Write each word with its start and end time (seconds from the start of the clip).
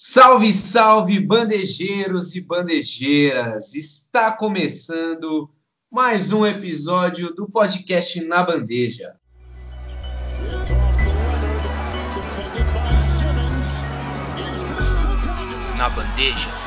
Salve, 0.00 0.52
salve, 0.52 1.18
bandejeiros 1.18 2.36
e 2.36 2.40
bandejeiras! 2.40 3.74
Está 3.74 4.30
começando 4.30 5.50
mais 5.90 6.32
um 6.32 6.46
episódio 6.46 7.34
do 7.34 7.50
podcast 7.50 8.20
Na 8.20 8.44
Bandeja. 8.44 9.16
Na 15.76 15.88
Bandeja. 15.90 16.57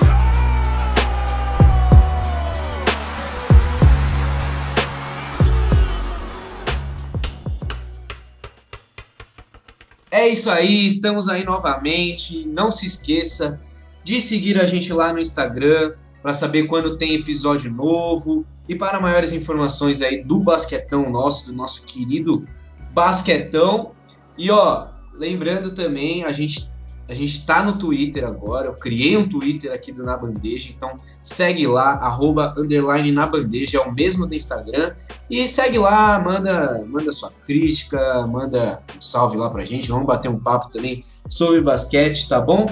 É 10.11 10.27
isso 10.27 10.51
aí, 10.51 10.85
estamos 10.85 11.29
aí 11.29 11.45
novamente. 11.45 12.45
Não 12.45 12.69
se 12.69 12.85
esqueça 12.85 13.61
de 14.03 14.21
seguir 14.21 14.59
a 14.59 14.65
gente 14.65 14.91
lá 14.91 15.13
no 15.13 15.19
Instagram 15.19 15.93
para 16.21 16.33
saber 16.33 16.67
quando 16.67 16.97
tem 16.97 17.15
episódio 17.15 17.71
novo 17.71 18.45
e 18.67 18.75
para 18.75 18.99
maiores 18.99 19.31
informações 19.31 20.01
aí 20.01 20.21
do 20.23 20.37
basquetão 20.39 21.09
nosso, 21.09 21.47
do 21.47 21.53
nosso 21.53 21.85
querido 21.85 22.45
basquetão. 22.93 23.93
E 24.37 24.51
ó, 24.51 24.89
lembrando 25.13 25.71
também, 25.71 26.25
a 26.25 26.31
gente 26.33 26.69
a 27.11 27.13
gente 27.13 27.39
está 27.39 27.61
no 27.61 27.77
Twitter 27.77 28.23
agora. 28.25 28.67
Eu 28.67 28.73
criei 28.73 29.17
um 29.17 29.27
Twitter 29.27 29.73
aqui 29.73 29.91
do 29.91 30.01
Na 30.01 30.15
Bandeja, 30.15 30.69
então 30.69 30.95
segue 31.21 31.67
lá, 31.67 31.91
arroba, 31.95 32.55
underline 32.57 33.11
na 33.11 33.27
bandeja, 33.27 33.79
é 33.79 33.81
o 33.81 33.91
mesmo 33.91 34.25
do 34.25 34.33
Instagram. 34.33 34.93
E 35.29 35.45
segue 35.45 35.77
lá, 35.77 36.17
manda, 36.19 36.81
manda 36.87 37.11
sua 37.11 37.29
crítica, 37.45 38.25
manda 38.27 38.81
um 38.95 39.01
salve 39.01 39.35
lá 39.35 39.49
pra 39.49 39.65
gente. 39.65 39.89
Vamos 39.89 40.07
bater 40.07 40.29
um 40.29 40.39
papo 40.39 40.71
também 40.71 41.03
sobre 41.27 41.59
basquete, 41.59 42.29
tá 42.29 42.39
bom? 42.39 42.65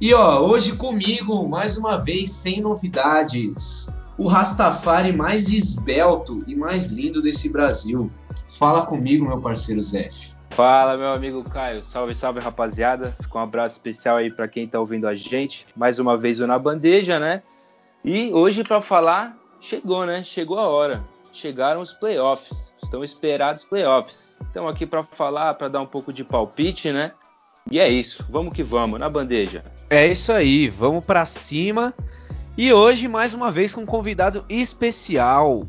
E 0.00 0.14
ó, 0.14 0.38
hoje 0.38 0.76
comigo, 0.76 1.48
mais 1.48 1.76
uma 1.76 1.96
vez, 1.96 2.30
sem 2.30 2.60
novidades. 2.60 3.92
O 4.16 4.28
Rastafari 4.28 5.16
mais 5.16 5.48
esbelto 5.48 6.38
e 6.46 6.54
mais 6.54 6.86
lindo 6.86 7.20
desse 7.20 7.48
Brasil. 7.48 8.08
Fala 8.56 8.86
comigo, 8.86 9.26
meu 9.26 9.40
parceiro 9.40 9.82
Zé. 9.82 10.10
Fala, 10.58 10.96
meu 10.96 11.12
amigo 11.12 11.44
Caio. 11.44 11.84
Salve, 11.84 12.16
salve, 12.16 12.40
rapaziada. 12.40 13.14
Fica 13.22 13.38
um 13.38 13.42
abraço 13.42 13.76
especial 13.76 14.16
aí 14.16 14.28
para 14.28 14.48
quem 14.48 14.66
tá 14.66 14.80
ouvindo 14.80 15.06
a 15.06 15.14
gente. 15.14 15.64
Mais 15.76 16.00
uma 16.00 16.18
vez 16.18 16.40
o 16.40 16.48
Na 16.48 16.58
Bandeja, 16.58 17.20
né? 17.20 17.44
E 18.04 18.32
hoje 18.32 18.64
para 18.64 18.80
falar, 18.80 19.38
chegou, 19.60 20.04
né? 20.04 20.24
Chegou 20.24 20.58
a 20.58 20.66
hora. 20.66 21.00
Chegaram 21.32 21.80
os 21.80 21.92
playoffs. 21.92 22.72
Estão 22.82 23.04
esperados 23.04 23.62
playoffs. 23.62 24.34
Estamos 24.48 24.74
aqui 24.74 24.84
para 24.84 25.04
falar, 25.04 25.54
para 25.54 25.68
dar 25.68 25.80
um 25.80 25.86
pouco 25.86 26.12
de 26.12 26.24
palpite, 26.24 26.90
né? 26.90 27.12
E 27.70 27.78
é 27.78 27.88
isso. 27.88 28.26
Vamos 28.28 28.52
que 28.52 28.64
vamos, 28.64 28.98
na 28.98 29.08
bandeja. 29.08 29.62
É 29.88 30.08
isso 30.08 30.32
aí. 30.32 30.68
Vamos 30.68 31.06
para 31.06 31.24
cima. 31.24 31.94
E 32.56 32.72
hoje, 32.72 33.06
mais 33.06 33.32
uma 33.32 33.52
vez, 33.52 33.72
com 33.72 33.82
um 33.82 33.86
convidado 33.86 34.44
especial. 34.48 35.68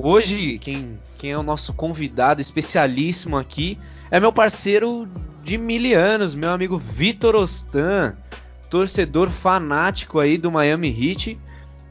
Hoje, 0.00 0.60
quem, 0.60 0.96
quem 1.18 1.32
é 1.32 1.36
o 1.36 1.42
nosso 1.42 1.72
convidado 1.72 2.40
especialíssimo 2.40 3.36
aqui 3.36 3.76
é 4.12 4.20
meu 4.20 4.32
parceiro 4.32 5.08
de 5.42 5.58
mil 5.58 5.98
anos, 5.98 6.36
meu 6.36 6.50
amigo 6.50 6.78
Vitor 6.78 7.34
Ostan, 7.34 8.14
torcedor 8.70 9.28
fanático 9.28 10.20
aí 10.20 10.38
do 10.38 10.52
Miami 10.52 10.88
Heat 10.88 11.36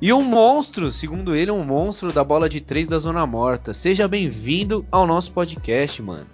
e 0.01 0.13
um 0.13 0.21
monstro, 0.21 0.89
segundo 0.89 1.35
ele, 1.35 1.51
um 1.51 1.65
monstro 1.65 2.13
da 2.13 2.23
bola 2.23 2.47
de 2.47 2.61
três 2.61 2.87
da 2.87 2.97
Zona 2.97 3.27
Morta. 3.27 3.73
Seja 3.73 4.07
bem-vindo 4.07 4.85
ao 4.89 5.05
nosso 5.05 5.33
podcast, 5.33 6.01
mano. 6.01 6.27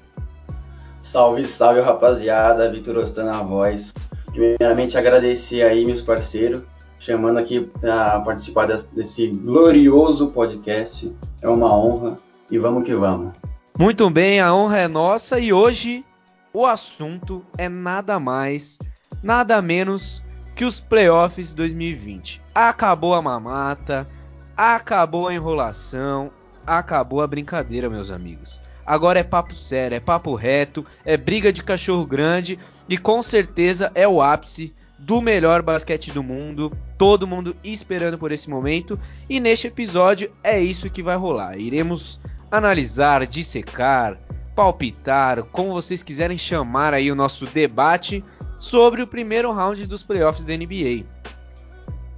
Salve, 1.02 1.48
salve, 1.48 1.82
rapaziada, 1.82 2.70
Vitor 2.70 2.98
Ostan 2.98 3.24
na 3.24 3.42
voz. 3.42 3.96
Primeiramente 4.32 4.96
agradecer 4.96 5.64
aí 5.64 5.84
meus 5.84 6.02
parceiros, 6.02 6.62
chamando 7.04 7.38
aqui 7.38 7.60
para 7.60 8.22
participar 8.22 8.66
desse 8.66 9.28
glorioso 9.28 10.30
podcast. 10.30 11.14
É 11.42 11.50
uma 11.50 11.76
honra 11.78 12.16
e 12.50 12.58
vamos 12.58 12.86
que 12.86 12.96
vamos. 12.96 13.34
Muito 13.78 14.10
bem, 14.10 14.40
a 14.40 14.54
honra 14.54 14.80
é 14.80 14.88
nossa 14.88 15.38
e 15.40 15.52
hoje 15.52 16.06
o 16.54 16.66
assunto 16.66 17.46
é 17.58 17.68
nada 17.68 18.20
mais, 18.20 18.80
nada 19.22 19.62
menos 19.62 20.24
que 20.56 20.64
os 20.64 20.80
playoffs 20.80 21.54
2020. 21.54 22.42
Acabou 22.56 23.14
a 23.14 23.22
mamata, 23.22 24.08
acabou 24.56 25.28
a 25.28 25.34
enrolação, 25.34 26.32
acabou 26.66 27.22
a 27.22 27.28
brincadeira, 27.28 27.90
meus 27.90 28.12
amigos. 28.12 28.62
Agora 28.86 29.20
é 29.20 29.24
papo 29.24 29.56
sério, 29.56 29.96
é 29.96 30.00
papo 30.00 30.36
reto, 30.36 30.86
é 31.04 31.18
briga 31.18 31.52
de 31.52 31.64
cachorro 31.64 32.06
grande 32.06 32.58
e 32.88 32.98
com 32.98 33.22
certeza 33.22 33.92
é 33.94 34.08
o 34.08 34.22
ápice 34.22 34.74
do 35.04 35.22
melhor 35.22 35.62
basquete 35.62 36.12
do 36.12 36.24
mundo. 36.24 36.72
Todo 36.98 37.28
mundo 37.28 37.56
esperando 37.64 38.18
por 38.18 38.32
esse 38.32 38.50
momento 38.50 39.00
e 39.30 39.40
neste 39.40 39.68
episódio 39.68 40.32
é 40.44 40.60
isso 40.60 40.90
que 40.90 41.04
vai 41.04 41.16
rolar. 41.16 41.58
Iremos 41.58 42.20
analisar, 42.50 43.26
dissecar, 43.28 44.18
palpitar, 44.56 45.44
como 45.44 45.74
vocês 45.74 46.02
quiserem 46.02 46.38
chamar 46.38 46.94
aí 46.94 47.12
o 47.12 47.16
nosso 47.16 47.46
debate 47.46 48.24
sobre 48.58 49.02
o 49.02 49.08
primeiro 49.08 49.52
round 49.52 49.86
dos 49.88 50.04
playoffs 50.04 50.46
da 50.46 50.56
NBA. 50.56 51.06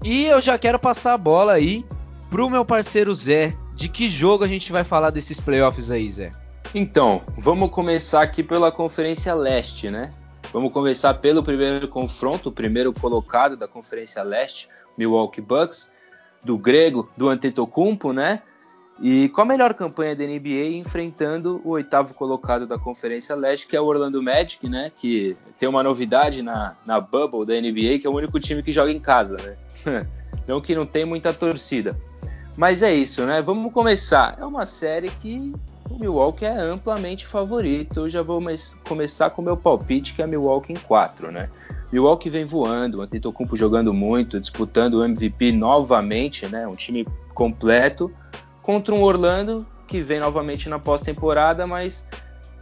E 0.04 0.26
eu 0.26 0.40
já 0.40 0.58
quero 0.58 0.78
passar 0.78 1.14
a 1.14 1.18
bola 1.18 1.54
aí 1.54 1.84
pro 2.30 2.50
meu 2.50 2.64
parceiro 2.64 3.14
Zé. 3.14 3.56
De 3.74 3.90
que 3.90 4.08
jogo 4.08 4.46
a 4.46 4.48
gente 4.48 4.72
vai 4.72 4.86
falar 4.86 5.10
desses 5.10 5.40
playoffs 5.40 5.92
aí, 5.92 6.10
Zé? 6.10 6.32
Então, 6.74 7.24
vamos 7.38 7.72
começar 7.72 8.22
aqui 8.22 8.42
pela 8.42 8.72
Conferência 8.72 9.34
Leste, 9.34 9.90
né? 9.90 10.10
Vamos 10.56 10.72
começar 10.72 11.14
pelo 11.16 11.44
primeiro 11.44 11.86
confronto, 11.86 12.48
o 12.48 12.52
primeiro 12.52 12.94
colocado 12.94 13.58
da 13.58 13.68
Conferência 13.68 14.24
Leste, 14.24 14.70
Milwaukee 14.98 15.42
Bucks, 15.42 15.92
do 16.42 16.58
grego, 16.58 17.10
do 17.18 17.28
Antetokounmpo, 17.28 18.14
né? 18.14 18.42
E 19.02 19.28
com 19.28 19.42
a 19.42 19.46
melhor 19.46 19.74
campanha 19.74 20.16
da 20.16 20.24
NBA 20.24 20.78
enfrentando 20.78 21.60
o 21.66 21.72
oitavo 21.72 22.14
colocado 22.14 22.66
da 22.66 22.80
Conferência 22.80 23.36
Leste, 23.36 23.68
que 23.68 23.76
é 23.76 23.82
o 23.82 23.84
Orlando 23.84 24.24
Magic, 24.24 24.70
né? 24.70 24.94
Que 24.96 25.36
tem 25.60 25.68
uma 25.68 25.84
novidade 25.84 26.42
na, 26.42 26.78
na 26.86 27.02
bubble 27.02 27.46
da 27.46 27.54
NBA, 27.56 28.00
que 28.00 28.08
é 28.08 28.10
o 28.10 28.16
único 28.16 28.40
time 28.40 28.64
que 28.64 28.72
joga 28.72 28.94
em 28.94 29.00
casa, 29.02 29.36
né? 29.36 30.08
não 30.48 30.62
que 30.62 30.74
não 30.74 30.86
tem 30.86 31.04
muita 31.04 31.34
torcida. 31.34 32.00
Mas 32.56 32.82
é 32.82 32.96
isso, 32.96 33.26
né? 33.26 33.42
Vamos 33.42 33.74
começar. 33.74 34.38
É 34.40 34.46
uma 34.46 34.66
série 34.66 35.10
que 35.10 35.52
o 35.90 36.00
Milwaukee 36.00 36.46
é 36.46 36.60
amplamente 36.60 37.26
favorito. 37.26 38.02
Eu 38.02 38.10
já 38.10 38.22
vou 38.22 38.42
começar 38.88 39.30
com 39.30 39.42
o 39.42 39.46
meu 39.46 39.58
palpite, 39.58 40.14
que 40.14 40.22
é 40.22 40.28
Milwaukee 40.28 40.74
em 40.74 40.78
4, 40.78 41.32
né? 41.32 41.50
Milwaukee 41.92 42.30
vem 42.30 42.44
voando, 42.44 43.00
o 43.00 43.02
Antetokounmpo 43.02 43.56
jogando 43.56 43.94
muito, 43.94 44.40
disputando 44.40 44.96
o 44.96 45.04
MVP 45.04 45.52
novamente, 45.52 46.48
né? 46.48 46.68
Um 46.68 46.74
time 46.74 47.08
completo 47.34 48.12
contra 48.62 48.94
um 48.94 49.04
Orlando 49.04 49.66
que 49.88 50.02
vem 50.02 50.20
novamente 50.20 50.68
na 50.68 50.80
pós-temporada, 50.80 51.68
mas 51.68 52.08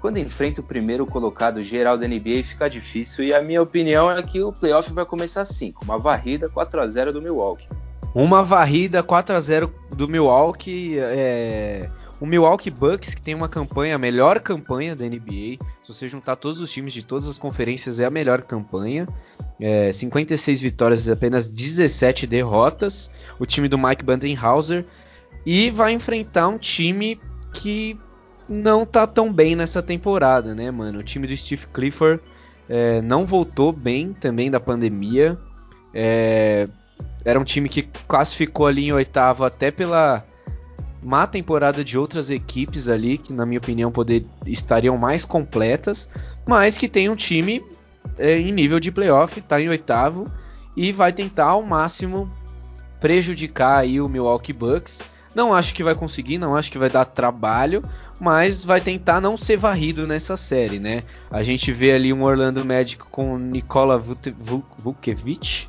quando 0.01 0.17
enfrenta 0.17 0.59
o 0.59 0.63
primeiro 0.63 1.05
colocado 1.05 1.63
geral 1.63 1.97
da 1.97 2.05
NBA 2.05 2.43
fica 2.43 2.69
difícil. 2.69 3.23
E 3.23 3.33
a 3.33 3.41
minha 3.41 3.61
opinião 3.61 4.11
é 4.11 4.21
que 4.21 4.41
o 4.43 4.51
playoff 4.51 4.91
vai 4.91 5.05
começar 5.05 5.41
assim, 5.41 5.71
com 5.71 5.85
uma 5.85 5.97
varrida 5.97 6.49
4 6.49 6.81
a 6.81 6.87
0 6.87 7.13
do 7.13 7.21
Milwaukee. 7.21 7.67
Uma 8.13 8.43
varrida 8.43 9.01
4 9.01 9.35
a 9.35 9.39
0 9.39 9.73
do 9.95 10.07
Milwaukee. 10.07 10.99
É... 10.99 11.89
O 12.23 12.25
Milwaukee 12.25 12.71
Bucks, 12.71 13.13
que 13.13 13.21
tem 13.21 13.35
uma 13.35 13.49
campanha, 13.49 13.95
a 13.95 13.99
melhor 13.99 14.39
campanha 14.39 14.95
da 14.95 15.03
NBA. 15.03 15.57
Se 15.81 15.91
você 15.93 16.07
juntar 16.07 16.37
todos 16.37 16.61
os 16.61 16.71
times 16.71 16.93
de 16.93 17.03
todas 17.03 17.27
as 17.27 17.37
conferências, 17.37 17.99
é 17.99 18.05
a 18.05 18.09
melhor 18.09 18.43
campanha. 18.43 19.05
É, 19.59 19.91
56 19.91 20.61
vitórias 20.61 21.05
e 21.05 21.11
apenas 21.11 21.49
17 21.49 22.25
derrotas. 22.25 23.11
O 23.37 23.45
time 23.45 23.67
do 23.67 23.77
Mike 23.77 24.05
Budenhauser 24.05 24.85
e 25.45 25.69
vai 25.69 25.91
enfrentar 25.91 26.47
um 26.47 26.57
time 26.57 27.19
que 27.51 27.99
não 28.47 28.85
tá 28.85 29.05
tão 29.05 29.29
bem 29.29 29.53
nessa 29.53 29.83
temporada, 29.83 30.55
né, 30.55 30.71
mano? 30.71 30.99
O 30.99 31.03
time 31.03 31.27
do 31.27 31.35
Steve 31.35 31.67
Clifford 31.73 32.23
é, 32.69 33.01
não 33.01 33.25
voltou 33.25 33.73
bem 33.73 34.13
também 34.13 34.49
da 34.49 34.61
pandemia. 34.61 35.37
É, 35.93 36.69
era 37.25 37.37
um 37.37 37.43
time 37.43 37.67
que 37.67 37.81
classificou 38.07 38.65
ali 38.65 38.85
em 38.85 38.93
oitavo 38.93 39.43
até 39.43 39.69
pela 39.71 40.25
má 41.03 41.27
temporada 41.27 41.83
de 41.83 41.97
outras 41.97 42.29
equipes 42.29 42.87
ali, 42.87 43.17
que 43.17 43.33
na 43.33 43.45
minha 43.45 43.59
opinião 43.59 43.91
poder, 43.91 44.25
estariam 44.45 44.97
mais 44.97 45.25
completas, 45.25 46.09
mas 46.47 46.77
que 46.77 46.87
tem 46.87 47.09
um 47.09 47.15
time 47.15 47.63
é, 48.17 48.37
em 48.37 48.51
nível 48.51 48.79
de 48.79 48.91
playoff, 48.91 49.39
tá 49.41 49.61
em 49.61 49.69
oitavo 49.69 50.25
e 50.75 50.91
vai 50.91 51.11
tentar 51.13 51.47
ao 51.47 51.63
máximo 51.63 52.31
prejudicar 52.99 53.79
aí 53.79 53.99
o 53.99 54.09
Milwaukee 54.09 54.53
Bucks. 54.53 55.03
Não 55.35 55.53
acho 55.53 55.73
que 55.73 55.83
vai 55.83 55.95
conseguir, 55.95 56.37
não 56.37 56.55
acho 56.55 56.71
que 56.71 56.77
vai 56.77 56.89
dar 56.89 57.05
trabalho, 57.05 57.81
mas 58.19 58.63
vai 58.63 58.79
tentar 58.79 59.19
não 59.19 59.35
ser 59.35 59.57
varrido 59.57 60.05
nessa 60.05 60.37
série, 60.37 60.79
né? 60.79 61.03
A 61.29 61.41
gente 61.41 61.71
vê 61.71 61.91
ali 61.91 62.13
um 62.13 62.23
Orlando 62.23 62.63
Magic 62.63 63.03
com 63.05 63.37
Nikola 63.37 63.97
Vucevic, 63.97 65.67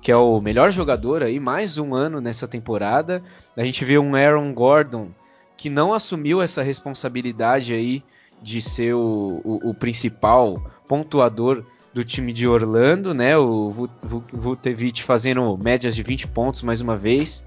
que 0.00 0.10
é 0.10 0.16
o 0.16 0.40
melhor 0.40 0.70
jogador 0.70 1.22
aí, 1.22 1.38
mais 1.38 1.78
um 1.78 1.94
ano 1.94 2.20
nessa 2.20 2.48
temporada. 2.48 3.22
A 3.56 3.64
gente 3.64 3.84
vê 3.84 3.98
um 3.98 4.14
Aaron 4.14 4.52
Gordon 4.52 5.10
que 5.56 5.68
não 5.68 5.92
assumiu 5.92 6.40
essa 6.40 6.62
responsabilidade 6.62 7.74
aí 7.74 8.02
de 8.42 8.62
ser 8.62 8.94
o, 8.94 9.40
o, 9.44 9.70
o 9.70 9.74
principal 9.74 10.54
pontuador 10.88 11.62
do 11.92 12.02
time 12.04 12.32
de 12.32 12.48
Orlando, 12.48 13.12
né? 13.12 13.36
O 13.36 13.70
Vucevic 14.32 15.02
fazendo 15.02 15.58
médias 15.62 15.94
de 15.94 16.02
20 16.02 16.28
pontos 16.28 16.62
mais 16.62 16.80
uma 16.80 16.96
vez. 16.96 17.44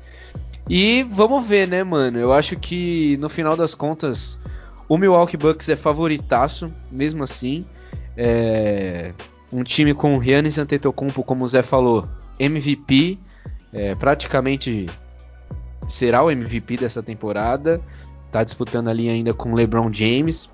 E 0.70 1.04
vamos 1.10 1.46
ver, 1.46 1.68
né, 1.68 1.84
mano? 1.84 2.20
Eu 2.20 2.32
acho 2.32 2.56
que 2.58 3.18
no 3.20 3.30
final 3.30 3.58
das 3.58 3.74
contas 3.74 4.40
o 4.88 4.98
Milwaukee 4.98 5.38
Bucks 5.38 5.70
é 5.70 5.76
favoritaço, 5.76 6.72
mesmo 6.92 7.24
assim. 7.24 7.66
É 8.16 9.12
um 9.52 9.64
time 9.64 9.94
com 9.94 10.22
Giannis 10.22 10.58
Antetokounmpo, 10.58 11.24
como 11.24 11.46
o 11.46 11.48
Zé 11.48 11.62
falou, 11.62 12.08
MVP, 12.40 13.18
é, 13.72 13.96
praticamente 13.96 14.88
será 15.88 16.24
o 16.24 16.32
MVP 16.32 16.78
dessa 16.78 17.02
temporada. 17.02 17.82
Tá 18.32 18.44
disputando 18.44 18.88
ali 18.88 19.10
ainda 19.10 19.34
com 19.34 19.54
LeBron 19.54 19.92
James 19.92 20.50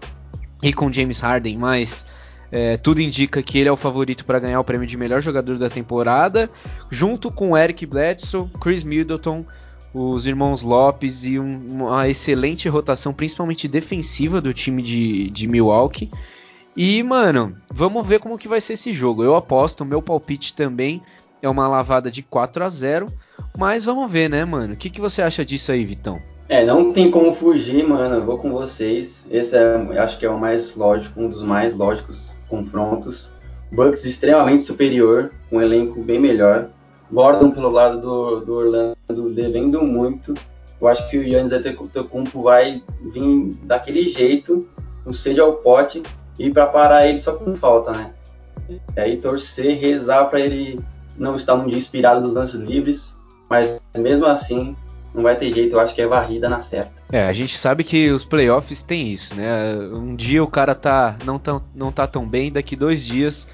e 0.62 0.74
com 0.74 0.92
James 0.92 1.20
Harden, 1.20 1.58
mas 1.58 2.06
é, 2.52 2.78
tudo 2.78 3.02
indica 3.02 3.42
que 3.42 3.58
ele 3.58 3.70
é 3.70 3.72
o 3.72 3.78
favorito 3.78 4.26
para 4.26 4.40
ganhar 4.40 4.60
o 4.60 4.64
prêmio 4.64 4.88
de 4.88 4.98
melhor 4.98 5.22
jogador 5.22 5.58
da 5.58 5.70
temporada, 5.70 6.50
junto 6.90 7.32
com 7.32 7.58
Eric 7.58 7.86
Bledsoe, 7.86 8.50
Chris 8.60 8.84
Middleton, 8.84 9.46
os 9.94 10.28
irmãos 10.28 10.62
Lopes 10.62 11.26
e 11.26 11.40
um, 11.40 11.68
uma 11.72 12.08
excelente 12.10 12.68
rotação, 12.68 13.14
principalmente 13.14 13.68
defensiva 13.68 14.42
do 14.42 14.54
time 14.54 14.82
de, 14.82 15.30
de 15.30 15.48
Milwaukee. 15.48 16.10
E, 16.76 17.02
mano, 17.04 17.58
vamos 17.72 18.06
ver 18.06 18.20
como 18.20 18.38
que 18.38 18.48
vai 18.48 18.62
ser 18.62 18.74
esse 18.74 18.94
jogo. 18.94 19.24
Eu 19.24 19.36
aposto, 19.36 19.86
meu 19.86 20.02
palpite 20.02 20.54
também 20.54 21.02
é 21.42 21.50
uma 21.50 21.68
lavada 21.68 22.10
de 22.12 22.22
4 22.24 22.64
a 22.64 22.70
0 22.70 23.06
mas 23.58 23.84
vamos 23.84 24.10
ver, 24.10 24.30
né, 24.30 24.46
mano? 24.46 24.74
O 24.74 24.78
que, 24.78 24.90
que 24.90 25.02
você 25.02 25.22
acha 25.22 25.44
disso 25.44 25.72
aí, 25.72 25.84
Vitão? 25.84 26.22
É, 26.48 26.66
não 26.66 26.94
tem 26.94 27.12
como 27.12 27.34
fugir, 27.34 27.86
mano. 27.86 28.16
Eu 28.16 28.26
vou 28.26 28.38
com 28.38 28.52
vocês. 28.52 29.28
Esse 29.30 29.56
é, 29.56 30.00
acho 30.00 30.18
que 30.18 30.26
é 30.26 30.30
o 30.30 30.40
mais 30.40 30.76
lógico, 30.76 31.20
um 31.20 31.28
dos 31.28 31.44
mais 31.44 31.76
lógicos 31.76 32.38
confrontos. 32.48 33.34
Bucks 33.72 34.06
extremamente 34.06 34.64
superior, 34.64 35.32
um 35.52 35.62
elenco 35.62 36.02
bem 36.02 36.20
melhor. 36.20 36.70
Gordon 37.12 37.52
pelo 37.52 37.70
lado 37.70 38.00
do, 38.00 38.40
do 38.40 38.54
Orlando 38.54 39.30
devendo 39.36 39.84
muito. 39.84 40.34
Eu 40.80 40.88
acho 40.88 41.08
que 41.10 41.18
o 41.18 41.24
Yannis 41.24 41.52
Antetokounmpo 41.52 42.44
vai 42.44 42.82
vir 43.14 43.54
daquele 43.64 44.04
jeito, 44.04 44.68
um 45.06 45.12
sede 45.12 45.42
ao 45.42 45.54
pote, 45.54 46.02
e 46.40 46.50
para 46.50 46.68
parar 46.68 47.08
ele 47.08 47.20
só 47.20 47.34
com 47.34 47.56
falta, 47.56 47.92
né? 47.92 48.12
E 48.70 49.00
aí 49.00 49.18
torcer, 49.18 49.78
rezar 49.78 50.26
para 50.26 50.40
ele 50.40 50.80
não 51.20 51.36
estar 51.36 51.56
num 51.56 51.68
dia 51.68 51.78
inspirado 51.78 52.22
dos 52.22 52.34
lances 52.34 52.60
livres, 52.60 53.20
mas 53.50 53.82
mesmo 53.98 54.26
assim 54.26 54.76
não 55.14 55.24
vai 55.24 55.36
ter 55.36 55.52
jeito, 55.52 55.74
eu 55.74 55.80
acho 55.80 55.94
que 55.94 56.02
é 56.02 56.08
varrida 56.08 56.48
na 56.48 56.62
certa. 56.62 56.92
É, 57.12 57.28
a 57.28 57.34
gente 57.34 57.58
sabe 57.58 57.84
que 57.84 58.10
os 58.12 58.24
playoffs 58.24 58.84
tem 58.84 59.12
isso, 59.12 59.36
né? 59.36 59.76
Um 59.92 60.16
dia 60.16 60.44
o 60.44 60.48
cara 60.48 60.76
tá 60.76 61.18
não, 61.26 61.40
tão, 61.40 61.64
não 61.74 61.92
tá 61.92 62.06
tão 62.06 62.28
bem, 62.28 62.52
daqui 62.52 62.76
dois 62.76 63.04
dias 63.04 63.48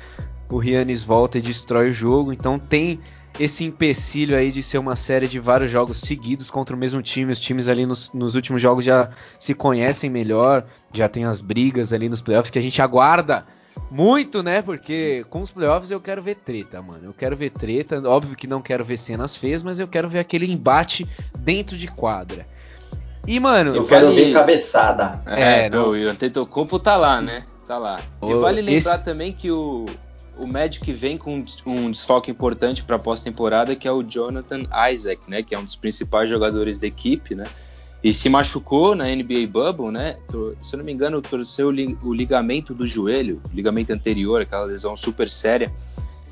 o 0.49 0.57
Rianes 0.57 1.03
volta 1.03 1.37
e 1.37 1.41
destrói 1.41 1.89
o 1.89 1.93
jogo, 1.93 2.31
então 2.31 2.59
tem 2.59 2.99
esse 3.39 3.65
empecilho 3.65 4.37
aí 4.37 4.51
de 4.51 4.63
ser 4.63 4.77
uma 4.77 4.95
série 4.95 5.27
de 5.27 5.39
vários 5.39 5.71
jogos 5.71 5.99
seguidos 5.99 6.49
contra 6.49 6.75
o 6.75 6.79
mesmo 6.79 7.01
time. 7.01 7.31
Os 7.31 7.39
times 7.39 7.67
ali 7.67 7.85
nos, 7.85 8.11
nos, 8.13 8.35
últimos 8.35 8.61
jogos 8.61 8.85
já 8.85 9.09
se 9.37 9.53
conhecem 9.53 10.09
melhor, 10.09 10.65
já 10.93 11.09
tem 11.09 11.25
as 11.25 11.41
brigas 11.41 11.91
ali 11.91 12.07
nos 12.07 12.21
playoffs 12.21 12.49
que 12.49 12.59
a 12.59 12.61
gente 12.61 12.81
aguarda 12.81 13.45
muito, 13.89 14.41
né? 14.43 14.61
Porque 14.61 15.25
com 15.29 15.41
os 15.41 15.51
playoffs 15.51 15.91
eu 15.91 15.99
quero 15.99 16.21
ver 16.21 16.35
treta, 16.35 16.81
mano. 16.81 17.05
Eu 17.05 17.13
quero 17.13 17.35
ver 17.35 17.51
treta. 17.51 18.01
Óbvio 18.07 18.35
que 18.35 18.47
não 18.47 18.61
quero 18.61 18.83
ver 18.83 18.97
cenas 18.97 19.35
feias, 19.35 19.63
mas 19.63 19.79
eu 19.79 19.87
quero 19.87 20.07
ver 20.07 20.19
aquele 20.19 20.51
embate 20.51 21.07
dentro 21.39 21.77
de 21.77 21.87
quadra. 21.87 22.45
E, 23.27 23.39
mano. 23.39 23.75
Eu 23.75 23.85
quero 23.85 24.07
vale... 24.07 24.25
ver 24.25 24.33
cabeçada. 24.33 25.21
É, 25.25 25.65
é 25.65 25.69
não. 25.69 25.89
o 25.89 25.93
Antetokounmpo 25.93 26.79
tá 26.79 26.95
lá, 26.95 27.21
né? 27.21 27.45
Tá 27.65 27.77
lá. 27.77 27.99
E 28.21 28.33
vale 28.35 28.61
lembrar 28.61 28.95
esse... 28.95 29.05
também 29.05 29.33
que 29.33 29.49
o, 29.49 29.85
o 30.37 30.45
Magic 30.45 30.91
vem 30.93 31.17
com 31.17 31.43
um 31.65 31.89
desfoque 31.89 32.29
importante 32.29 32.83
para 32.83 32.97
a 32.97 32.99
pós-temporada, 32.99 33.75
que 33.75 33.87
é 33.87 33.91
o 33.91 34.03
Jonathan 34.03 34.63
Isaac, 34.91 35.29
né? 35.29 35.41
Que 35.41 35.55
é 35.55 35.59
um 35.59 35.63
dos 35.63 35.75
principais 35.75 36.29
jogadores 36.29 36.77
da 36.77 36.85
equipe, 36.87 37.33
né? 37.33 37.45
E 38.05 38.13
se 38.13 38.29
machucou 38.29 38.93
na 38.93 39.05
NBA 39.05 39.47
Bubble, 39.51 39.89
né? 39.89 40.17
Se 40.61 40.75
eu 40.75 40.77
não 40.77 40.85
me 40.85 40.93
engano, 40.93 41.23
torceu 41.23 41.69
o 41.69 42.13
ligamento 42.13 42.71
do 42.71 42.85
joelho, 42.85 43.41
ligamento 43.51 43.91
anterior, 43.91 44.43
aquela 44.43 44.65
lesão 44.65 44.95
super 44.95 45.27
séria. 45.27 45.73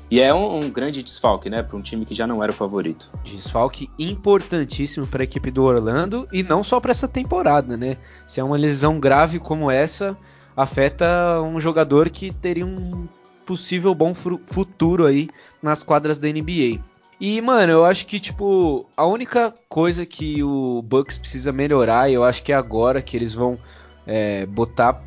E 0.08 0.20
é 0.20 0.32
um, 0.32 0.60
um 0.60 0.70
grande 0.70 1.02
desfalque, 1.02 1.50
né, 1.50 1.64
para 1.64 1.76
um 1.76 1.82
time 1.82 2.06
que 2.06 2.14
já 2.14 2.28
não 2.28 2.40
era 2.44 2.52
o 2.52 2.54
favorito. 2.54 3.10
Desfalque 3.24 3.90
importantíssimo 3.98 5.04
para 5.04 5.24
a 5.24 5.24
equipe 5.24 5.50
do 5.50 5.64
Orlando 5.64 6.28
e 6.32 6.44
não 6.44 6.62
só 6.62 6.78
para 6.78 6.92
essa 6.92 7.08
temporada, 7.08 7.76
né? 7.76 7.96
Se 8.24 8.38
é 8.38 8.44
uma 8.44 8.56
lesão 8.56 9.00
grave 9.00 9.40
como 9.40 9.68
essa, 9.68 10.16
afeta 10.56 11.40
um 11.42 11.60
jogador 11.60 12.08
que 12.08 12.32
teria 12.32 12.64
um 12.64 13.08
possível 13.44 13.92
bom 13.96 14.14
futuro 14.14 15.06
aí 15.06 15.28
nas 15.60 15.82
quadras 15.82 16.20
da 16.20 16.28
NBA. 16.28 16.93
E, 17.20 17.40
mano, 17.40 17.72
eu 17.72 17.84
acho 17.84 18.06
que, 18.06 18.18
tipo, 18.18 18.86
a 18.96 19.06
única 19.06 19.52
coisa 19.68 20.04
que 20.04 20.42
o 20.42 20.82
Bucks 20.82 21.16
precisa 21.16 21.52
melhorar, 21.52 22.10
e 22.10 22.14
eu 22.14 22.24
acho 22.24 22.42
que 22.42 22.52
é 22.52 22.56
agora 22.56 23.00
que 23.00 23.16
eles 23.16 23.32
vão 23.32 23.58
é, 24.06 24.44
botar 24.46 25.02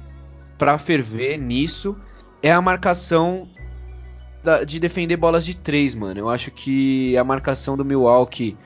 pra 0.57 0.77
ferver 0.77 1.37
nisso, 1.37 1.95
é 2.41 2.51
a 2.51 2.61
marcação 2.61 3.47
da, 4.43 4.63
de 4.63 4.79
defender 4.79 5.17
bolas 5.17 5.45
de 5.45 5.55
três, 5.55 5.93
mano. 5.93 6.19
Eu 6.19 6.29
acho 6.29 6.49
que 6.51 7.17
a 7.17 7.23
marcação 7.23 7.75
do 7.75 7.83
Milwaukee 7.83 8.57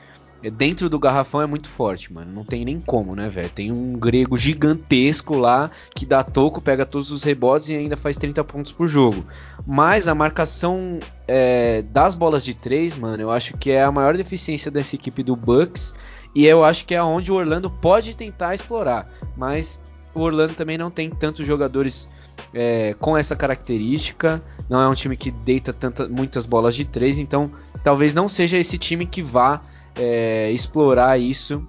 dentro 0.49 0.89
do 0.89 0.97
garrafão 0.97 1.41
é 1.41 1.45
muito 1.45 1.69
forte, 1.69 2.11
mano. 2.11 2.31
Não 2.31 2.43
tem 2.43 2.65
nem 2.65 2.79
como, 2.79 3.15
né, 3.15 3.29
velho? 3.29 3.49
Tem 3.49 3.71
um 3.71 3.93
grego 3.93 4.35
gigantesco 4.35 5.37
lá 5.37 5.69
que 5.93 6.05
dá 6.05 6.23
toco, 6.23 6.61
pega 6.61 6.85
todos 6.85 7.11
os 7.11 7.23
rebotes 7.23 7.69
e 7.69 7.75
ainda 7.75 7.95
faz 7.95 8.17
30 8.17 8.43
pontos 8.43 8.71
por 8.71 8.87
jogo. 8.87 9.23
Mas 9.67 10.07
a 10.07 10.15
marcação 10.15 10.99
é, 11.27 11.83
das 11.83 12.15
bolas 12.15 12.43
de 12.43 12.53
três, 12.53 12.95
mano, 12.95 13.21
eu 13.21 13.29
acho 13.29 13.55
que 13.57 13.69
é 13.69 13.83
a 13.83 13.91
maior 13.91 14.17
deficiência 14.17 14.71
dessa 14.71 14.95
equipe 14.95 15.21
do 15.21 15.35
Bucks. 15.35 15.93
E 16.33 16.45
eu 16.45 16.63
acho 16.63 16.85
que 16.85 16.95
é 16.95 17.03
onde 17.03 17.31
o 17.31 17.35
Orlando 17.35 17.69
pode 17.69 18.15
tentar 18.15 18.55
explorar. 18.55 19.11
Mas 19.37 19.81
o 20.13 20.21
Orlando 20.21 20.53
também 20.53 20.77
não 20.77 20.89
tem 20.89 21.09
tantos 21.09 21.45
jogadores 21.45 22.09
é, 22.53 22.95
com 22.99 23.17
essa 23.17 23.35
característica. 23.35 24.41
Não 24.69 24.79
é 24.79 24.87
um 24.87 24.93
time 24.93 25.15
que 25.15 25.29
deita 25.29 25.73
tanta, 25.73 26.07
muitas 26.07 26.45
bolas 26.45 26.75
de 26.75 26.85
três. 26.85 27.19
Então 27.19 27.51
talvez 27.83 28.13
não 28.13 28.29
seja 28.29 28.57
esse 28.57 28.77
time 28.77 29.05
que 29.05 29.21
vá 29.21 29.61
é, 29.95 30.51
explorar 30.51 31.19
isso. 31.19 31.65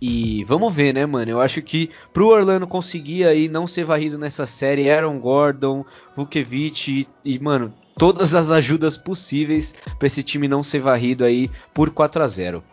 E 0.00 0.44
vamos 0.44 0.74
ver, 0.74 0.94
né, 0.94 1.04
mano? 1.04 1.30
Eu 1.30 1.40
acho 1.40 1.60
que 1.60 1.90
pro 2.12 2.28
Orlando 2.28 2.66
conseguir 2.66 3.24
aí 3.26 3.48
não 3.48 3.66
ser 3.66 3.84
varrido 3.84 4.16
nessa 4.16 4.46
série, 4.46 4.90
Aaron 4.90 5.18
Gordon, 5.18 5.84
Vucevic 6.16 7.06
e, 7.24 7.34
e 7.34 7.38
mano, 7.38 7.72
todas 7.98 8.34
as 8.34 8.50
ajudas 8.50 8.96
possíveis 8.96 9.74
para 9.98 10.06
esse 10.06 10.22
time 10.22 10.48
não 10.48 10.62
ser 10.62 10.80
varrido 10.80 11.22
aí 11.22 11.50
por 11.74 11.90
4 11.90 12.22
a 12.22 12.26
0. 12.26 12.64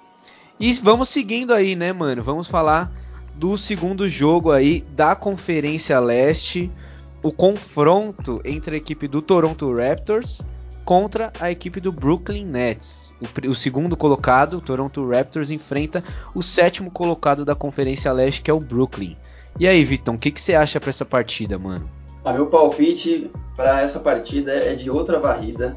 E 0.58 0.72
vamos 0.74 1.10
seguindo 1.10 1.54
aí, 1.54 1.76
né, 1.76 1.92
mano? 1.92 2.24
Vamos 2.24 2.48
falar 2.48 2.92
do 3.36 3.58
segundo 3.58 4.10
jogo 4.10 4.52
aí 4.52 4.86
da 4.96 5.14
Conferência 5.14 6.00
Leste, 6.00 6.72
o 7.22 7.32
confronto 7.32 8.42
entre 8.46 8.76
a 8.76 8.78
equipe 8.78 9.06
do 9.06 9.22
Toronto 9.22 9.76
Raptors 9.76 10.44
contra 10.88 11.34
a 11.38 11.52
equipe 11.52 11.82
do 11.82 11.92
Brooklyn 11.92 12.46
Nets. 12.46 13.14
O, 13.22 13.50
o, 13.50 13.54
segundo 13.54 13.98
colocado, 13.98 14.54
o 14.54 14.62
Toronto 14.62 15.06
Raptors, 15.06 15.52
enfrenta 15.52 16.02
o 16.34 16.42
sétimo 16.42 16.90
colocado 16.90 17.44
da 17.44 17.54
Conferência 17.54 18.10
Leste, 18.14 18.42
que 18.42 18.50
é 18.50 18.54
o 18.54 18.60
Brooklyn. 18.60 19.18
E 19.60 19.68
aí, 19.68 19.84
Vitão, 19.84 20.16
o 20.16 20.18
que, 20.18 20.32
você 20.34 20.56
acha 20.56 20.80
para 20.80 20.90
essa 20.90 21.04
partida, 21.04 21.60
mano? 21.60 21.90
A 22.24 22.32
meu 22.32 22.48
palpite 22.48 23.30
para 23.54 23.82
essa 23.82 24.00
partida 24.00 24.54
é 24.54 24.76
de 24.76 24.90
outra 24.90 25.20
varrida. 25.20 25.76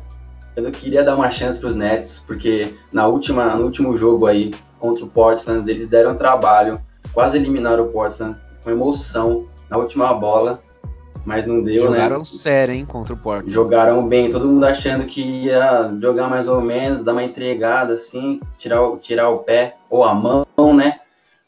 Eu 0.55 0.63
não 0.63 0.71
queria 0.71 1.03
dar 1.03 1.17
uma 1.17 1.29
chance 1.29 1.59
para 1.59 1.71
os 1.71 1.75
Nets, 1.75 2.23
porque 2.25 2.73
na 2.93 3.09
última, 3.09 3.57
no 3.57 3.65
último 3.65 3.97
jogo 3.97 4.29
aí 4.29 4.53
contra 4.79 5.05
o 5.05 5.09
Portland, 5.09 5.69
eles 5.69 5.89
deram 5.89 6.15
trabalho, 6.15 6.81
quase 7.13 7.37
eliminaram 7.37 7.87
o 7.87 7.89
Portland 7.89 8.39
com 8.63 8.71
emoção 8.71 9.49
na 9.69 9.77
última 9.77 10.15
bola 10.15 10.63
mas 11.25 11.47
não 11.47 11.63
deu, 11.63 11.83
Jogaram 11.83 11.91
né? 11.91 12.03
Jogaram 12.03 12.25
sério, 12.25 12.75
hein, 12.75 12.87
contra 12.87 13.15
o 13.15 13.17
Porto. 13.17 13.51
Jogaram 13.51 14.07
bem, 14.07 14.31
todo 14.31 14.49
mundo 14.49 14.65
achando 14.65 15.05
que 15.05 15.23
ia 15.23 15.93
jogar 16.01 16.29
mais 16.29 16.49
ou 16.49 16.61
menos, 16.61 17.05
dar 17.05 17.13
uma 17.13 17.23
entregada 17.23 17.95
assim, 17.95 18.41
tirar, 18.59 18.83
o, 18.83 18.97
tirar 18.97 19.31
o 19.31 19.39
pé 19.39 19.77
ou 19.89 20.05
a 20.05 20.15
mão, 20.15 20.47
né? 20.75 20.95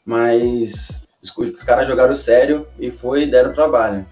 Mas 0.05 1.03
os, 1.21 1.35
os 1.37 1.63
caras 1.63 1.87
jogaram 1.87 2.15
sério 2.15 2.67
e 2.79 2.91
foi 2.91 3.25
deram 3.25 3.51
trabalho. 3.51 4.05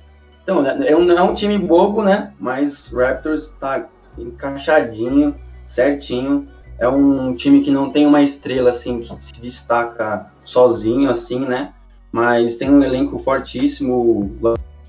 Então, 0.44 0.62
né, 0.62 0.78
é 0.86 0.96
um, 0.96 1.12
é 1.12 1.22
um 1.22 1.34
time 1.34 1.58
bobo, 1.58 2.02
né? 2.02 2.34
Mas 2.40 2.92
o 2.92 2.98
Raptors 2.98 3.50
tá 3.60 3.88
encaixadinho, 4.18 5.36
certinho. 5.68 6.48
É 6.80 6.88
um 6.88 7.36
time 7.36 7.62
que 7.62 7.70
não 7.70 7.92
tem 7.92 8.08
uma 8.08 8.24
estrela 8.24 8.72
assim 8.72 9.00
que 9.00 9.16
se 9.24 9.40
destaca 9.40 10.32
sozinho, 10.44 11.10
assim, 11.10 11.40
né? 11.40 11.74
Mas 12.12 12.56
tem 12.56 12.70
um 12.70 12.84
elenco 12.84 13.20
fortíssimo. 13.20 14.36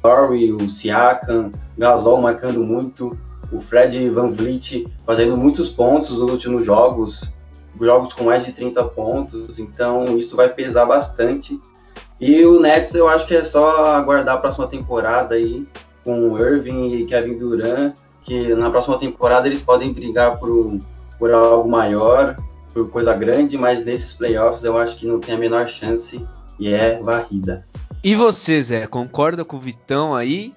Lowry, 0.04 0.52
o 0.52 0.68
Siakam, 0.68 1.52
Gasol 1.76 2.20
marcando 2.20 2.62
muito, 2.62 3.16
o 3.50 3.60
Fred 3.60 4.08
Van 4.10 4.30
Vliet 4.30 4.86
fazendo 5.06 5.36
muitos 5.36 5.68
pontos 5.68 6.10
nos 6.10 6.30
últimos 6.30 6.64
jogos, 6.64 7.32
jogos 7.80 8.12
com 8.12 8.24
mais 8.24 8.44
de 8.44 8.52
30 8.52 8.84
pontos, 8.84 9.58
então 9.58 10.04
isso 10.16 10.36
vai 10.36 10.48
pesar 10.48 10.86
bastante. 10.86 11.60
E 12.20 12.44
o 12.44 12.60
Nets 12.60 12.94
eu 12.94 13.08
acho 13.08 13.26
que 13.26 13.34
é 13.34 13.44
só 13.44 13.94
aguardar 13.94 14.36
a 14.36 14.38
próxima 14.38 14.66
temporada 14.66 15.34
aí 15.34 15.66
com 16.04 16.38
Irving 16.38 16.94
e 16.94 17.04
Kevin 17.06 17.38
Durant 17.38 17.94
que 18.22 18.54
na 18.54 18.70
próxima 18.70 18.98
temporada 18.98 19.46
eles 19.46 19.60
podem 19.60 19.92
brigar 19.92 20.38
por, 20.38 20.78
por 21.18 21.32
algo 21.32 21.68
maior, 21.68 22.36
por 22.72 22.88
coisa 22.90 23.14
grande, 23.14 23.58
mas 23.58 23.82
desses 23.82 24.12
playoffs 24.12 24.64
eu 24.64 24.78
acho 24.78 24.96
que 24.96 25.06
não 25.06 25.18
tem 25.18 25.34
a 25.34 25.38
menor 25.38 25.68
chance 25.68 26.24
e 26.58 26.72
é 26.72 27.00
varrida. 27.00 27.66
E 28.04 28.16
você, 28.16 28.60
Zé, 28.60 28.88
concorda 28.88 29.44
com 29.44 29.56
o 29.56 29.60
Vitão 29.60 30.12
aí? 30.12 30.52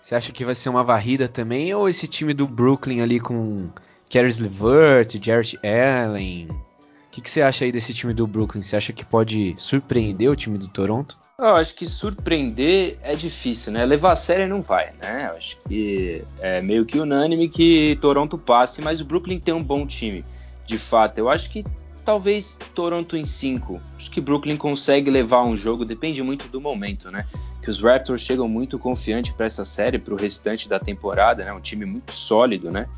Você 0.00 0.16
acha 0.16 0.32
que 0.32 0.44
vai 0.44 0.54
ser 0.54 0.68
uma 0.68 0.82
varrida 0.82 1.28
também? 1.28 1.72
Ou 1.72 1.88
esse 1.88 2.08
time 2.08 2.34
do 2.34 2.44
Brooklyn 2.44 3.02
ali 3.02 3.20
com 3.20 3.68
Caris 4.10 4.40
LeVert, 4.40 5.16
Jarrett 5.22 5.56
Allen? 5.64 6.48
O 6.50 7.10
que, 7.12 7.20
que, 7.20 7.30
você 7.30 7.40
acha 7.40 7.64
aí 7.64 7.70
desse 7.70 7.94
time 7.94 8.12
do 8.12 8.26
Brooklyn? 8.26 8.62
Você 8.62 8.74
acha 8.74 8.92
que 8.92 9.04
pode 9.04 9.54
surpreender 9.56 10.28
o 10.28 10.34
time 10.34 10.58
do 10.58 10.66
Toronto? 10.66 11.16
Eu 11.38 11.54
acho 11.54 11.72
que 11.76 11.86
surpreender 11.86 12.98
é 13.00 13.14
difícil, 13.14 13.72
né? 13.72 13.84
Levar 13.84 14.12
a 14.12 14.16
sério 14.16 14.48
não 14.48 14.60
vai, 14.60 14.92
né? 15.00 15.28
Eu 15.30 15.36
acho 15.36 15.60
que 15.68 16.24
é 16.40 16.60
meio 16.60 16.84
que 16.84 16.98
unânime 16.98 17.48
que 17.48 17.96
Toronto 18.00 18.36
passe, 18.36 18.82
mas 18.82 19.00
o 19.00 19.04
Brooklyn 19.04 19.38
tem 19.38 19.54
um 19.54 19.62
bom 19.62 19.86
time, 19.86 20.24
de 20.64 20.76
fato. 20.76 21.18
Eu 21.18 21.28
acho 21.28 21.48
que 21.50 21.64
talvez 22.08 22.58
Toronto 22.74 23.18
em 23.18 23.26
5. 23.26 23.78
Acho 23.94 24.10
que 24.10 24.18
Brooklyn 24.18 24.56
consegue 24.56 25.10
levar 25.10 25.44
um 25.44 25.54
jogo, 25.54 25.84
depende 25.84 26.22
muito 26.22 26.48
do 26.48 26.58
momento, 26.58 27.10
né? 27.10 27.26
Que 27.62 27.68
os 27.68 27.80
Raptors 27.80 28.22
chegam 28.22 28.48
muito 28.48 28.78
confiantes 28.78 29.32
para 29.32 29.44
essa 29.44 29.62
série, 29.62 29.98
para 29.98 30.14
o 30.14 30.16
restante 30.16 30.70
da 30.70 30.80
temporada, 30.80 31.44
né? 31.44 31.52
Um 31.52 31.60
time 31.60 31.84
muito 31.84 32.10
sólido, 32.10 32.70
né? 32.70 32.88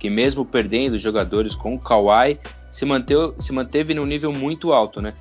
Que 0.00 0.10
mesmo 0.10 0.44
perdendo 0.44 0.98
jogadores 0.98 1.54
com 1.54 1.76
o 1.76 1.78
Kawhi, 1.78 2.40
se, 2.72 2.84
manteve, 2.84 3.34
se 3.38 3.52
manteve 3.52 3.94
num 3.94 4.04
nível 4.04 4.32
muito 4.32 4.72
alto, 4.72 5.00
né? 5.00 5.14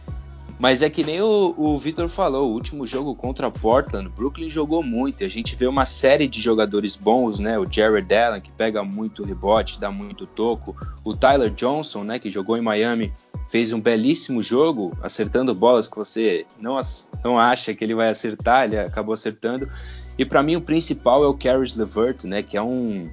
Mas 0.57 0.81
é 0.81 0.89
que 0.89 1.03
nem 1.03 1.21
o, 1.21 1.53
o 1.57 1.77
Victor 1.77 2.07
falou, 2.07 2.49
o 2.49 2.53
último 2.53 2.87
jogo 2.87 3.13
contra 3.13 3.51
Portland, 3.51 4.07
Brooklyn 4.07 4.49
jogou 4.49 4.81
muito. 4.81 5.23
A 5.23 5.27
gente 5.27 5.53
vê 5.55 5.67
uma 5.67 5.85
série 5.85 6.27
de 6.27 6.39
jogadores 6.39 6.95
bons, 6.95 7.39
né? 7.39 7.59
O 7.59 7.69
Jared 7.69 8.13
Allen, 8.13 8.41
que 8.41 8.51
pega 8.51 8.81
muito 8.81 9.23
rebote, 9.23 9.79
dá 9.79 9.91
muito 9.91 10.25
toco. 10.25 10.75
O 11.03 11.13
Tyler 11.13 11.49
Johnson, 11.49 12.05
né? 12.05 12.19
Que 12.19 12.31
jogou 12.31 12.57
em 12.57 12.61
Miami, 12.61 13.11
fez 13.49 13.73
um 13.73 13.81
belíssimo 13.81 14.41
jogo, 14.41 14.97
acertando 15.01 15.53
bolas 15.53 15.89
que 15.89 15.97
você 15.97 16.45
não, 16.57 16.79
não 17.21 17.37
acha 17.37 17.73
que 17.73 17.83
ele 17.83 17.93
vai 17.93 18.09
acertar, 18.09 18.63
ele 18.63 18.79
acabou 18.79 19.13
acertando. 19.13 19.69
E 20.17 20.23
para 20.23 20.41
mim 20.41 20.55
o 20.55 20.61
principal 20.61 21.21
é 21.21 21.27
o 21.27 21.33
Caris 21.33 21.75
LeVert, 21.75 22.23
né? 22.23 22.41
Que 22.41 22.55
é 22.55 22.61
um 22.61 23.09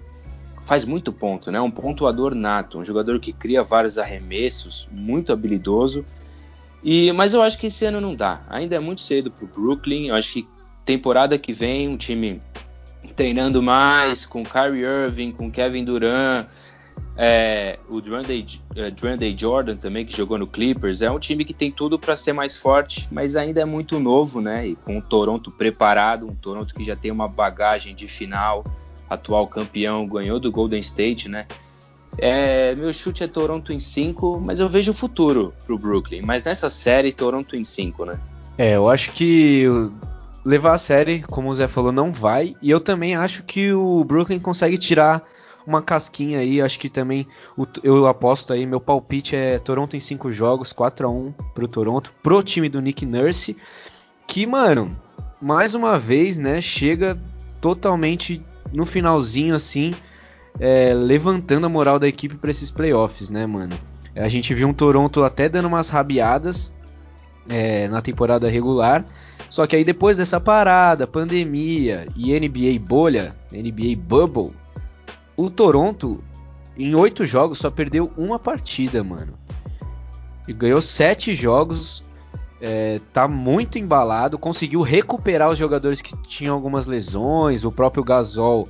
faz 0.64 0.84
muito 0.84 1.12
ponto, 1.12 1.50
né? 1.50 1.60
Um 1.60 1.72
pontuador 1.72 2.36
nato, 2.36 2.78
um 2.78 2.84
jogador 2.84 3.18
que 3.18 3.32
cria 3.32 3.64
vários 3.64 3.98
arremessos, 3.98 4.88
muito 4.92 5.32
habilidoso 5.32 6.04
e, 6.82 7.12
mas 7.12 7.34
eu 7.34 7.42
acho 7.42 7.58
que 7.58 7.66
esse 7.66 7.84
ano 7.84 8.00
não 8.00 8.14
dá. 8.14 8.40
Ainda 8.48 8.76
é 8.76 8.78
muito 8.78 9.00
cedo 9.00 9.30
para 9.30 9.44
o 9.44 9.48
Brooklyn. 9.48 10.08
Eu 10.08 10.14
acho 10.14 10.32
que 10.32 10.48
temporada 10.84 11.38
que 11.38 11.52
vem 11.52 11.88
um 11.88 11.96
time 11.96 12.40
treinando 13.14 13.62
mais 13.62 14.24
com 14.26 14.42
Kyrie 14.42 14.82
Irving, 14.82 15.32
com 15.32 15.50
Kevin 15.50 15.84
Durant, 15.84 16.46
é, 17.16 17.78
o 17.88 18.00
Durandey, 18.00 18.46
é, 18.74 19.38
Jordan 19.38 19.76
também 19.76 20.06
que 20.06 20.16
jogou 20.16 20.38
no 20.38 20.46
Clippers. 20.46 21.02
É 21.02 21.10
um 21.10 21.18
time 21.18 21.44
que 21.44 21.52
tem 21.52 21.70
tudo 21.70 21.98
para 21.98 22.16
ser 22.16 22.32
mais 22.32 22.56
forte, 22.56 23.08
mas 23.10 23.36
ainda 23.36 23.60
é 23.60 23.64
muito 23.64 24.00
novo, 24.00 24.40
né? 24.40 24.68
E 24.68 24.76
com 24.76 24.98
o 24.98 25.02
Toronto 25.02 25.50
preparado, 25.50 26.26
um 26.26 26.34
Toronto 26.34 26.74
que 26.74 26.82
já 26.82 26.96
tem 26.96 27.10
uma 27.10 27.28
bagagem 27.28 27.94
de 27.94 28.08
final, 28.08 28.64
atual 29.08 29.46
campeão, 29.46 30.06
ganhou 30.06 30.40
do 30.40 30.50
Golden 30.50 30.80
State, 30.80 31.28
né? 31.28 31.46
É, 32.18 32.74
meu 32.74 32.92
chute 32.92 33.24
é 33.24 33.26
Toronto 33.26 33.72
em 33.72 33.80
5, 33.80 34.40
mas 34.40 34.60
eu 34.60 34.68
vejo 34.68 34.90
o 34.90 34.94
futuro 34.94 35.52
pro 35.64 35.78
Brooklyn. 35.78 36.22
Mas 36.22 36.44
nessa 36.44 36.68
série, 36.68 37.12
Toronto 37.12 37.56
em 37.56 37.64
5, 37.64 38.04
né? 38.04 38.20
É, 38.58 38.76
eu 38.76 38.88
acho 38.88 39.12
que 39.12 39.66
levar 40.44 40.74
a 40.74 40.78
série, 40.78 41.20
como 41.22 41.48
o 41.48 41.54
Zé 41.54 41.66
falou, 41.66 41.92
não 41.92 42.12
vai. 42.12 42.54
E 42.60 42.70
eu 42.70 42.80
também 42.80 43.14
acho 43.14 43.42
que 43.44 43.72
o 43.72 44.04
Brooklyn 44.04 44.38
consegue 44.38 44.76
tirar 44.76 45.26
uma 45.66 45.80
casquinha 45.80 46.40
aí. 46.40 46.60
Acho 46.60 46.78
que 46.78 46.88
também 46.88 47.26
eu 47.82 48.06
aposto 48.06 48.52
aí. 48.52 48.66
Meu 48.66 48.80
palpite 48.80 49.34
é 49.34 49.58
Toronto 49.58 49.96
em 49.96 50.00
5 50.00 50.30
jogos, 50.32 50.72
4 50.72 51.06
a 51.06 51.10
1 51.10 51.32
pro 51.54 51.68
Toronto, 51.68 52.12
pro 52.22 52.42
time 52.42 52.68
do 52.68 52.80
Nick 52.80 53.06
Nurse. 53.06 53.56
Que, 54.26 54.46
mano, 54.46 54.96
mais 55.40 55.74
uma 55.74 55.98
vez, 55.98 56.36
né, 56.36 56.60
chega 56.60 57.18
totalmente 57.60 58.44
no 58.72 58.84
finalzinho 58.84 59.54
assim 59.54 59.92
é, 60.58 60.92
levantando 60.94 61.66
a 61.66 61.68
moral 61.68 61.98
da 61.98 62.08
equipe 62.08 62.36
para 62.36 62.50
esses 62.50 62.70
playoffs, 62.70 63.30
né, 63.30 63.46
mano? 63.46 63.76
A 64.14 64.28
gente 64.28 64.52
viu 64.54 64.68
um 64.68 64.74
Toronto 64.74 65.24
até 65.24 65.48
dando 65.48 65.66
umas 65.66 65.88
rabiadas 65.88 66.72
é, 67.48 67.88
na 67.88 68.02
temporada 68.02 68.48
regular. 68.48 69.04
Só 69.48 69.66
que 69.66 69.76
aí 69.76 69.84
depois 69.84 70.16
dessa 70.16 70.40
parada, 70.40 71.06
pandemia 71.06 72.06
e 72.16 72.38
NBA 72.38 72.78
bolha, 72.80 73.36
NBA 73.52 73.96
bubble, 73.96 74.52
o 75.36 75.50
Toronto 75.50 76.22
em 76.76 76.94
oito 76.94 77.26
jogos 77.26 77.58
só 77.58 77.70
perdeu 77.70 78.10
uma 78.16 78.38
partida, 78.38 79.04
mano. 79.04 79.34
E 80.48 80.52
ganhou 80.52 80.80
sete 80.80 81.34
jogos, 81.34 82.02
é, 82.60 82.98
tá 83.12 83.28
muito 83.28 83.78
embalado, 83.78 84.38
conseguiu 84.38 84.80
recuperar 84.80 85.50
os 85.50 85.58
jogadores 85.58 86.00
que 86.00 86.16
tinham 86.22 86.54
algumas 86.54 86.86
lesões, 86.86 87.64
o 87.64 87.70
próprio 87.70 88.02
Gasol 88.02 88.66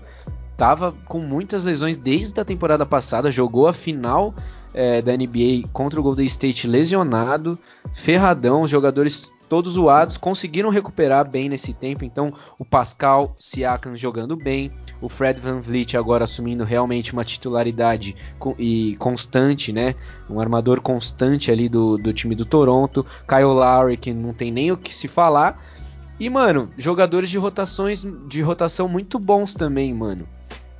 tava 0.62 0.94
com 1.06 1.18
muitas 1.18 1.64
lesões 1.64 1.96
desde 1.96 2.40
a 2.40 2.44
temporada 2.44 2.86
passada, 2.86 3.32
jogou 3.32 3.66
a 3.66 3.72
final 3.72 4.32
é, 4.72 5.02
da 5.02 5.10
NBA 5.10 5.68
contra 5.72 5.98
o 5.98 6.02
Golden 6.04 6.24
State 6.26 6.68
lesionado, 6.68 7.58
ferradão, 7.92 8.62
os 8.62 8.70
jogadores 8.70 9.32
todos 9.48 9.72
zoados, 9.72 10.16
conseguiram 10.16 10.70
recuperar 10.70 11.28
bem 11.28 11.48
nesse 11.48 11.72
tempo, 11.72 12.04
então 12.04 12.32
o 12.60 12.64
Pascal 12.64 13.34
Siakam 13.36 13.96
jogando 13.96 14.36
bem, 14.36 14.70
o 15.00 15.08
Fred 15.08 15.40
Van 15.40 15.60
Vliet 15.60 15.96
agora 15.96 16.22
assumindo 16.22 16.62
realmente 16.62 17.12
uma 17.12 17.24
titularidade 17.24 18.14
e 18.56 18.94
constante, 19.00 19.72
né, 19.72 19.96
um 20.30 20.38
armador 20.38 20.80
constante 20.80 21.50
ali 21.50 21.68
do, 21.68 21.98
do 21.98 22.12
time 22.12 22.36
do 22.36 22.44
Toronto, 22.44 23.04
Kyle 23.26 23.42
Lowry 23.42 23.96
que 23.96 24.14
não 24.14 24.32
tem 24.32 24.52
nem 24.52 24.70
o 24.70 24.76
que 24.76 24.94
se 24.94 25.08
falar, 25.08 25.60
e 26.20 26.30
mano, 26.30 26.70
jogadores 26.78 27.28
de 27.28 27.36
rotações 27.36 28.06
de 28.28 28.42
rotação 28.42 28.86
muito 28.86 29.18
bons 29.18 29.54
também, 29.54 29.92
mano. 29.92 30.24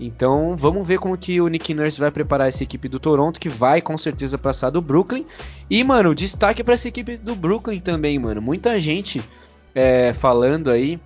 Então 0.07 0.57
vamos 0.57 0.87
ver 0.87 0.99
como 0.99 1.17
que 1.17 1.41
o 1.41 1.49
Nick 1.49 1.73
Nurse 1.75 2.01
vai 2.01 2.11
preparar 2.11 2.49
essa 2.49 2.63
equipe 2.63 2.89
do 2.89 2.99
Toronto, 2.99 3.39
que 3.39 3.49
vai 3.49 3.81
com 3.81 3.97
certeza 3.97 4.37
passar 4.37 4.71
do 4.71 4.81
Brooklyn. 4.81 5.25
E, 5.71 5.83
mano, 5.85 6.15
destaque 6.15 6.65
para 6.65 6.75
essa 6.75 6.89
equipe 6.89 7.17
do 7.17 7.35
Brooklyn 7.35 7.81
também, 7.81 8.19
mano. 8.19 8.43
Muita 8.43 8.79
gente 8.81 9.23
é, 9.75 10.13
falando 10.13 10.71
aí 10.71 11.01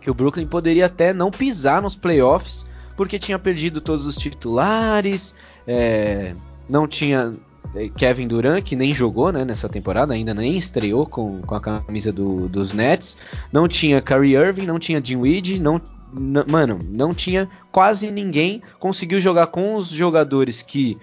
que 0.00 0.10
o 0.10 0.14
Brooklyn 0.14 0.46
poderia 0.46 0.86
até 0.86 1.12
não 1.12 1.30
pisar 1.30 1.82
nos 1.82 1.94
playoffs, 1.94 2.66
porque 2.96 3.18
tinha 3.18 3.38
perdido 3.38 3.80
todos 3.80 4.06
os 4.06 4.16
titulares, 4.16 5.34
é, 5.66 6.34
não 6.68 6.86
tinha 6.86 7.32
é, 7.74 7.88
Kevin 7.88 8.26
Durant, 8.26 8.62
que 8.62 8.76
nem 8.76 8.94
jogou 8.94 9.30
né, 9.32 9.44
nessa 9.44 9.68
temporada, 9.68 10.14
ainda 10.14 10.32
nem 10.32 10.56
estreou 10.56 11.06
com, 11.06 11.42
com 11.42 11.54
a 11.54 11.60
camisa 11.60 12.12
do, 12.12 12.48
dos 12.48 12.72
Nets. 12.72 13.16
Não 13.52 13.68
tinha 13.68 14.00
Kyrie 14.00 14.34
Irving, 14.34 14.66
não 14.66 14.78
tinha 14.78 15.00
Jim 15.04 15.16
Weed, 15.16 15.58
não 15.58 15.80
mano, 16.12 16.78
não 16.88 17.12
tinha 17.12 17.48
quase 17.70 18.10
ninguém 18.10 18.62
conseguiu 18.78 19.20
jogar 19.20 19.48
com 19.48 19.74
os 19.76 19.88
jogadores 19.88 20.62
que 20.62 20.98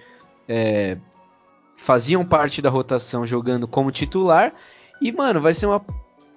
é, 0.48 0.96
faziam 1.76 2.24
parte 2.24 2.60
da 2.60 2.70
rotação 2.70 3.26
jogando 3.26 3.68
como 3.68 3.90
titular. 3.90 4.52
E, 5.00 5.12
mano, 5.12 5.40
vai 5.40 5.54
ser 5.54 5.66
uma 5.66 5.84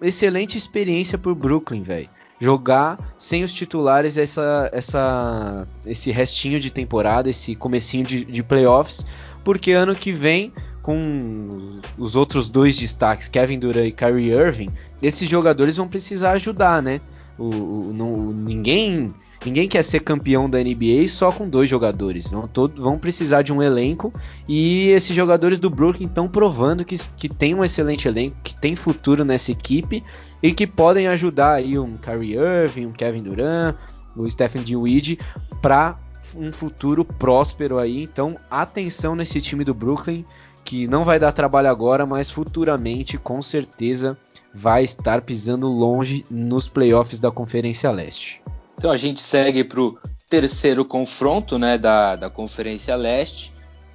excelente 0.02 0.58
experiência 0.58 1.18
pro 1.18 1.36
Brooklyn, 1.36 1.84
velho. 1.84 2.10
Jogar 2.40 2.98
sem 3.18 3.44
os 3.44 3.52
titulares 3.52 4.18
essa, 4.18 4.70
essa, 4.72 5.68
esse 5.86 6.10
restinho 6.12 6.60
de 6.60 6.72
temporada, 6.72 7.30
esse 7.30 7.54
comecinho 7.54 8.06
de, 8.06 8.24
de 8.24 8.42
playoffs, 8.42 9.06
porque 9.44 9.72
ano 9.72 9.94
que 9.94 10.12
vem, 10.12 10.54
com 10.82 11.82
os 11.98 12.16
outros 12.16 12.50
dois 12.50 12.78
destaques, 12.78 13.28
Kevin 13.28 13.60
Durant 13.60 13.88
e 13.88 13.92
Kyrie 13.92 14.32
Irving, 14.32 14.70
esses 15.02 15.28
jogadores 15.28 15.76
vão 15.76 15.88
precisar 15.88 16.32
ajudar, 16.32 16.82
né? 16.82 17.02
O, 17.40 17.46
o, 17.46 17.94
não, 17.94 18.32
ninguém 18.32 19.08
ninguém 19.46 19.70
quer 19.70 19.84
ser 19.84 20.02
campeão 20.02 20.50
da 20.50 20.60
NBA 20.60 21.08
só 21.08 21.32
com 21.32 21.48
dois 21.48 21.70
jogadores. 21.70 22.32
Não, 22.32 22.48
todo, 22.48 22.82
vão 22.82 23.00
precisar 23.00 23.42
de 23.42 23.54
um 23.54 23.64
elenco 23.64 24.12
e 24.48 24.90
esses 24.90 25.16
jogadores 25.16 25.60
do 25.60 25.70
Brooklyn 25.70 26.08
estão 26.08 26.28
provando 26.28 26.84
que, 26.84 26.98
que 27.16 27.30
tem 27.30 27.56
um 27.56 27.64
excelente 27.64 28.08
elenco, 28.08 28.36
que 28.44 28.54
tem 28.54 28.76
futuro 28.76 29.24
nessa 29.24 29.52
equipe 29.52 30.04
e 30.44 30.54
que 30.54 30.68
podem 30.68 31.08
ajudar 31.08 31.54
aí 31.54 31.80
um 31.80 31.96
Kyrie 31.98 32.36
Irving, 32.36 32.88
um 32.88 32.92
Kevin 32.92 33.24
Durant, 33.24 33.76
o 34.16 34.30
Stephen 34.30 34.62
Dinwiddie 34.62 35.18
para 35.62 35.98
um 36.36 36.52
futuro 36.52 37.06
próspero 37.06 37.80
aí. 37.80 38.04
Então, 38.04 38.38
atenção 38.52 39.16
nesse 39.16 39.40
time 39.42 39.64
do 39.64 39.74
Brooklyn 39.74 40.26
que 40.64 40.88
não 40.88 41.04
vai 41.04 41.18
dar 41.18 41.32
trabalho 41.32 41.70
agora, 41.70 42.06
mas 42.06 42.30
futuramente 42.30 43.18
com 43.18 43.42
certeza 43.42 44.18
vai 44.60 44.84
estar 44.84 45.22
pisando 45.22 45.70
longe 45.70 46.26
nos 46.30 46.68
playoffs 46.68 47.18
da 47.18 47.32
Conferência 47.32 47.90
Leste. 47.92 48.42
Então 48.78 48.92
a 48.92 48.98
gente 48.98 49.22
segue 49.22 49.64
para 49.64 49.80
o 49.80 49.98
terceiro 50.30 50.84
confronto 50.84 51.58
né, 51.58 51.78
da, 51.78 52.18
da 52.18 52.30
Conferência 52.30 52.94
Leste. 52.98 53.54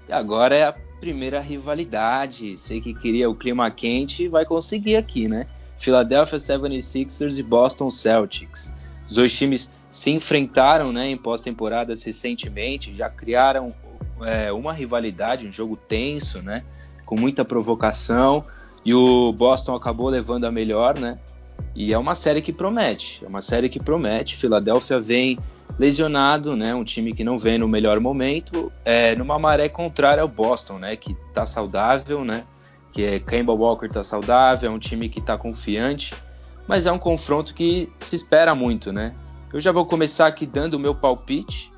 E 0.08 0.12
agora 0.12 0.54
é 0.54 0.64
a 0.64 0.74
primeira 1.00 1.38
rivalidade. 1.38 2.56
Sei 2.56 2.80
que 2.80 2.94
queria 2.94 3.28
o 3.28 3.34
clima 3.34 3.70
quente, 3.70 4.26
vai 4.26 4.46
conseguir 4.46 4.96
aqui, 4.96 5.28
né? 5.28 5.46
Philadelphia 5.78 6.38
76ers 6.38 7.38
e 7.38 7.42
Boston 7.42 7.90
Celtics. 7.90 8.72
Os 9.06 9.16
dois 9.16 9.36
times 9.36 9.70
se 9.90 10.10
enfrentaram 10.10 10.94
né, 10.94 11.10
em 11.10 11.16
pós-temporadas 11.16 12.02
recentemente, 12.04 12.94
já 12.94 13.10
criaram 13.10 13.68
é, 14.22 14.50
uma 14.50 14.72
rivalidade, 14.72 15.46
um 15.46 15.52
jogo 15.52 15.76
tenso, 15.76 16.40
né, 16.42 16.64
com 17.04 17.20
muita 17.20 17.44
provocação, 17.44 18.42
e 18.84 18.94
o 18.94 19.32
Boston 19.32 19.74
acabou 19.74 20.08
levando 20.08 20.44
a 20.44 20.52
melhor, 20.52 20.98
né? 20.98 21.18
E 21.74 21.92
é 21.92 21.98
uma 21.98 22.14
série 22.14 22.40
que 22.42 22.52
promete, 22.52 23.24
é 23.24 23.28
uma 23.28 23.42
série 23.42 23.68
que 23.68 23.82
promete. 23.82 24.36
Filadélfia 24.36 25.00
vem 25.00 25.38
lesionado, 25.78 26.54
né? 26.54 26.74
Um 26.74 26.84
time 26.84 27.12
que 27.12 27.24
não 27.24 27.38
vem 27.38 27.58
no 27.58 27.66
melhor 27.66 27.98
momento, 27.98 28.72
é, 28.84 29.16
numa 29.16 29.38
maré 29.38 29.68
contrária 29.68 30.22
ao 30.22 30.28
Boston, 30.28 30.78
né? 30.78 30.96
Que 30.96 31.16
tá 31.32 31.44
saudável, 31.44 32.24
né? 32.24 32.44
Que 32.92 33.04
é 33.04 33.18
Kemba 33.18 33.52
Walker 33.52 33.88
tá 33.88 34.02
saudável, 34.02 34.70
é 34.70 34.72
um 34.72 34.78
time 34.78 35.08
que 35.08 35.20
tá 35.20 35.36
confiante, 35.36 36.14
mas 36.68 36.86
é 36.86 36.92
um 36.92 36.98
confronto 36.98 37.54
que 37.54 37.90
se 37.98 38.14
espera 38.14 38.54
muito, 38.54 38.92
né? 38.92 39.14
Eu 39.52 39.60
já 39.60 39.72
vou 39.72 39.86
começar 39.86 40.26
aqui 40.26 40.46
dando 40.46 40.74
o 40.74 40.78
meu 40.78 40.94
palpite. 40.94 41.72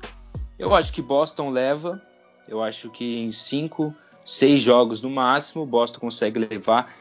Eu 0.57 0.75
acho 0.75 0.91
que 0.91 1.01
Boston 1.01 1.49
leva. 1.49 2.01
Eu 2.47 2.63
acho 2.63 2.89
que 2.89 3.19
em 3.19 3.29
cinco, 3.29 3.93
seis 4.27 4.61
jogos 4.61 5.01
no 5.01 5.09
máximo, 5.09 5.65
Boston 5.65 5.99
consegue 5.99 6.39
levar 6.39 6.93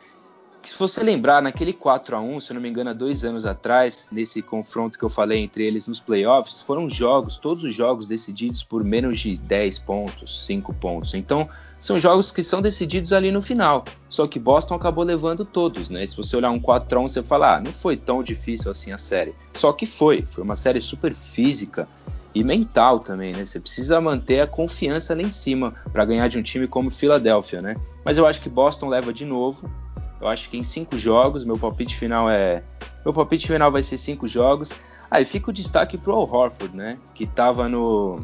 se 0.68 0.76
você 0.76 1.02
lembrar, 1.02 1.40
naquele 1.40 1.72
4 1.72 2.16
a 2.16 2.20
1 2.20 2.40
se 2.40 2.50
eu 2.50 2.54
não 2.54 2.60
me 2.60 2.68
engano, 2.68 2.90
há 2.90 2.92
dois 2.92 3.24
anos 3.24 3.46
atrás, 3.46 4.08
nesse 4.10 4.42
confronto 4.42 4.98
que 4.98 5.04
eu 5.04 5.08
falei 5.08 5.40
entre 5.40 5.64
eles 5.64 5.86
nos 5.86 6.00
playoffs, 6.00 6.60
foram 6.60 6.88
jogos, 6.88 7.38
todos 7.38 7.62
os 7.62 7.74
jogos 7.74 8.06
decididos 8.06 8.64
por 8.64 8.82
menos 8.82 9.20
de 9.20 9.36
10 9.36 9.78
pontos, 9.80 10.44
5 10.44 10.74
pontos. 10.74 11.14
Então, 11.14 11.48
são 11.78 11.98
jogos 11.98 12.32
que 12.32 12.42
são 12.42 12.60
decididos 12.60 13.12
ali 13.12 13.30
no 13.30 13.40
final. 13.40 13.84
Só 14.08 14.26
que 14.26 14.38
Boston 14.38 14.74
acabou 14.74 15.04
levando 15.04 15.44
todos, 15.44 15.88
né? 15.88 16.04
Se 16.04 16.16
você 16.16 16.36
olhar 16.36 16.50
um 16.50 16.58
4 16.58 16.98
a 16.98 17.02
1 17.02 17.08
você 17.08 17.22
fala, 17.22 17.56
ah, 17.56 17.60
não 17.60 17.72
foi 17.72 17.96
tão 17.96 18.22
difícil 18.22 18.70
assim 18.70 18.90
a 18.92 18.98
série. 18.98 19.34
Só 19.54 19.72
que 19.72 19.86
foi, 19.86 20.24
foi 20.26 20.42
uma 20.42 20.56
série 20.56 20.80
super 20.80 21.14
física 21.14 21.88
e 22.36 22.44
mental 22.44 23.00
também, 23.00 23.32
né? 23.32 23.46
Você 23.46 23.58
precisa 23.58 23.98
manter 23.98 24.42
a 24.42 24.46
confiança 24.46 25.14
lá 25.14 25.22
em 25.22 25.30
cima 25.30 25.74
para 25.90 26.04
ganhar 26.04 26.28
de 26.28 26.38
um 26.38 26.42
time 26.42 26.68
como 26.68 26.90
Philadelphia, 26.90 27.62
né? 27.62 27.76
Mas 28.04 28.18
eu 28.18 28.26
acho 28.26 28.42
que 28.42 28.50
Boston 28.50 28.88
leva 28.88 29.10
de 29.10 29.24
novo. 29.24 29.70
Eu 30.20 30.28
acho 30.28 30.50
que 30.50 30.58
em 30.58 30.62
cinco 30.62 30.98
jogos, 30.98 31.46
meu 31.46 31.56
palpite 31.56 31.96
final 31.96 32.28
é. 32.28 32.62
Meu 33.02 33.14
palpite 33.14 33.46
final 33.46 33.72
vai 33.72 33.82
ser 33.82 33.96
cinco 33.96 34.26
jogos. 34.26 34.70
Aí 35.10 35.22
ah, 35.22 35.26
fica 35.26 35.48
o 35.48 35.52
destaque 35.52 35.96
pro 35.96 36.12
Al 36.12 36.30
Horford, 36.30 36.76
né? 36.76 36.98
Que 37.14 37.24
estava 37.24 37.70
no, 37.70 38.16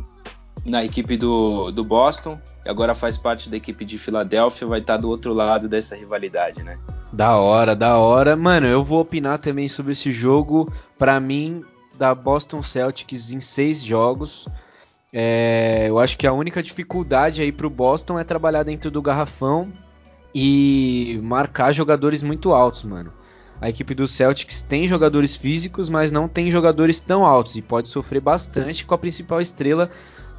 na 0.62 0.84
equipe 0.84 1.16
do, 1.16 1.70
do 1.70 1.82
Boston 1.82 2.38
e 2.66 2.68
agora 2.68 2.94
faz 2.94 3.16
parte 3.16 3.48
da 3.48 3.56
equipe 3.56 3.82
de 3.82 3.96
Filadélfia, 3.96 4.66
vai 4.66 4.80
estar 4.80 4.96
tá 4.96 5.00
do 5.00 5.08
outro 5.08 5.32
lado 5.32 5.70
dessa 5.70 5.96
rivalidade, 5.96 6.62
né? 6.62 6.78
Da 7.10 7.38
hora, 7.38 7.74
da 7.74 7.96
hora. 7.96 8.36
Mano, 8.36 8.66
eu 8.66 8.84
vou 8.84 9.00
opinar 9.00 9.38
também 9.38 9.70
sobre 9.70 9.92
esse 9.92 10.12
jogo. 10.12 10.70
Para 10.98 11.18
mim, 11.18 11.64
da 11.98 12.14
Boston 12.14 12.62
Celtics 12.62 13.32
em 13.32 13.40
seis 13.40 13.82
jogos. 13.82 14.48
É, 15.12 15.86
eu 15.88 15.98
acho 15.98 16.16
que 16.16 16.26
a 16.26 16.32
única 16.32 16.62
dificuldade 16.62 17.42
aí 17.42 17.52
pro 17.52 17.68
Boston 17.68 18.18
é 18.18 18.24
trabalhar 18.24 18.62
dentro 18.62 18.90
do 18.90 19.02
garrafão 19.02 19.72
e 20.34 21.20
marcar 21.22 21.72
jogadores 21.72 22.22
muito 22.22 22.52
altos, 22.52 22.84
mano. 22.84 23.12
A 23.60 23.68
equipe 23.68 23.94
do 23.94 24.08
Celtics 24.08 24.62
tem 24.62 24.88
jogadores 24.88 25.36
físicos, 25.36 25.88
mas 25.88 26.10
não 26.10 26.26
tem 26.26 26.50
jogadores 26.50 27.00
tão 27.00 27.24
altos 27.24 27.54
e 27.54 27.62
pode 27.62 27.88
sofrer 27.88 28.20
bastante 28.20 28.84
com 28.84 28.94
a 28.94 28.98
principal 28.98 29.40
estrela 29.40 29.90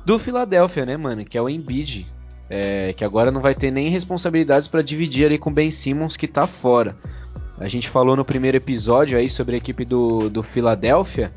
do 0.05 0.19
Philadelphia, 0.19 0.85
né, 0.85 0.97
mano? 0.97 1.23
Que 1.23 1.37
é 1.37 1.41
o 1.41 1.47
Embiid, 1.47 2.11
é, 2.49 2.93
que 2.93 3.05
agora 3.05 3.31
não 3.31 3.39
vai 3.39 3.55
ter 3.55 3.71
nem 3.71 3.87
responsabilidades 3.87 4.67
para 4.67 4.81
dividir 4.81 5.25
ali 5.25 5.37
com 5.37 5.49
o 5.49 5.53
Ben 5.53 5.71
Simmons 5.71 6.17
que 6.17 6.27
tá 6.27 6.45
fora. 6.45 6.97
A 7.57 7.67
gente 7.67 7.89
falou 7.89 8.15
no 8.15 8.25
primeiro 8.25 8.57
episódio 8.57 9.17
aí 9.17 9.29
sobre 9.29 9.55
a 9.55 9.57
equipe 9.57 9.85
do, 9.85 10.29
do 10.29 10.43
Philadelphia. 10.43 11.33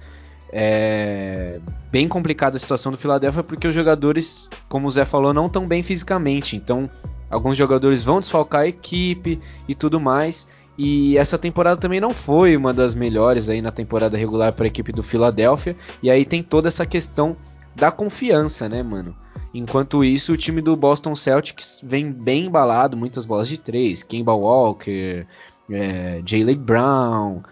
É 0.52 1.60
bem 1.90 2.08
complicada 2.08 2.56
a 2.56 2.60
situação 2.60 2.92
do 2.92 2.98
Philadelphia 2.98 3.42
porque 3.42 3.66
os 3.66 3.74
jogadores, 3.74 4.48
como 4.68 4.86
o 4.86 4.90
Zé 4.90 5.04
falou, 5.04 5.34
não 5.34 5.46
estão 5.46 5.66
bem 5.66 5.82
fisicamente. 5.82 6.56
Então 6.56 6.90
Alguns 7.30 7.56
jogadores 7.56 8.02
vão 8.02 8.20
desfalcar 8.20 8.62
a 8.62 8.68
equipe 8.68 9.40
e 9.68 9.74
tudo 9.74 10.00
mais. 10.00 10.46
E 10.78 11.16
essa 11.16 11.38
temporada 11.38 11.80
também 11.80 12.00
não 12.00 12.10
foi 12.10 12.56
uma 12.56 12.72
das 12.72 12.94
melhores 12.94 13.48
aí 13.48 13.62
na 13.62 13.72
temporada 13.72 14.16
regular 14.16 14.52
para 14.52 14.64
a 14.64 14.68
equipe 14.68 14.92
do 14.92 15.02
Philadelphia. 15.02 15.76
E 16.02 16.10
aí 16.10 16.24
tem 16.24 16.42
toda 16.42 16.68
essa 16.68 16.84
questão 16.84 17.36
da 17.74 17.90
confiança, 17.90 18.68
né, 18.68 18.82
mano? 18.82 19.16
Enquanto 19.52 20.04
isso, 20.04 20.34
o 20.34 20.36
time 20.36 20.60
do 20.60 20.76
Boston 20.76 21.14
Celtics 21.14 21.80
vem 21.82 22.12
bem 22.12 22.46
embalado, 22.46 22.96
muitas 22.96 23.24
bolas 23.24 23.48
de 23.48 23.56
três, 23.56 24.02
Kemba 24.02 24.34
Walker, 24.34 25.26
é, 25.70 26.22
Jaylen 26.24 26.56
Brown, 26.56 27.42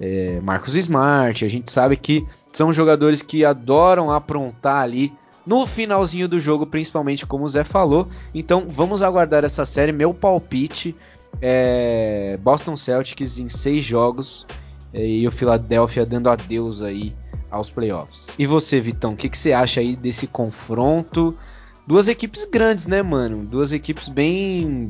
é, 0.00 0.40
Marcus 0.40 0.76
Smart. 0.76 1.44
A 1.44 1.48
gente 1.48 1.70
sabe 1.70 1.96
que 1.96 2.26
são 2.52 2.72
jogadores 2.72 3.22
que 3.22 3.44
adoram 3.44 4.10
aprontar 4.10 4.82
ali 4.82 5.12
no 5.46 5.66
finalzinho 5.66 6.28
do 6.28 6.40
jogo, 6.40 6.66
principalmente 6.66 7.26
como 7.26 7.44
o 7.44 7.48
Zé 7.48 7.64
falou. 7.64 8.08
Então 8.34 8.66
vamos 8.68 9.02
aguardar 9.02 9.44
essa 9.44 9.64
série. 9.64 9.92
Meu 9.92 10.14
palpite 10.14 10.94
é 11.40 12.38
Boston 12.42 12.76
Celtics 12.76 13.38
em 13.38 13.48
seis 13.48 13.84
jogos 13.84 14.46
é, 14.92 15.06
e 15.06 15.26
o 15.26 15.32
Philadelphia 15.32 16.06
dando 16.06 16.30
adeus 16.30 16.82
aí 16.82 17.12
aos 17.50 17.70
playoffs. 17.70 18.34
E 18.38 18.46
você, 18.46 18.80
Vitão, 18.80 19.12
o 19.12 19.16
que, 19.16 19.28
que 19.28 19.38
você 19.38 19.52
acha 19.52 19.80
aí 19.80 19.94
desse 19.94 20.26
confronto? 20.26 21.36
Duas 21.86 22.08
equipes 22.08 22.48
grandes, 22.48 22.86
né, 22.86 23.02
mano? 23.02 23.44
Duas 23.44 23.72
equipes 23.72 24.08
bem 24.08 24.88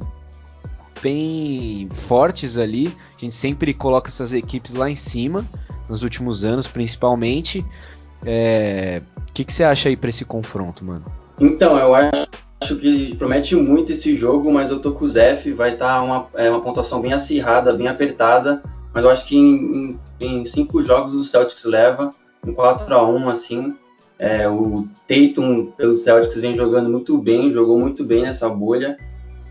bem 1.04 1.86
fortes 1.90 2.56
ali. 2.56 2.90
A 3.14 3.20
gente 3.20 3.34
sempre 3.34 3.74
coloca 3.74 4.08
essas 4.08 4.32
equipes 4.32 4.72
lá 4.72 4.88
em 4.88 4.96
cima, 4.96 5.44
nos 5.86 6.02
últimos 6.02 6.46
anos 6.46 6.66
principalmente. 6.66 7.62
É, 8.24 9.02
o 9.18 9.32
que, 9.34 9.44
que 9.44 9.52
você 9.52 9.64
acha 9.64 9.90
aí 9.90 9.96
para 9.96 10.08
esse 10.08 10.24
confronto, 10.24 10.82
mano? 10.82 11.04
Então, 11.38 11.76
eu 11.76 11.94
acho 11.94 12.76
que 12.76 13.14
promete 13.16 13.54
muito 13.54 13.92
esse 13.92 14.16
jogo, 14.16 14.50
mas 14.50 14.70
eu 14.70 14.80
tô 14.80 14.92
com 14.92 15.04
o 15.04 15.08
Zef, 15.08 15.52
vai 15.52 15.74
estar 15.74 15.96
tá 15.96 16.02
uma, 16.02 16.26
é, 16.34 16.48
uma 16.48 16.62
pontuação 16.62 17.02
bem 17.02 17.12
acirrada, 17.12 17.74
bem 17.74 17.86
apertada, 17.86 18.62
mas 18.94 19.04
eu 19.04 19.10
acho 19.10 19.26
que 19.26 19.36
em, 19.36 19.98
em, 20.18 20.36
em 20.40 20.44
cinco 20.46 20.82
jogos 20.82 21.14
o 21.14 21.24
Celtics 21.24 21.64
leva, 21.64 22.08
um 22.46 22.54
4 22.54 22.94
a 22.94 23.04
1 23.04 23.28
assim. 23.28 23.74
É, 24.18 24.48
o 24.48 24.86
Tatum 25.06 25.72
pelo 25.76 25.96
Celtics 25.96 26.40
vem 26.40 26.54
jogando 26.54 26.88
muito 26.88 27.18
bem, 27.18 27.50
jogou 27.50 27.78
muito 27.78 28.06
bem 28.06 28.22
nessa 28.22 28.48
bolha. 28.48 28.96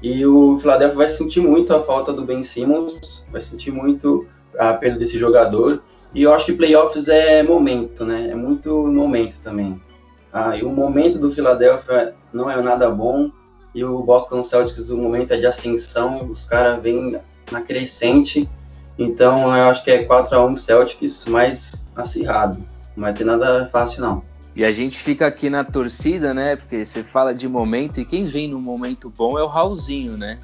E 0.04 0.26
o 0.26 0.60
Philadelphia 0.60 0.98
vai 0.98 1.08
sentir 1.08 1.40
muito 1.40 1.74
a 1.74 1.82
falta 1.82 2.12
do 2.12 2.26
Ben 2.26 2.44
Simmons, 2.44 3.26
vai 3.32 3.42
sentir 3.42 3.72
muito 3.72 4.28
a 4.60 4.74
perda 4.74 5.00
desse 5.00 5.18
jogador. 5.18 5.82
E 6.14 6.24
eu 6.24 6.34
acho 6.34 6.46
que 6.46 6.52
playoffs 6.52 7.08
é 7.08 7.42
momento, 7.42 8.04
né? 8.04 8.30
É 8.30 8.36
muito 8.36 8.86
momento 8.86 9.40
também. 9.42 9.82
Ah, 10.32 10.58
e 10.58 10.64
o 10.64 10.70
momento 10.70 11.18
do 11.18 11.32
Philadelphia 11.32 12.14
não 12.34 12.52
é 12.52 12.62
nada 12.62 12.92
bom. 12.92 13.32
E 13.74 13.82
o 13.86 14.04
Boston 14.04 14.44
Celtics, 14.44 14.90
o 14.90 14.98
momento 14.98 15.32
é 15.32 15.38
de 15.38 15.48
ascensão. 15.48 16.30
Os 16.30 16.44
caras 16.44 16.84
vêm 16.84 17.18
na 17.50 17.62
crescente. 17.62 18.50
Então 19.00 19.38
eu 19.56 19.64
acho 19.64 19.86
que 19.86 19.90
é 19.90 20.04
4 20.04 20.36
a 20.36 20.46
1 20.46 20.56
Celtics 20.58 21.26
mais 21.28 21.88
acirrado. 21.96 22.58
Não 22.94 23.06
vai 23.06 23.14
ter 23.14 23.24
nada 23.24 23.70
fácil, 23.72 24.02
não. 24.02 24.33
E 24.56 24.64
a 24.64 24.72
gente 24.72 24.98
fica 25.00 25.26
aqui 25.26 25.50
na 25.50 25.64
torcida, 25.64 26.34
né? 26.34 26.56
Porque 26.56 26.86
você 26.86 27.04
fala 27.04 27.34
de 27.34 27.48
momento 27.48 28.00
e 28.00 28.06
quem 28.06 28.28
vem 28.28 28.48
no 28.48 28.60
momento 28.60 29.10
bom 29.10 29.38
é 29.38 29.44
o 29.44 29.48
Raulzinho, 29.48 30.18
né? 30.18 30.40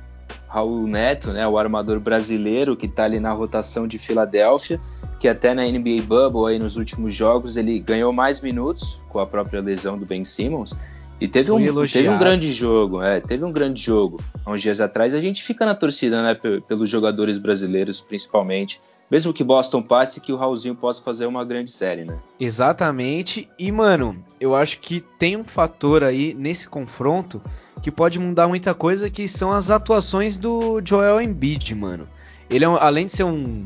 Raul 0.47 0.87
Neto, 0.87 1.31
né? 1.31 1.47
O 1.47 1.57
armador 1.57 1.99
brasileiro 1.99 2.75
que 2.75 2.87
tá 2.87 3.03
ali 3.03 3.19
na 3.19 3.31
rotação 3.31 3.87
de 3.87 3.97
Filadélfia 3.97 4.79
que 5.19 5.27
até 5.27 5.53
na 5.53 5.63
NBA 5.63 6.01
Bubble 6.07 6.47
aí 6.47 6.57
nos 6.57 6.77
últimos 6.77 7.13
jogos 7.13 7.57
ele 7.57 7.79
ganhou 7.79 8.13
mais 8.13 8.39
minutos 8.39 9.03
com 9.09 9.19
a 9.19 9.27
própria 9.27 9.59
lesão 9.59 9.97
do 9.97 10.05
Ben 10.05 10.23
Simmons 10.23 10.73
e 11.19 11.27
teve 11.27 11.51
um, 11.51 11.57
teve 11.85 12.07
um 12.07 12.17
grande 12.17 12.53
jogo, 12.53 13.03
é, 13.03 13.19
teve 13.19 13.43
um 13.43 13.51
grande 13.51 13.81
jogo 13.81 14.21
há 14.45 14.51
uns 14.51 14.61
dias 14.61 14.79
atrás. 14.79 15.13
A 15.13 15.19
gente 15.19 15.43
fica 15.43 15.65
na 15.65 15.75
torcida, 15.75 16.23
né, 16.23 16.33
pelos 16.65 16.89
jogadores 16.89 17.37
brasileiros 17.37 17.99
principalmente, 17.99 18.79
mesmo 19.09 19.33
que 19.33 19.43
Boston 19.43 19.81
passe, 19.81 20.21
que 20.21 20.31
o 20.31 20.37
Raulzinho 20.37 20.75
possa 20.75 21.01
fazer 21.01 21.25
uma 21.25 21.43
grande 21.43 21.71
série, 21.71 22.05
né? 22.05 22.17
Exatamente. 22.39 23.49
E 23.57 23.71
mano, 23.71 24.23
eu 24.39 24.55
acho 24.55 24.79
que 24.79 25.01
tem 25.17 25.35
um 25.35 25.43
fator 25.43 26.03
aí 26.03 26.33
nesse 26.33 26.67
confronto 26.67 27.41
que 27.81 27.91
pode 27.91 28.19
mudar 28.19 28.47
muita 28.47 28.73
coisa, 28.73 29.09
que 29.09 29.27
são 29.27 29.51
as 29.51 29.71
atuações 29.71 30.37
do 30.37 30.81
Joel 30.83 31.21
Embiid, 31.21 31.73
mano. 31.75 32.07
Ele 32.49 32.65
é 32.65 32.67
além 32.67 33.05
de 33.05 33.13
ser 33.13 33.23
um 33.23 33.65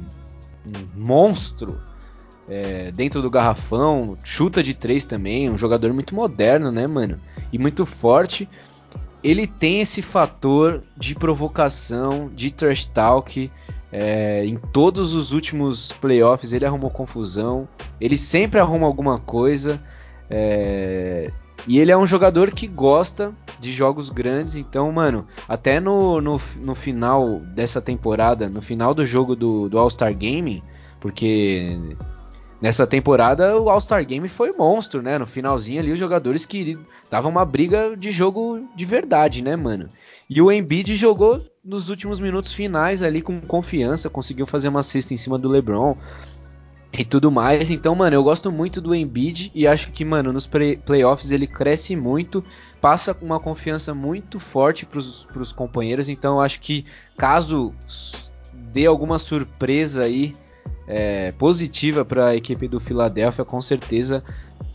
um 0.65 0.87
monstro 0.95 1.79
é, 2.47 2.91
dentro 2.91 3.21
do 3.21 3.29
garrafão, 3.29 4.17
chuta 4.23 4.61
de 4.61 4.73
três 4.73 5.05
também, 5.05 5.49
um 5.49 5.57
jogador 5.57 5.93
muito 5.93 6.15
moderno, 6.15 6.71
né, 6.71 6.87
mano? 6.87 7.19
E 7.51 7.57
muito 7.57 7.85
forte. 7.85 8.47
Ele 9.23 9.47
tem 9.47 9.79
esse 9.79 10.01
fator 10.01 10.83
de 10.97 11.15
provocação, 11.15 12.29
de 12.33 12.51
trash 12.51 12.85
talk. 12.85 13.49
É, 13.95 14.43
em 14.43 14.57
todos 14.57 15.13
os 15.13 15.33
últimos 15.33 15.91
playoffs 15.91 16.51
ele 16.51 16.65
arrumou 16.65 16.89
confusão. 16.89 17.67
Ele 18.01 18.17
sempre 18.17 18.59
arruma 18.59 18.87
alguma 18.87 19.19
coisa. 19.19 19.79
É, 20.27 21.31
e 21.67 21.79
ele 21.79 21.91
é 21.91 21.97
um 21.97 22.07
jogador 22.07 22.49
que 22.49 22.67
gosta 22.67 23.31
de 23.59 23.71
jogos 23.71 24.09
grandes, 24.09 24.57
então, 24.57 24.91
mano, 24.91 25.25
até 25.47 25.79
no, 25.79 26.19
no, 26.19 26.41
no 26.57 26.75
final 26.75 27.39
dessa 27.39 27.79
temporada, 27.79 28.49
no 28.49 28.61
final 28.61 28.93
do 28.93 29.05
jogo 29.05 29.35
do, 29.35 29.69
do 29.69 29.77
All-Star 29.77 30.13
Game, 30.13 30.61
porque 30.99 31.79
nessa 32.59 32.85
temporada 32.87 33.57
o 33.57 33.69
All-Star 33.69 34.05
Game 34.05 34.27
foi 34.27 34.51
monstro, 34.51 35.01
né? 35.01 35.17
No 35.17 35.27
finalzinho 35.27 35.79
ali 35.79 35.91
os 35.91 35.99
jogadores 35.99 36.45
que 36.45 36.77
davam 37.09 37.31
uma 37.31 37.45
briga 37.45 37.95
de 37.95 38.11
jogo 38.11 38.67
de 38.75 38.85
verdade, 38.85 39.41
né, 39.41 39.55
mano? 39.55 39.87
E 40.29 40.41
o 40.41 40.51
Embiid 40.51 40.95
jogou 40.95 41.41
nos 41.63 41.89
últimos 41.89 42.19
minutos 42.19 42.53
finais 42.53 43.03
ali 43.03 43.21
com 43.21 43.39
confiança, 43.41 44.09
conseguiu 44.09 44.45
fazer 44.45 44.69
uma 44.69 44.83
cesta 44.83 45.13
em 45.13 45.17
cima 45.17 45.37
do 45.37 45.49
LeBron 45.49 45.97
e 46.97 47.03
tudo 47.03 47.31
mais. 47.31 47.69
Então, 47.71 47.95
mano, 47.95 48.15
eu 48.15 48.23
gosto 48.23 48.51
muito 48.51 48.79
do 48.79 48.93
Embiid 48.93 49.51
e 49.53 49.67
acho 49.67 49.91
que, 49.91 50.05
mano, 50.05 50.31
nos 50.31 50.47
playoffs 50.85 51.31
ele 51.31 51.47
cresce 51.47 51.95
muito, 51.95 52.43
passa 52.79 53.17
uma 53.21 53.39
confiança 53.39 53.93
muito 53.93 54.39
forte 54.39 54.85
pros, 54.85 55.25
pros 55.25 55.51
companheiros. 55.51 56.09
Então, 56.09 56.39
acho 56.39 56.61
que 56.61 56.85
caso 57.17 57.73
dê 58.71 58.85
alguma 58.85 59.19
surpresa 59.19 60.03
aí 60.03 60.33
é, 60.87 61.31
positiva 61.33 62.05
para 62.05 62.27
a 62.27 62.35
equipe 62.35 62.67
do 62.67 62.79
Philadelphia, 62.79 63.45
com 63.45 63.61
certeza 63.61 64.23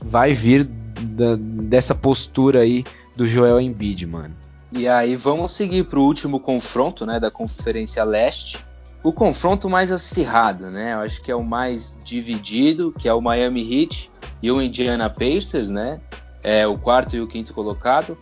vai 0.00 0.32
vir 0.32 0.64
da, 0.64 1.36
dessa 1.36 1.94
postura 1.94 2.60
aí 2.60 2.84
do 3.16 3.26
Joel 3.26 3.60
Embiid, 3.60 4.06
mano. 4.06 4.47
E 4.70 4.86
aí 4.86 5.16
vamos 5.16 5.52
seguir 5.52 5.84
para 5.84 5.98
o 5.98 6.04
último 6.04 6.38
confronto, 6.38 7.06
né, 7.06 7.18
da 7.18 7.30
Conferência 7.30 8.04
Leste. 8.04 8.64
O 9.02 9.12
confronto 9.12 9.70
mais 9.70 9.90
acirrado, 9.90 10.70
né? 10.70 10.92
Eu 10.92 10.98
acho 10.98 11.22
que 11.22 11.30
é 11.30 11.36
o 11.36 11.44
mais 11.44 11.96
dividido, 12.04 12.92
que 12.98 13.08
é 13.08 13.14
o 13.14 13.20
Miami 13.20 13.62
Heat 13.62 14.10
e 14.42 14.50
o 14.50 14.60
Indiana 14.60 15.08
Pacers, 15.08 15.68
né? 15.68 16.00
É 16.42 16.66
o 16.66 16.76
quarto 16.76 17.14
e 17.14 17.20
o 17.20 17.26
quinto 17.26 17.54
colocado. 17.54 18.18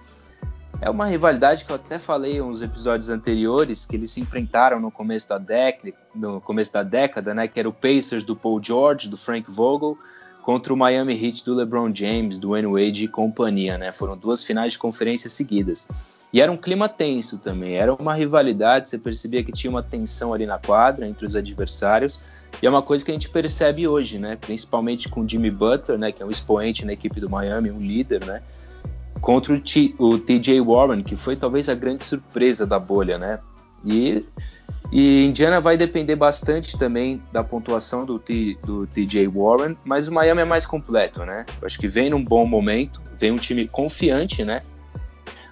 É 0.80 0.90
uma 0.90 1.06
rivalidade 1.06 1.64
que 1.64 1.72
eu 1.72 1.76
até 1.76 1.98
falei 1.98 2.40
uns 2.42 2.60
episódios 2.60 3.08
anteriores, 3.08 3.86
que 3.86 3.96
eles 3.96 4.10
se 4.10 4.20
enfrentaram 4.20 4.78
no 4.78 4.90
começo 4.90 5.28
da 5.28 5.38
década, 5.38 5.94
no 6.14 6.40
começo 6.42 6.72
da 6.72 6.82
década, 6.82 7.32
né? 7.32 7.48
Que 7.48 7.58
era 7.58 7.68
o 7.68 7.72
Pacers 7.72 8.24
do 8.24 8.36
Paul 8.36 8.62
George, 8.62 9.08
do 9.08 9.16
Frank 9.16 9.50
Vogel, 9.50 9.96
contra 10.42 10.72
o 10.72 10.76
Miami 10.76 11.14
Heat 11.14 11.44
do 11.44 11.54
LeBron 11.54 11.92
James, 11.94 12.38
do 12.38 12.50
Wayne 12.50 12.68
Wade 12.68 13.04
e 13.04 13.08
companhia, 13.08 13.78
né? 13.78 13.90
Foram 13.92 14.16
duas 14.16 14.44
finais 14.44 14.72
de 14.72 14.78
conferência 14.78 15.30
seguidas. 15.30 15.88
E 16.36 16.40
era 16.42 16.52
um 16.52 16.56
clima 16.58 16.86
tenso 16.86 17.38
também, 17.38 17.76
era 17.76 17.94
uma 17.94 18.12
rivalidade, 18.12 18.90
você 18.90 18.98
percebia 18.98 19.42
que 19.42 19.50
tinha 19.50 19.70
uma 19.70 19.82
tensão 19.82 20.34
ali 20.34 20.44
na 20.44 20.58
quadra 20.58 21.08
entre 21.08 21.24
os 21.24 21.34
adversários. 21.34 22.20
E 22.60 22.66
é 22.66 22.68
uma 22.68 22.82
coisa 22.82 23.02
que 23.02 23.10
a 23.10 23.14
gente 23.14 23.30
percebe 23.30 23.88
hoje, 23.88 24.18
né? 24.18 24.36
Principalmente 24.38 25.08
com 25.08 25.22
o 25.22 25.26
Jimmy 25.26 25.50
Butler, 25.50 25.98
né? 25.98 26.12
Que 26.12 26.22
é 26.22 26.26
um 26.26 26.30
expoente 26.30 26.84
na 26.84 26.92
equipe 26.92 27.20
do 27.20 27.30
Miami, 27.30 27.70
um 27.70 27.80
líder, 27.80 28.22
né? 28.26 28.42
contra 29.18 29.54
o, 29.54 29.58
T, 29.58 29.94
o 29.98 30.18
TJ 30.18 30.60
Warren, 30.60 31.02
que 31.02 31.16
foi 31.16 31.36
talvez 31.36 31.70
a 31.70 31.74
grande 31.74 32.04
surpresa 32.04 32.66
da 32.66 32.78
bolha, 32.78 33.16
né? 33.16 33.38
E, 33.82 34.22
e 34.92 35.24
Indiana 35.24 35.58
vai 35.58 35.78
depender 35.78 36.16
bastante 36.16 36.78
também 36.78 37.22
da 37.32 37.42
pontuação 37.42 38.04
do, 38.04 38.18
T, 38.18 38.58
do 38.62 38.86
TJ 38.88 39.26
Warren, 39.28 39.74
mas 39.86 40.06
o 40.06 40.12
Miami 40.12 40.42
é 40.42 40.44
mais 40.44 40.66
completo, 40.66 41.24
né? 41.24 41.46
Eu 41.62 41.66
acho 41.66 41.78
que 41.78 41.88
vem 41.88 42.10
num 42.10 42.22
bom 42.22 42.46
momento, 42.46 43.00
vem 43.18 43.32
um 43.32 43.36
time 43.36 43.66
confiante, 43.66 44.44
né? 44.44 44.60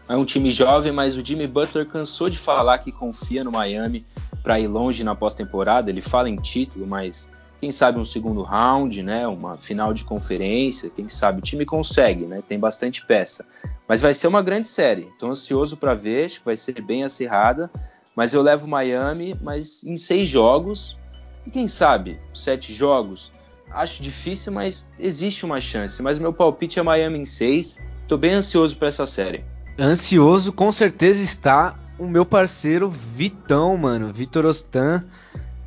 É 0.09 0.17
um 0.17 0.25
time 0.25 0.51
jovem, 0.51 0.93
mas 0.93 1.17
o 1.17 1.25
Jimmy 1.25 1.47
Butler 1.47 1.87
cansou 1.87 2.29
de 2.29 2.37
falar 2.37 2.79
que 2.79 2.93
confia 2.93 3.43
no 3.43 3.51
Miami 3.51 4.05
para 4.43 4.61
ir 4.61 4.67
longe 4.67 5.03
na 5.03 5.15
pós-temporada. 5.15 5.91
Ele 5.91 6.03
fala 6.03 6.29
em 6.29 6.37
título, 6.37 6.87
mas 6.87 7.33
quem 7.59 7.73
sabe 7.73 7.99
um 7.99 8.05
segundo 8.05 8.43
round, 8.43 9.03
né, 9.03 9.27
uma 9.27 9.55
final 9.55 9.95
de 9.95 10.05
conferência, 10.05 10.91
quem 10.91 11.09
sabe? 11.09 11.39
O 11.39 11.43
time 11.43 11.65
consegue, 11.65 12.27
né, 12.27 12.43
tem 12.47 12.59
bastante 12.59 13.05
peça. 13.07 13.47
Mas 13.89 14.03
vai 14.03 14.13
ser 14.13 14.27
uma 14.27 14.43
grande 14.43 14.69
série, 14.69 15.09
estou 15.09 15.31
ansioso 15.31 15.77
para 15.77 15.95
ver, 15.95 16.27
acho 16.27 16.41
que 16.41 16.45
vai 16.45 16.57
ser 16.57 16.83
bem 16.83 17.05
acirrada, 17.05 17.71
mas 18.15 18.35
eu 18.35 18.43
levo 18.43 18.69
Miami, 18.69 19.35
mas 19.41 19.83
em 19.83 19.97
seis 19.97 20.29
jogos, 20.29 20.99
e 21.47 21.51
quem 21.51 21.67
sabe? 21.67 22.21
Sete 22.35 22.75
jogos, 22.75 23.33
acho 23.71 24.03
difícil, 24.03 24.53
mas 24.53 24.87
existe 24.99 25.47
uma 25.47 25.61
chance, 25.61 26.03
mas 26.03 26.19
meu 26.19 26.33
palpite 26.33 26.79
é 26.79 26.83
Miami 26.83 27.19
em 27.19 27.25
seis, 27.25 27.79
estou 28.03 28.19
bem 28.19 28.35
ansioso 28.35 28.77
para 28.77 28.89
essa 28.89 29.07
série. 29.07 29.45
Ansioso 29.79 30.53
com 30.53 30.71
certeza 30.71 31.21
está 31.23 31.75
o 31.99 32.07
meu 32.07 32.25
parceiro 32.25 32.89
Vitão, 32.89 33.77
mano, 33.77 34.13
Vitor 34.13 34.47
Ostan, 34.47 35.03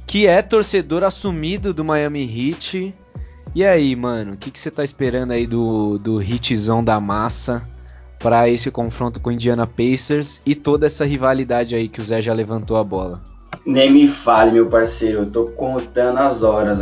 que 0.06 0.26
é 0.26 0.42
torcedor 0.42 1.04
assumido 1.04 1.74
do 1.74 1.84
Miami 1.84 2.24
Heat. 2.24 2.96
E 3.54 3.66
aí, 3.66 3.96
mano, 3.96 4.34
o 4.34 4.38
que, 4.38 4.58
você 4.58 4.72
tá 4.72 4.84
esperando 4.84 5.32
aí 5.32 5.46
do, 5.46 5.98
do 5.98 6.22
hitzão 6.22 6.82
da 6.82 7.02
massa 7.02 7.68
para 8.18 8.48
esse 8.50 8.72
confronto 8.72 9.20
com 9.20 9.30
o 9.30 9.34
Indiana 9.34 9.68
Pacers 9.68 10.42
e 10.46 10.56
toda 10.56 10.86
essa 10.86 11.06
rivalidade 11.06 11.76
aí 11.76 11.90
que 11.90 12.00
o 12.00 12.04
Zé 12.04 12.22
já 12.22 12.34
levantou 12.34 12.78
a 12.78 12.84
bola? 12.84 13.22
Nem 13.66 13.92
me 13.92 14.08
fale, 14.08 14.52
meu 14.52 14.68
parceiro, 14.68 15.20
eu 15.20 15.26
tô 15.26 15.46
contando 15.46 16.18
as 16.20 16.44
horas 16.44 16.80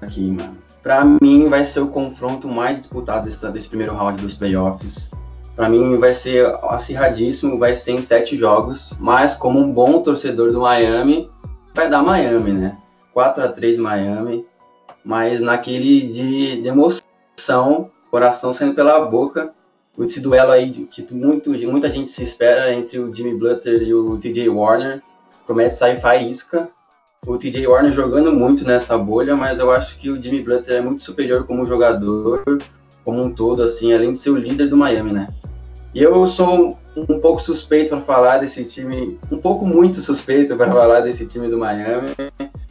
aqui, 0.00 0.30
mano. 0.30 0.56
Pra 0.80 1.04
mim 1.04 1.48
vai 1.48 1.64
ser 1.64 1.80
o 1.80 1.88
confronto 1.88 2.46
mais 2.46 2.78
disputado 2.78 3.26
desse, 3.26 3.50
desse 3.50 3.68
primeiro 3.68 3.94
round 3.94 4.22
dos 4.22 4.34
playoffs. 4.34 5.10
Pra 5.58 5.68
mim 5.68 5.98
vai 5.98 6.14
ser 6.14 6.46
acirradíssimo, 6.68 7.58
vai 7.58 7.74
ser 7.74 7.90
em 7.90 8.00
sete 8.00 8.36
jogos, 8.36 8.96
mas 9.00 9.34
como 9.34 9.58
um 9.58 9.72
bom 9.72 10.00
torcedor 10.00 10.52
do 10.52 10.60
Miami, 10.60 11.28
vai 11.74 11.90
dar 11.90 12.00
Miami, 12.00 12.52
né? 12.52 12.78
4 13.12 13.42
a 13.42 13.48
3 13.48 13.80
Miami, 13.80 14.46
mas 15.04 15.40
naquele 15.40 16.02
de, 16.02 16.62
de 16.62 16.68
emoção, 16.68 17.90
coração 18.08 18.52
saindo 18.52 18.76
pela 18.76 19.00
boca, 19.00 19.52
esse 19.98 20.20
duelo 20.20 20.52
aí 20.52 20.70
que 20.70 21.12
muito, 21.12 21.50
muita 21.50 21.90
gente 21.90 22.08
se 22.08 22.22
espera 22.22 22.72
entre 22.72 23.00
o 23.00 23.12
Jimmy 23.12 23.34
Butler 23.34 23.82
e 23.82 23.92
o 23.92 24.16
TJ 24.16 24.48
Warner, 24.48 25.02
promete 25.44 25.74
sair 25.74 26.00
faísca. 26.00 26.68
O 27.26 27.36
TJ 27.36 27.66
Warner 27.66 27.90
jogando 27.90 28.30
muito 28.30 28.64
nessa 28.64 28.96
bolha, 28.96 29.34
mas 29.34 29.58
eu 29.58 29.72
acho 29.72 29.98
que 29.98 30.08
o 30.08 30.22
Jimmy 30.22 30.40
Butler 30.40 30.78
é 30.78 30.80
muito 30.80 31.02
superior 31.02 31.48
como 31.48 31.64
jogador, 31.64 32.44
como 33.04 33.24
um 33.24 33.34
todo, 33.34 33.60
assim, 33.60 33.92
além 33.92 34.12
de 34.12 34.18
ser 34.18 34.30
o 34.30 34.36
líder 34.36 34.68
do 34.68 34.76
Miami, 34.76 35.12
né? 35.12 35.28
E 35.94 36.02
eu 36.02 36.26
sou 36.26 36.78
um 36.96 37.20
pouco 37.20 37.40
suspeito 37.40 37.90
para 37.90 38.00
falar 38.02 38.38
desse 38.38 38.64
time, 38.64 39.18
um 39.30 39.38
pouco 39.38 39.66
muito 39.66 40.00
suspeito 40.00 40.56
para 40.56 40.70
falar 40.70 41.00
desse 41.00 41.26
time 41.26 41.48
do 41.48 41.58
Miami, 41.58 42.14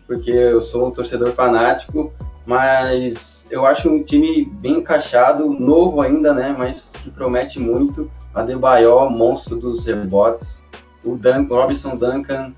porque 0.06 0.32
eu 0.32 0.62
sou 0.62 0.88
um 0.88 0.92
torcedor 0.92 1.32
fanático, 1.32 2.14
mas 2.46 3.46
eu 3.50 3.66
acho 3.66 3.90
um 3.90 4.04
time 4.04 4.46
bem 4.46 4.78
encaixado, 4.78 5.52
novo 5.52 6.02
ainda, 6.02 6.34
né, 6.34 6.56
mas 6.58 6.94
que 7.04 7.10
promete 7.10 7.60
muito. 7.60 8.10
A 8.34 8.44
Debayor, 8.44 9.10
monstro 9.10 9.56
dos 9.56 9.86
rebotes. 9.86 10.64
O 11.04 11.16
Duncan, 11.16 11.56
Robinson 11.56 11.96
Duncan 11.96 12.54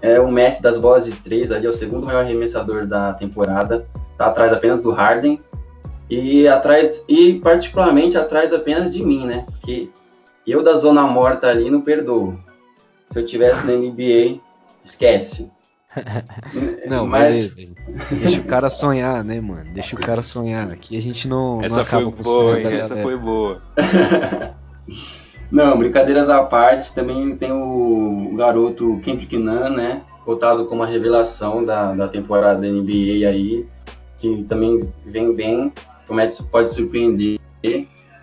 é 0.00 0.18
o 0.18 0.30
mestre 0.30 0.62
das 0.62 0.78
bolas 0.78 1.04
de 1.04 1.12
três, 1.12 1.52
ali 1.52 1.66
é 1.66 1.68
o 1.68 1.72
segundo 1.72 2.06
maior 2.06 2.24
arremessador 2.24 2.86
da 2.86 3.12
temporada, 3.12 3.86
tá 4.16 4.26
atrás 4.26 4.52
apenas 4.52 4.80
do 4.80 4.90
Harden 4.90 5.40
e 6.08 6.46
atrás 6.46 7.04
e 7.08 7.34
particularmente 7.34 8.16
atrás 8.16 8.52
apenas 8.52 8.92
de 8.92 9.02
mim, 9.04 9.26
né? 9.26 9.44
Porque 9.46 9.88
eu 10.46 10.62
da 10.62 10.76
zona 10.76 11.02
morta 11.02 11.48
ali 11.48 11.70
não 11.70 11.80
perdoo. 11.80 12.38
Se 13.10 13.18
eu 13.18 13.26
tivesse 13.26 13.66
na 13.66 13.72
NBA, 13.72 14.40
esquece. 14.84 15.50
não, 16.88 17.06
mas 17.06 17.54
beleza. 17.54 17.74
Deixa 18.10 18.40
o 18.40 18.44
cara 18.44 18.70
sonhar, 18.70 19.24
né, 19.24 19.40
mano? 19.40 19.70
Deixa 19.72 19.96
o 19.96 19.98
cara 19.98 20.22
sonhar. 20.22 20.70
Aqui 20.70 20.96
a 20.96 21.02
gente 21.02 21.26
não, 21.26 21.62
essa 21.62 21.76
não 21.76 21.82
acaba 21.82 22.12
foi 22.12 22.22
boa, 22.22 22.60
hein? 22.60 22.72
Essa 22.74 22.96
foi 22.96 23.16
boa. 23.16 23.62
não, 25.50 25.78
brincadeiras 25.78 26.28
à 26.28 26.42
parte, 26.42 26.92
também 26.92 27.34
tem 27.36 27.50
o 27.52 28.34
garoto 28.36 29.00
Kendrick 29.02 29.36
Nunn, 29.36 29.70
né? 29.70 30.02
Votado 30.24 30.66
como 30.66 30.82
a 30.82 30.86
revelação 30.86 31.64
da, 31.64 31.92
da 31.94 32.08
temporada 32.08 32.60
da 32.60 32.68
NBA 32.68 33.28
aí, 33.28 33.66
que 34.18 34.44
também 34.44 34.80
vem 35.04 35.32
bem, 35.34 35.72
promete 36.06 36.42
pode 36.44 36.68
surpreender. 36.68 37.38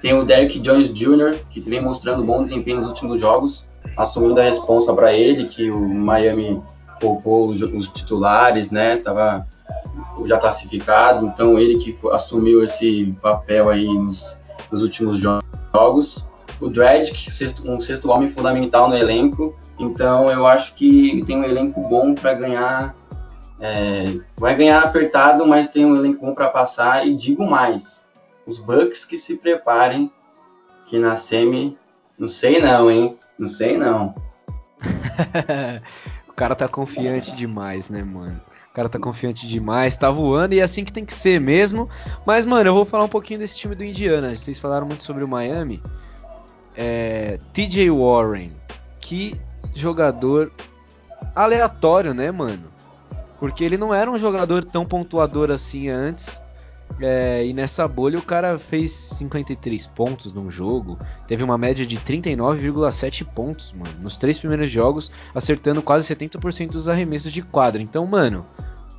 Tem 0.02 0.14
o 0.14 0.26
Derrick 0.26 0.60
Jones 0.60 0.90
Jr., 0.90 1.40
que 1.50 1.62
vem 1.62 1.82
mostrando 1.82 2.24
bom 2.24 2.44
desempenho 2.44 2.82
nos 2.82 2.90
últimos 2.90 3.22
jogos, 3.22 3.68
assumindo 3.96 4.40
a 4.40 4.44
responsa 4.44 4.94
para 4.94 5.14
ele, 5.14 5.46
que 5.46 5.70
o 5.72 5.80
Miami 5.80 6.62
poupou 7.00 7.50
os, 7.50 7.62
os, 7.62 7.88
titulares, 7.90 8.72
né? 8.72 8.98
Tava 8.98 9.48
já 10.26 10.38
classificado, 10.38 11.26
então 11.28 11.58
ele 11.58 11.78
que 11.78 11.98
assumiu 12.12 12.64
esse 12.64 13.16
papel 13.22 13.70
aí 13.70 13.86
nos, 13.86 14.38
nos 14.72 14.82
últimos 14.82 15.20
jogos. 15.20 16.28
O 16.60 16.70
Dredd, 16.70 17.12
um 17.66 17.82
sexto 17.82 18.10
homem 18.10 18.30
fundamental 18.30 18.90
no 18.90 18.96
elenco, 18.96 19.56
então 19.80 20.30
eu 20.30 20.46
acho 20.46 20.76
que 20.76 21.24
tem 21.26 21.38
um 21.38 21.44
elenco 21.44 21.82
bom 21.82 22.14
para 22.14 22.34
ganhar. 22.34 22.96
É, 23.60 24.06
vai 24.36 24.56
ganhar 24.56 24.82
apertado, 24.84 25.46
mas 25.46 25.68
tem 25.68 25.86
um 25.86 25.96
elenco 25.96 26.26
bom 26.26 26.34
para 26.34 26.50
passar. 26.50 27.08
E 27.08 27.16
digo 27.16 27.46
mais, 27.46 28.06
os 28.46 28.60
Bucks 28.60 29.06
que 29.06 29.18
se 29.18 29.38
preparem, 29.38 30.12
que 30.88 31.00
na 31.00 31.16
semi, 31.16 31.78
não 32.18 32.28
sei 32.28 32.60
não, 32.60 32.90
hein? 32.92 33.18
Não 33.38 33.48
sei 33.48 33.78
não. 33.78 34.16
o 36.28 36.34
cara 36.34 36.56
tá 36.56 36.68
confiante 36.68 37.36
demais, 37.36 37.90
né, 37.90 38.04
mano? 38.04 38.40
O 38.70 38.74
cara 38.74 38.90
tá 38.90 38.98
confiante 38.98 39.48
demais, 39.48 39.96
tá 39.96 40.10
voando 40.10 40.56
e 40.56 40.60
é 40.60 40.64
assim 40.64 40.84
que 40.84 40.92
tem 40.92 41.06
que 41.06 41.14
ser 41.14 41.40
mesmo. 41.40 41.88
Mas, 42.26 42.44
mano, 42.46 42.70
eu 42.70 42.74
vou 42.74 42.86
falar 42.86 43.04
um 43.04 43.10
pouquinho 43.10 43.40
desse 43.40 43.56
time 43.56 43.76
do 43.76 43.84
Indiana. 43.84 44.36
Vocês 44.36 44.58
falaram 44.58 44.88
muito 44.88 45.04
sobre 45.04 45.24
o 45.24 45.28
Miami. 45.28 45.80
É, 46.76 47.40
TJ 47.54 47.92
Warren, 47.92 48.52
que 49.00 49.40
jogador 49.76 50.52
aleatório, 51.36 52.16
né, 52.16 52.32
mano? 52.32 52.73
Porque 53.44 53.62
ele 53.62 53.76
não 53.76 53.94
era 53.94 54.10
um 54.10 54.18
jogador 54.18 54.64
tão 54.64 54.86
pontuador 54.86 55.52
assim 55.52 55.90
antes. 55.90 56.42
É, 57.02 57.46
e 57.46 57.54
nessa 57.54 57.86
bolha 57.90 58.18
o 58.18 58.22
cara 58.22 58.58
fez 58.58 58.92
53 58.92 59.86
pontos 59.88 60.32
num 60.32 60.50
jogo, 60.50 60.98
teve 61.28 61.44
uma 61.44 61.58
média 61.58 61.86
de 61.86 61.98
39,7 61.98 63.26
pontos, 63.26 63.74
mano, 63.74 63.94
nos 64.02 64.16
três 64.16 64.40
primeiros 64.40 64.72
jogos, 64.72 65.12
acertando 65.36 65.82
quase 65.82 66.16
70% 66.16 66.72
dos 66.72 66.88
arremessos 66.88 67.34
de 67.34 67.42
quadra. 67.42 67.82
Então, 67.82 68.08
mano, 68.08 68.46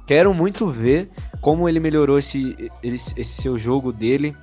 quero 0.07 0.35
muito 0.35 0.69
ver 0.69 1.09
como 1.41 1.67
ele 1.67 1.81
melhorou 1.81 2.19
esse, 2.19 2.71
esse, 2.83 3.19
esse 3.19 3.41
seu 3.41 3.59
jogo 3.59 3.95
dele 3.95 4.37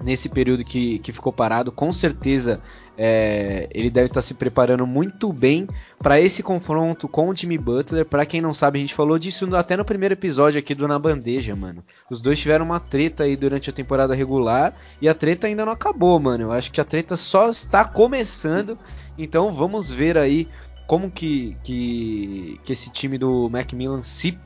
nesse 0.00 0.28
período 0.28 0.64
que, 0.64 0.98
que 0.98 1.12
ficou 1.12 1.32
parado. 1.32 1.72
Com 1.72 1.92
certeza 1.92 2.60
é, 2.96 3.68
ele 3.72 3.90
deve 3.90 4.06
estar 4.06 4.16
tá 4.16 4.22
se 4.22 4.34
preparando 4.34 4.84
muito 4.86 5.32
bem 5.32 5.68
para 5.98 6.20
esse 6.20 6.42
confronto 6.42 7.08
com 7.08 7.28
o 7.28 7.34
Jimmy 7.34 7.56
Butler. 7.56 8.04
Para 8.04 8.26
quem 8.26 8.40
não 8.40 8.52
sabe, 8.52 8.78
a 8.78 8.80
gente 8.80 8.94
falou 8.94 9.18
disso 9.18 9.54
até 9.54 9.76
no 9.76 9.84
primeiro 9.84 10.14
episódio 10.14 10.58
aqui 10.58 10.74
do 10.74 10.88
Na 10.88 10.98
Bandeja, 10.98 11.54
mano. 11.54 11.84
Os 12.10 12.20
dois 12.20 12.40
tiveram 12.40 12.64
uma 12.64 12.80
treta 12.80 13.22
aí 13.22 13.36
durante 13.36 13.70
a 13.70 13.72
temporada 13.72 14.14
regular 14.14 14.74
e 15.00 15.08
a 15.08 15.14
treta 15.14 15.46
ainda 15.46 15.64
não 15.64 15.72
acabou, 15.72 16.18
mano. 16.18 16.44
Eu 16.44 16.52
acho 16.52 16.72
que 16.72 16.80
a 16.80 16.84
treta 16.84 17.16
só 17.16 17.48
está 17.50 17.84
começando. 17.84 18.76
Então 19.16 19.52
vamos 19.52 19.90
ver 19.90 20.18
aí 20.18 20.48
como 20.88 21.10
que, 21.10 21.56
que, 21.62 22.58
que 22.64 22.72
esse 22.72 22.90
time 22.90 23.18
do 23.18 23.48
Macmillan 23.48 24.02
se 24.02 24.38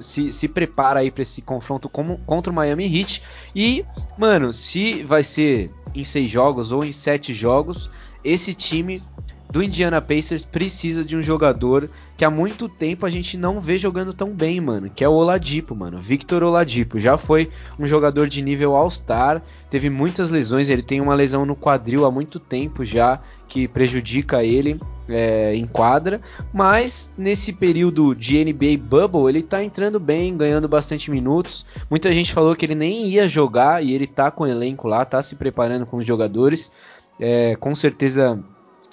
se, 0.00 0.32
se 0.32 0.48
prepara 0.48 1.00
aí 1.00 1.10
para 1.10 1.22
esse 1.22 1.42
confronto 1.42 1.88
contra 1.88 2.52
o 2.52 2.54
Miami 2.54 2.84
Heat. 2.84 3.22
E, 3.54 3.84
mano, 4.16 4.52
se 4.52 5.02
vai 5.02 5.22
ser 5.22 5.70
em 5.94 6.04
seis 6.04 6.30
jogos 6.30 6.72
ou 6.72 6.84
em 6.84 6.92
sete 6.92 7.32
jogos, 7.32 7.90
esse 8.22 8.54
time 8.54 9.02
do 9.50 9.62
Indiana 9.62 10.00
Pacers 10.00 10.44
precisa 10.44 11.04
de 11.04 11.16
um 11.16 11.22
jogador 11.22 11.88
que 12.16 12.24
há 12.24 12.30
muito 12.30 12.68
tempo 12.68 13.04
a 13.04 13.10
gente 13.10 13.36
não 13.36 13.60
vê 13.60 13.76
jogando 13.76 14.14
tão 14.14 14.30
bem, 14.30 14.60
mano, 14.60 14.88
que 14.88 15.04
é 15.04 15.08
o 15.08 15.12
Oladipo, 15.12 15.74
mano. 15.74 15.98
Victor 15.98 16.42
Oladipo 16.42 16.98
já 16.98 17.18
foi 17.18 17.50
um 17.78 17.86
jogador 17.86 18.26
de 18.26 18.42
nível 18.42 18.74
All-Star, 18.74 19.42
teve 19.68 19.90
muitas 19.90 20.30
lesões, 20.30 20.70
ele 20.70 20.82
tem 20.82 21.00
uma 21.00 21.14
lesão 21.14 21.44
no 21.44 21.54
quadril 21.54 22.06
há 22.06 22.10
muito 22.10 22.40
tempo 22.40 22.84
já 22.84 23.20
que 23.46 23.68
prejudica 23.68 24.42
ele 24.42 24.80
é, 25.08 25.54
em 25.54 25.66
quadra, 25.66 26.20
mas 26.52 27.12
nesse 27.16 27.52
período 27.52 28.14
de 28.14 28.42
NBA 28.44 28.78
Bubble 28.82 29.28
ele 29.28 29.42
tá 29.42 29.62
entrando 29.62 30.00
bem, 30.00 30.36
ganhando 30.36 30.66
bastante 30.66 31.10
minutos. 31.10 31.66
Muita 31.90 32.10
gente 32.12 32.32
falou 32.32 32.56
que 32.56 32.64
ele 32.64 32.74
nem 32.74 33.06
ia 33.08 33.28
jogar 33.28 33.84
e 33.84 33.92
ele 33.92 34.06
tá 34.06 34.30
com 34.30 34.44
o 34.44 34.46
elenco 34.46 34.88
lá, 34.88 35.04
tá 35.04 35.22
se 35.22 35.36
preparando 35.36 35.86
com 35.86 35.98
os 35.98 36.06
jogadores. 36.06 36.72
É, 37.18 37.56
com 37.56 37.74
certeza 37.74 38.42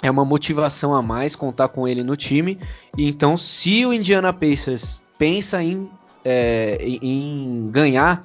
é 0.04 0.12
uma 0.12 0.26
motivação 0.26 0.94
a 0.94 1.02
mais 1.02 1.34
contar 1.34 1.70
com 1.70 1.88
ele 1.88 2.04
no 2.04 2.18
time. 2.18 2.60
E 2.98 3.08
então, 3.08 3.38
se 3.38 3.86
o 3.86 3.94
Indiana 3.94 4.34
Pacers 4.34 5.02
pensa 5.18 5.64
em, 5.64 5.90
é, 6.26 6.78
em 6.84 7.66
ganhar 7.72 8.22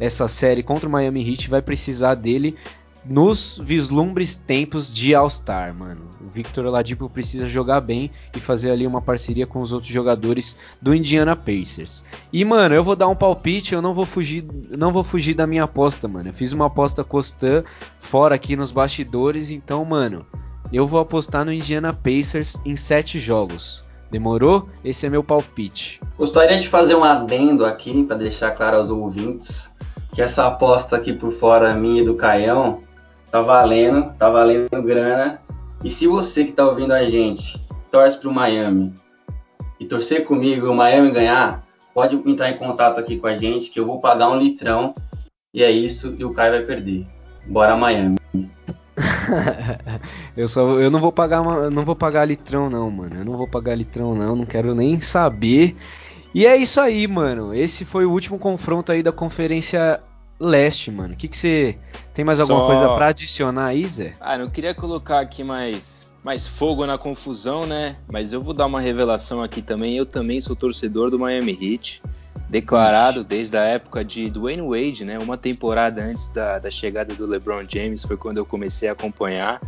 essa 0.00 0.26
série 0.26 0.64
contra 0.64 0.88
o 0.88 0.92
Miami 0.92 1.26
Heat, 1.26 1.48
vai 1.48 1.62
precisar 1.62 2.16
dele 2.16 2.56
nos 3.04 3.60
vislumbres 3.62 4.36
tempos 4.36 4.92
de 4.92 5.14
All-Star, 5.14 5.74
mano. 5.74 6.02
O 6.20 6.28
Victor 6.28 6.66
Oladipo 6.66 7.08
precisa 7.08 7.46
jogar 7.46 7.80
bem 7.80 8.10
e 8.36 8.40
fazer 8.40 8.70
ali 8.70 8.86
uma 8.86 9.00
parceria 9.00 9.46
com 9.46 9.60
os 9.60 9.72
outros 9.72 9.92
jogadores 9.92 10.56
do 10.80 10.94
Indiana 10.94 11.36
Pacers. 11.36 12.02
E, 12.32 12.44
mano, 12.44 12.74
eu 12.74 12.82
vou 12.82 12.96
dar 12.96 13.08
um 13.08 13.16
palpite, 13.16 13.74
eu 13.74 13.82
não 13.82 13.94
vou 13.94 14.06
fugir, 14.06 14.44
não 14.70 14.92
vou 14.92 15.04
fugir 15.04 15.34
da 15.34 15.46
minha 15.46 15.64
aposta, 15.64 16.08
mano. 16.08 16.28
Eu 16.28 16.34
fiz 16.34 16.52
uma 16.52 16.66
aposta 16.66 17.04
Costan 17.04 17.62
fora 17.98 18.34
aqui 18.34 18.56
nos 18.56 18.72
bastidores, 18.72 19.50
então, 19.50 19.84
mano, 19.84 20.24
eu 20.72 20.86
vou 20.86 21.00
apostar 21.00 21.44
no 21.44 21.52
Indiana 21.52 21.92
Pacers 21.92 22.56
em 22.64 22.74
7 22.74 23.20
jogos. 23.20 23.86
Demorou? 24.10 24.68
Esse 24.84 25.06
é 25.06 25.10
meu 25.10 25.22
palpite. 25.22 26.00
Gostaria 26.18 26.60
de 26.60 26.68
fazer 26.68 26.94
um 26.94 27.04
adendo 27.04 27.64
aqui 27.64 28.04
para 28.04 28.16
deixar 28.16 28.50
claro 28.52 28.76
aos 28.76 28.90
ouvintes 28.90 29.74
que 30.14 30.20
essa 30.20 30.46
aposta 30.46 30.96
aqui 30.96 31.12
por 31.12 31.32
fora 31.32 31.74
minha 31.74 32.02
e 32.02 32.04
do 32.04 32.14
Caião 32.14 32.82
tá 33.30 33.40
valendo, 33.40 34.12
tá 34.18 34.28
valendo 34.28 34.82
grana. 34.82 35.40
E 35.82 35.90
se 35.90 36.06
você 36.06 36.44
que 36.44 36.52
tá 36.52 36.66
ouvindo 36.66 36.92
a 36.92 37.04
gente 37.04 37.58
torce 37.90 38.18
pro 38.18 38.32
Miami 38.32 38.94
e 39.80 39.86
torcer 39.86 40.26
comigo 40.26 40.66
e 40.66 40.68
o 40.68 40.74
Miami 40.74 41.10
ganhar, 41.10 41.64
pode 41.94 42.16
entrar 42.28 42.50
em 42.50 42.58
contato 42.58 42.98
aqui 42.98 43.18
com 43.18 43.26
a 43.26 43.34
gente 43.34 43.70
que 43.70 43.80
eu 43.80 43.86
vou 43.86 43.98
pagar 43.98 44.30
um 44.30 44.36
litrão 44.36 44.94
e 45.52 45.62
é 45.62 45.70
isso 45.70 46.14
e 46.18 46.24
o 46.24 46.32
Caio 46.32 46.52
vai 46.52 46.62
perder. 46.62 47.06
Bora 47.46 47.76
Miami. 47.76 48.21
eu 50.36 50.46
só 50.48 50.78
eu 50.78 50.90
não 50.90 51.00
vou 51.00 51.12
pagar 51.12 51.42
não 51.70 51.84
vou 51.84 51.96
pagar 51.96 52.24
litrão 52.24 52.68
não, 52.68 52.90
mano. 52.90 53.16
Eu 53.16 53.24
não 53.24 53.36
vou 53.36 53.48
pagar 53.48 53.74
litrão 53.74 54.14
não, 54.14 54.36
não 54.36 54.46
quero 54.46 54.74
nem 54.74 55.00
saber. 55.00 55.76
E 56.34 56.46
é 56.46 56.56
isso 56.56 56.80
aí, 56.80 57.06
mano. 57.06 57.54
Esse 57.54 57.84
foi 57.84 58.06
o 58.06 58.10
último 58.10 58.38
confronto 58.38 58.90
aí 58.90 59.02
da 59.02 59.12
Conferência 59.12 60.00
Leste, 60.40 60.90
mano. 60.90 61.14
O 61.14 61.16
que 61.16 61.28
que 61.28 61.36
você 61.36 61.76
tem 62.14 62.24
mais 62.24 62.40
alguma 62.40 62.60
só... 62.60 62.66
coisa 62.66 62.94
para 62.94 63.08
adicionar 63.08 63.66
aí, 63.66 63.86
Zé? 63.86 64.14
Ah, 64.20 64.38
não 64.38 64.48
queria 64.48 64.74
colocar 64.74 65.20
aqui 65.20 65.44
mais 65.44 66.02
mais 66.24 66.46
fogo 66.46 66.86
na 66.86 66.96
confusão, 66.96 67.66
né? 67.66 67.96
Mas 68.10 68.32
eu 68.32 68.40
vou 68.40 68.54
dar 68.54 68.66
uma 68.66 68.80
revelação 68.80 69.42
aqui 69.42 69.60
também. 69.60 69.96
Eu 69.96 70.06
também 70.06 70.40
sou 70.40 70.54
torcedor 70.54 71.10
do 71.10 71.18
Miami 71.18 71.58
Heat 71.60 72.02
declarado 72.48 73.24
desde 73.24 73.56
a 73.56 73.62
época 73.62 74.04
de 74.04 74.28
Dwayne 74.28 74.62
Wade, 74.62 75.04
né? 75.04 75.18
Uma 75.18 75.38
temporada 75.38 76.02
antes 76.02 76.28
da, 76.28 76.58
da 76.58 76.70
chegada 76.70 77.14
do 77.14 77.26
LeBron 77.26 77.64
James 77.66 78.04
foi 78.04 78.16
quando 78.16 78.38
eu 78.38 78.44
comecei 78.44 78.88
a 78.88 78.92
acompanhar. 78.92 79.60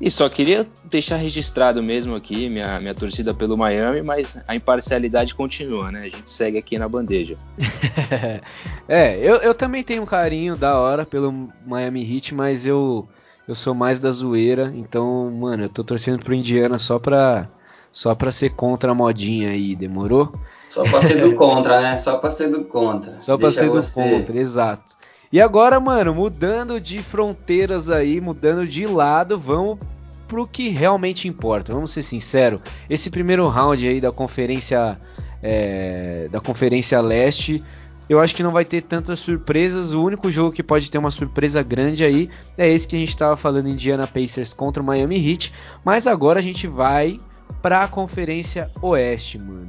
E 0.00 0.10
só 0.10 0.28
queria 0.28 0.66
deixar 0.84 1.16
registrado 1.16 1.82
mesmo 1.82 2.14
aqui 2.14 2.48
minha, 2.48 2.78
minha 2.78 2.94
torcida 2.94 3.34
pelo 3.34 3.58
Miami, 3.58 4.00
mas 4.00 4.40
a 4.46 4.54
imparcialidade 4.54 5.34
continua, 5.34 5.90
né? 5.90 6.02
A 6.04 6.08
gente 6.08 6.30
segue 6.30 6.56
aqui 6.56 6.78
na 6.78 6.88
bandeja. 6.88 7.36
é, 8.88 9.18
eu, 9.18 9.36
eu 9.36 9.52
também 9.52 9.82
tenho 9.82 10.04
um 10.04 10.06
carinho 10.06 10.56
da 10.56 10.78
hora 10.78 11.04
pelo 11.04 11.50
Miami 11.66 12.02
Heat, 12.02 12.32
mas 12.32 12.64
eu, 12.64 13.08
eu 13.46 13.56
sou 13.56 13.74
mais 13.74 13.98
da 13.98 14.12
zoeira, 14.12 14.72
então, 14.76 15.30
mano, 15.32 15.64
eu 15.64 15.68
tô 15.68 15.82
torcendo 15.82 16.22
pro 16.22 16.32
Indiana 16.34 16.78
só 16.78 17.00
pra, 17.00 17.48
só 17.90 18.14
pra 18.14 18.30
ser 18.30 18.50
contra 18.50 18.92
a 18.92 18.94
modinha 18.94 19.50
aí, 19.50 19.74
demorou? 19.74 20.30
Só 20.68 20.84
pra 20.84 21.00
ser 21.02 21.20
do 21.20 21.34
contra, 21.34 21.80
né? 21.80 21.96
Só 21.96 22.18
pra 22.18 22.30
ser 22.30 22.48
do 22.50 22.64
contra. 22.64 23.18
Só 23.18 23.38
pra 23.38 23.50
ser 23.50 23.70
do 23.70 23.92
contra, 23.92 24.38
exato. 24.38 24.96
E 25.32 25.40
agora, 25.40 25.78
mano, 25.78 26.14
mudando 26.14 26.80
de 26.80 27.02
fronteiras 27.02 27.90
aí, 27.90 28.20
mudando 28.20 28.66
de 28.66 28.86
lado, 28.86 29.38
vamos 29.38 29.78
pro 30.26 30.46
que 30.46 30.68
realmente 30.68 31.26
importa. 31.26 31.72
Vamos 31.72 31.90
ser 31.90 32.02
sinceros. 32.02 32.60
Esse 32.88 33.10
primeiro 33.10 33.46
round 33.48 33.86
aí 33.86 34.00
da 34.00 34.12
conferência 34.12 34.98
é, 35.42 36.28
da 36.30 36.40
conferência 36.40 37.00
leste, 37.00 37.62
eu 38.08 38.20
acho 38.20 38.34
que 38.34 38.42
não 38.42 38.52
vai 38.52 38.64
ter 38.64 38.82
tantas 38.82 39.18
surpresas. 39.18 39.92
O 39.92 40.02
único 40.02 40.30
jogo 40.30 40.52
que 40.52 40.62
pode 40.62 40.90
ter 40.90 40.98
uma 40.98 41.10
surpresa 41.10 41.62
grande 41.62 42.04
aí 42.04 42.30
é 42.56 42.68
esse 42.68 42.86
que 42.86 42.96
a 42.96 42.98
gente 42.98 43.10
estava 43.10 43.36
falando, 43.36 43.68
Indiana 43.68 44.06
Pacers 44.06 44.54
contra 44.54 44.82
o 44.82 44.86
Miami 44.86 45.16
Heat. 45.16 45.52
Mas 45.84 46.06
agora 46.06 46.38
a 46.38 46.42
gente 46.42 46.66
vai 46.66 47.18
para 47.60 47.82
a 47.82 47.88
conferência 47.88 48.70
oeste, 48.80 49.38
mano. 49.38 49.68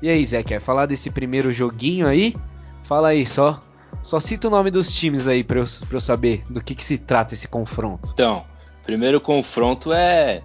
E 0.00 0.08
aí, 0.08 0.24
Zé, 0.24 0.42
quer 0.42 0.60
falar 0.60 0.86
desse 0.86 1.10
primeiro 1.10 1.52
joguinho 1.52 2.06
aí? 2.06 2.34
Fala 2.82 3.08
aí, 3.08 3.26
só 3.26 3.60
só 4.02 4.20
cita 4.20 4.48
o 4.48 4.50
nome 4.50 4.70
dos 4.70 4.92
times 4.92 5.26
aí 5.26 5.42
pra 5.42 5.60
eu, 5.60 5.64
pra 5.88 5.96
eu 5.96 6.00
saber 6.00 6.42
do 6.48 6.62
que, 6.62 6.74
que 6.74 6.84
se 6.84 6.98
trata 6.98 7.34
esse 7.34 7.48
confronto. 7.48 8.10
Então, 8.12 8.44
primeiro 8.84 9.20
confronto 9.20 9.92
é 9.92 10.42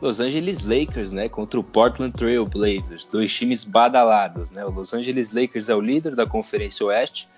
Los 0.00 0.20
Angeles 0.20 0.64
Lakers, 0.64 1.12
né, 1.12 1.28
contra 1.28 1.58
o 1.60 1.64
Portland 1.64 2.12
Trail 2.12 2.44
Blazers, 2.44 3.06
dois 3.06 3.32
times 3.32 3.64
badalados, 3.64 4.50
né? 4.50 4.64
O 4.64 4.70
Los 4.70 4.94
Angeles 4.94 5.32
Lakers 5.32 5.68
é 5.68 5.74
o 5.74 5.80
líder 5.80 6.16
da 6.16 6.26
Conferência 6.26 6.86
Oeste. 6.86 7.28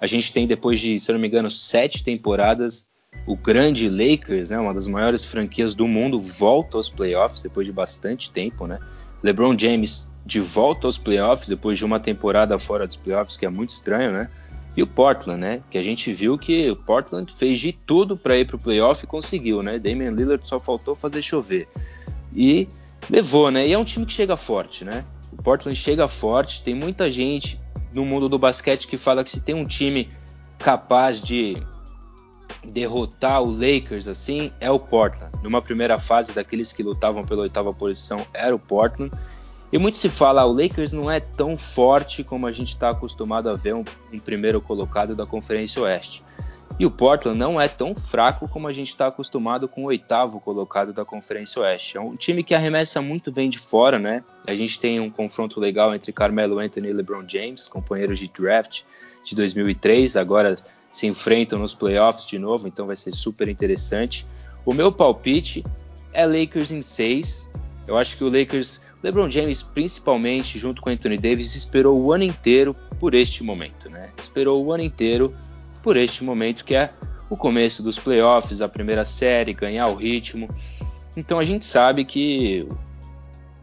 A 0.00 0.06
gente 0.06 0.32
tem 0.32 0.46
depois 0.46 0.80
de, 0.80 0.98
se 0.98 1.12
não 1.12 1.18
me 1.18 1.26
engano, 1.26 1.50
sete 1.50 2.04
temporadas, 2.04 2.86
o 3.26 3.36
grande 3.36 3.88
Lakers, 3.88 4.50
né, 4.50 4.58
uma 4.58 4.74
das 4.74 4.86
maiores 4.86 5.24
franquias 5.24 5.74
do 5.74 5.88
mundo, 5.88 6.20
volta 6.20 6.76
aos 6.76 6.88
playoffs 6.88 7.42
depois 7.42 7.66
de 7.66 7.72
bastante 7.72 8.30
tempo, 8.30 8.66
né? 8.66 8.78
LeBron 9.22 9.58
James 9.58 10.06
de 10.26 10.40
volta 10.40 10.88
aos 10.88 10.98
playoffs 10.98 11.48
depois 11.48 11.78
de 11.78 11.84
uma 11.84 12.00
temporada 12.00 12.58
fora 12.58 12.84
dos 12.84 12.96
playoffs, 12.96 13.36
que 13.36 13.46
é 13.46 13.48
muito 13.48 13.70
estranho, 13.70 14.12
né? 14.12 14.28
E 14.76 14.82
o 14.82 14.86
Portland, 14.86 15.40
né? 15.40 15.62
Que 15.70 15.78
a 15.78 15.82
gente 15.82 16.12
viu 16.12 16.36
que 16.36 16.68
o 16.68 16.74
Portland 16.74 17.32
fez 17.32 17.60
de 17.60 17.72
tudo 17.72 18.16
para 18.16 18.36
ir 18.36 18.44
para 18.44 18.56
o 18.56 18.58
playoff 18.58 19.04
e 19.04 19.06
conseguiu, 19.06 19.62
né? 19.62 19.78
Damian 19.78 20.10
Lillard 20.10 20.46
só 20.46 20.58
faltou 20.58 20.96
fazer 20.96 21.22
chover. 21.22 21.68
E 22.34 22.68
levou, 23.08 23.52
né? 23.52 23.68
E 23.68 23.72
é 23.72 23.78
um 23.78 23.84
time 23.84 24.04
que 24.04 24.12
chega 24.12 24.36
forte, 24.36 24.84
né? 24.84 25.04
O 25.32 25.40
Portland 25.40 25.78
chega 25.78 26.08
forte, 26.08 26.60
tem 26.60 26.74
muita 26.74 27.08
gente 27.08 27.60
no 27.92 28.04
mundo 28.04 28.28
do 28.28 28.38
basquete 28.38 28.88
que 28.88 28.98
fala 28.98 29.22
que 29.22 29.30
se 29.30 29.40
tem 29.40 29.54
um 29.54 29.64
time 29.64 30.10
capaz 30.58 31.22
de 31.22 31.56
derrotar 32.64 33.42
o 33.42 33.50
Lakers 33.50 34.08
assim, 34.08 34.50
é 34.60 34.70
o 34.70 34.78
Portland. 34.78 35.32
Numa 35.42 35.62
primeira 35.62 35.98
fase 36.00 36.32
daqueles 36.32 36.72
que 36.72 36.82
lutavam 36.82 37.22
pela 37.22 37.42
oitava 37.42 37.72
posição, 37.72 38.26
era 38.34 38.54
o 38.54 38.58
Portland. 38.58 39.16
E 39.72 39.78
muito 39.78 39.96
se 39.96 40.08
fala, 40.08 40.44
o 40.44 40.52
Lakers 40.52 40.92
não 40.92 41.10
é 41.10 41.18
tão 41.18 41.56
forte 41.56 42.22
como 42.22 42.46
a 42.46 42.52
gente 42.52 42.68
está 42.68 42.90
acostumado 42.90 43.48
a 43.48 43.54
ver 43.54 43.74
um, 43.74 43.84
um, 44.12 44.18
primeiro 44.18 44.60
colocado 44.60 45.14
da 45.14 45.26
Conferência 45.26 45.82
Oeste. 45.82 46.24
E 46.78 46.84
o 46.84 46.90
Portland 46.90 47.38
não 47.38 47.60
é 47.60 47.68
tão 47.68 47.94
fraco 47.94 48.48
como 48.48 48.68
a 48.68 48.72
gente 48.72 48.90
está 48.90 49.06
acostumado 49.06 49.66
com 49.66 49.82
o 49.82 49.86
oitavo 49.86 50.38
colocado 50.38 50.92
da 50.92 51.04
Conferência 51.04 51.62
Oeste. 51.62 51.96
É 51.96 52.00
um 52.00 52.14
time 52.14 52.42
que 52.42 52.54
arremessa 52.54 53.00
muito 53.00 53.32
bem 53.32 53.48
de 53.48 53.58
fora, 53.58 53.98
né? 53.98 54.22
A 54.46 54.54
gente 54.54 54.78
tem 54.78 55.00
um 55.00 55.10
confronto 55.10 55.58
legal 55.58 55.94
entre 55.94 56.12
Carmelo 56.12 56.58
Anthony 56.58 56.88
e 56.88 56.92
LeBron 56.92 57.24
James, 57.26 57.66
companheiros 57.66 58.18
de 58.18 58.28
draft 58.28 58.82
de 59.24 59.34
2003, 59.34 60.16
agora 60.16 60.54
se 60.92 61.06
enfrentam 61.06 61.58
nos 61.58 61.74
playoffs 61.74 62.28
de 62.28 62.38
novo, 62.38 62.68
então 62.68 62.86
vai 62.86 62.96
ser 62.96 63.12
super 63.12 63.48
interessante. 63.48 64.26
O 64.64 64.72
meu 64.72 64.92
palpite 64.92 65.64
é 66.12 66.26
Lakers 66.26 66.70
em 66.70 66.80
6. 66.80 67.50
Eu 67.86 67.96
acho 67.96 68.16
que 68.16 68.24
o 68.24 68.28
Lakers, 68.28 68.82
LeBron 69.02 69.30
James 69.30 69.62
principalmente, 69.62 70.58
junto 70.58 70.82
com 70.82 70.90
Anthony 70.90 71.16
Davis, 71.16 71.54
esperou 71.54 72.00
o 72.00 72.12
ano 72.12 72.24
inteiro 72.24 72.74
por 72.98 73.14
este 73.14 73.44
momento, 73.44 73.90
né? 73.90 74.10
Esperou 74.18 74.64
o 74.64 74.72
ano 74.72 74.82
inteiro 74.82 75.34
por 75.82 75.96
este 75.96 76.24
momento 76.24 76.64
que 76.64 76.74
é 76.74 76.90
o 77.30 77.36
começo 77.36 77.82
dos 77.82 77.98
playoffs, 77.98 78.60
a 78.60 78.68
primeira 78.68 79.04
série, 79.04 79.52
ganhar 79.52 79.86
o 79.86 79.94
ritmo. 79.94 80.48
Então 81.16 81.38
a 81.38 81.44
gente 81.44 81.64
sabe 81.64 82.04
que 82.04 82.68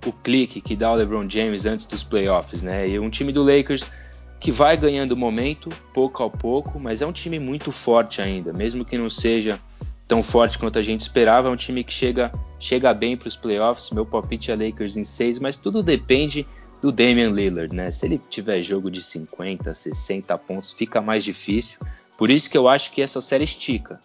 o 0.05 0.12
clique 0.12 0.59
que 0.59 0.75
dá 0.75 0.91
o 0.91 0.95
LeBron 0.95 1.27
James 1.29 1.65
antes 1.65 1.86
dos 1.86 2.03
playoffs, 2.03 2.62
né? 2.62 2.88
E 2.88 2.99
um 2.99 3.09
time 3.09 3.31
do 3.31 3.43
Lakers 3.43 3.91
que 4.39 4.51
vai 4.51 4.75
ganhando 4.75 5.15
momento, 5.15 5.69
pouco 5.93 6.21
a 6.21 6.29
pouco, 6.29 6.77
mas 6.77 7.01
é 7.01 7.05
um 7.05 7.13
time 7.13 7.39
muito 7.39 7.71
forte 7.71 8.21
ainda, 8.21 8.51
mesmo 8.51 8.83
que 8.83 8.97
não 8.97 9.09
seja 9.09 9.57
tão 10.05 10.21
forte 10.21 10.59
quanto 10.59 10.77
a 10.77 10.81
gente 10.81 10.99
esperava, 10.99 11.47
é 11.47 11.51
um 11.51 11.55
time 11.55 11.81
que 11.81 11.93
chega, 11.93 12.29
chega 12.63 12.93
bem 12.93 13.17
para 13.17 13.28
os 13.28 13.36
playoffs. 13.36 13.91
Meu 13.91 14.06
palpite 14.06 14.52
é 14.52 14.56
Lakers 14.56 14.95
em 14.95 15.04
6, 15.04 15.39
mas 15.39 15.58
tudo 15.58 15.84
depende 15.84 16.47
do 16.82 16.91
Damian 16.91 17.30
Lillard, 17.30 17.76
né? 17.76 17.91
Se 17.91 18.06
ele 18.06 18.21
tiver 18.30 18.62
jogo 18.62 18.89
de 18.89 19.02
50, 19.02 19.73
60 19.73 20.38
pontos, 20.38 20.71
fica 20.71 21.02
mais 21.02 21.23
difícil. 21.23 21.80
Por 22.17 22.32
isso 22.32 22.49
que 22.49 22.58
eu 22.58 22.69
acho 22.69 22.91
que 22.91 23.02
essa 23.02 23.19
série 23.19 23.43
estica. 23.43 23.99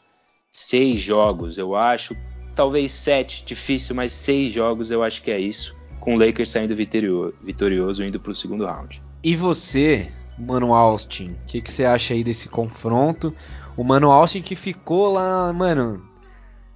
Seis 0.53 1.01
jogos, 1.01 1.57
eu 1.57 1.77
acho. 1.77 2.17
Talvez 2.57 2.91
sete, 2.91 3.45
difícil, 3.45 3.95
mas 3.95 4.13
seis 4.13 4.53
jogos 4.53 4.91
eu 4.91 5.05
acho 5.05 5.23
que 5.23 5.31
é 5.31 5.39
isso. 5.39 5.77
Com 6.01 6.17
o 6.17 6.19
Lakers 6.19 6.51
saindo 6.51 6.75
vitorioso, 6.75 8.03
indo 8.03 8.19
para 8.19 8.31
o 8.33 8.35
segundo 8.35 8.65
round. 8.65 9.01
E 9.23 9.37
você, 9.37 10.11
Mano 10.37 10.75
Austin, 10.75 11.31
o 11.31 11.47
que, 11.47 11.61
que 11.61 11.71
você 11.71 11.85
acha 11.85 12.15
aí 12.15 12.25
desse 12.25 12.49
confronto? 12.49 13.33
O 13.77 13.85
Mano 13.85 14.11
Austin 14.11 14.43
que 14.43 14.57
ficou 14.57 15.13
lá, 15.13 15.53
mano, 15.53 16.03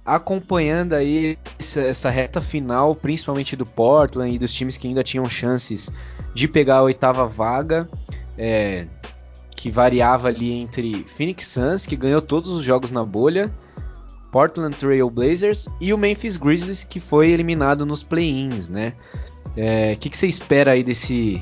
acompanhando 0.05 0.93
aí 0.93 1.37
essa, 1.57 1.81
essa, 1.81 2.09
reta 2.09 2.41
final, 2.41 2.95
principalmente 2.95 3.55
do 3.55 3.65
Portland 3.65 4.35
e 4.35 4.39
dos 4.39 4.51
times 4.51 4.77
que 4.77 4.87
ainda 4.87 5.03
tinham 5.03 5.25
chances 5.25 5.89
de 6.33 6.47
pegar 6.47 6.77
a 6.77 6.83
oitava 6.83 7.27
vaga. 7.27 7.87
É, 8.37 8.87
que 9.63 9.71
variava 9.71 10.27
ali 10.27 10.51
entre 10.51 11.05
Phoenix 11.05 11.47
Suns, 11.47 11.85
que 11.85 11.95
ganhou 11.95 12.21
todos 12.21 12.51
os 12.51 12.65
jogos 12.65 12.91
na 12.91 13.05
bolha, 13.05 13.49
Portland 14.29 14.75
Trail 14.75 15.09
Blazers 15.09 15.69
e 15.79 15.93
o 15.93 15.97
Memphis 15.97 16.35
Grizzlies, 16.35 16.83
que 16.83 16.99
foi 16.99 17.29
eliminado 17.29 17.85
nos 17.85 18.03
play-ins, 18.03 18.67
né? 18.67 18.91
O 19.45 19.51
é, 19.55 19.95
que, 19.95 20.09
que 20.09 20.17
você 20.17 20.27
espera 20.27 20.73
aí 20.73 20.83
desse 20.83 21.41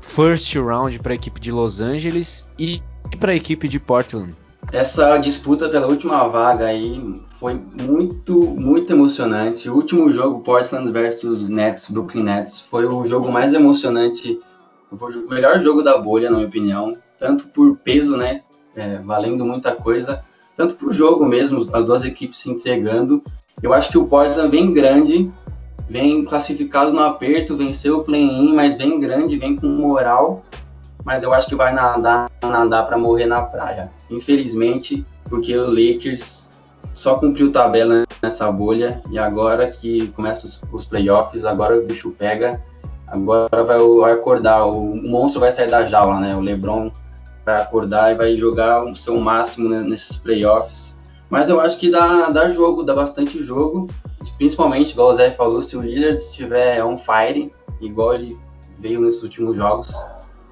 first 0.00 0.52
round 0.56 0.98
para 0.98 1.12
a 1.12 1.14
equipe 1.14 1.38
de 1.38 1.52
Los 1.52 1.80
Angeles 1.80 2.50
e 2.58 2.82
para 3.20 3.30
a 3.30 3.36
equipe 3.36 3.68
de 3.68 3.78
Portland? 3.78 4.34
Essa 4.72 5.16
disputa 5.18 5.68
pela 5.68 5.86
última 5.86 6.26
vaga 6.26 6.66
aí 6.66 7.14
foi 7.38 7.54
muito, 7.54 8.40
muito 8.42 8.92
emocionante. 8.92 9.70
O 9.70 9.74
último 9.74 10.10
jogo, 10.10 10.40
Portland 10.40 10.90
versus 10.90 11.48
Nets, 11.48 11.88
Brooklyn 11.90 12.24
Nets, 12.24 12.60
foi 12.60 12.86
o 12.86 13.06
jogo 13.06 13.30
mais 13.30 13.54
emocionante, 13.54 14.38
o 14.90 15.30
melhor 15.30 15.60
jogo 15.60 15.82
da 15.82 15.96
bolha, 15.98 16.30
na 16.30 16.36
minha 16.36 16.48
opinião 16.48 16.92
tanto 17.18 17.48
por 17.48 17.76
peso, 17.78 18.16
né, 18.16 18.42
é, 18.76 18.98
valendo 18.98 19.44
muita 19.44 19.72
coisa, 19.72 20.22
tanto 20.56 20.74
por 20.74 20.92
jogo 20.92 21.24
mesmo, 21.24 21.66
as 21.72 21.84
duas 21.84 22.04
equipes 22.04 22.38
se 22.38 22.50
entregando. 22.50 23.22
Eu 23.62 23.72
acho 23.72 23.90
que 23.90 23.98
o 23.98 24.06
Portland 24.06 24.50
vem 24.50 24.72
grande, 24.72 25.30
vem 25.88 26.24
classificado 26.24 26.92
no 26.92 27.00
aperto, 27.00 27.56
venceu 27.56 27.98
o 27.98 28.04
play-in, 28.04 28.54
mas 28.54 28.76
vem 28.76 29.00
grande, 29.00 29.38
vem 29.38 29.56
com 29.56 29.66
moral, 29.66 30.44
mas 31.04 31.22
eu 31.22 31.32
acho 31.32 31.48
que 31.48 31.54
vai 31.54 31.72
nadar, 31.72 32.30
nadar 32.42 32.86
para 32.86 32.96
morrer 32.96 33.26
na 33.26 33.42
praia. 33.42 33.90
Infelizmente, 34.10 35.04
porque 35.28 35.56
o 35.56 35.68
Lakers 35.68 36.50
só 36.94 37.16
cumpriu 37.16 37.52
tabela 37.52 38.04
nessa 38.22 38.50
bolha 38.50 39.00
e 39.10 39.18
agora 39.18 39.70
que 39.70 40.08
começam 40.08 40.48
os, 40.48 40.62
os 40.72 40.84
playoffs, 40.84 41.44
agora 41.44 41.76
o 41.76 41.84
bicho 41.84 42.10
pega, 42.10 42.62
agora 43.06 43.64
vai, 43.64 43.78
vai 43.78 44.12
acordar, 44.12 44.64
o, 44.64 44.96
monstro 44.96 45.40
vai 45.40 45.52
sair 45.52 45.70
da 45.70 45.84
jaula, 45.86 46.20
né? 46.20 46.34
O 46.34 46.40
LeBron 46.40 46.90
vai 47.44 47.60
acordar 47.60 48.12
e 48.12 48.14
vai 48.14 48.36
jogar 48.36 48.82
o 48.82 48.94
seu 48.94 49.20
máximo 49.20 49.68
nesses 49.68 50.16
playoffs. 50.16 50.96
Mas 51.28 51.48
eu 51.50 51.60
acho 51.60 51.78
que 51.78 51.90
dá, 51.90 52.30
dá 52.30 52.48
jogo, 52.48 52.82
dá 52.82 52.94
bastante 52.94 53.42
jogo. 53.42 53.88
Principalmente, 54.38 54.92
igual 54.92 55.10
o 55.10 55.16
Zé 55.16 55.30
falou, 55.32 55.60
se 55.60 55.76
o 55.76 55.82
Lillard 55.82 56.16
estiver 56.16 56.82
on 56.82 56.96
fire, 56.96 57.52
igual 57.80 58.14
ele 58.14 58.38
veio 58.78 59.00
nesses 59.00 59.22
últimos 59.22 59.56
jogos, 59.56 59.94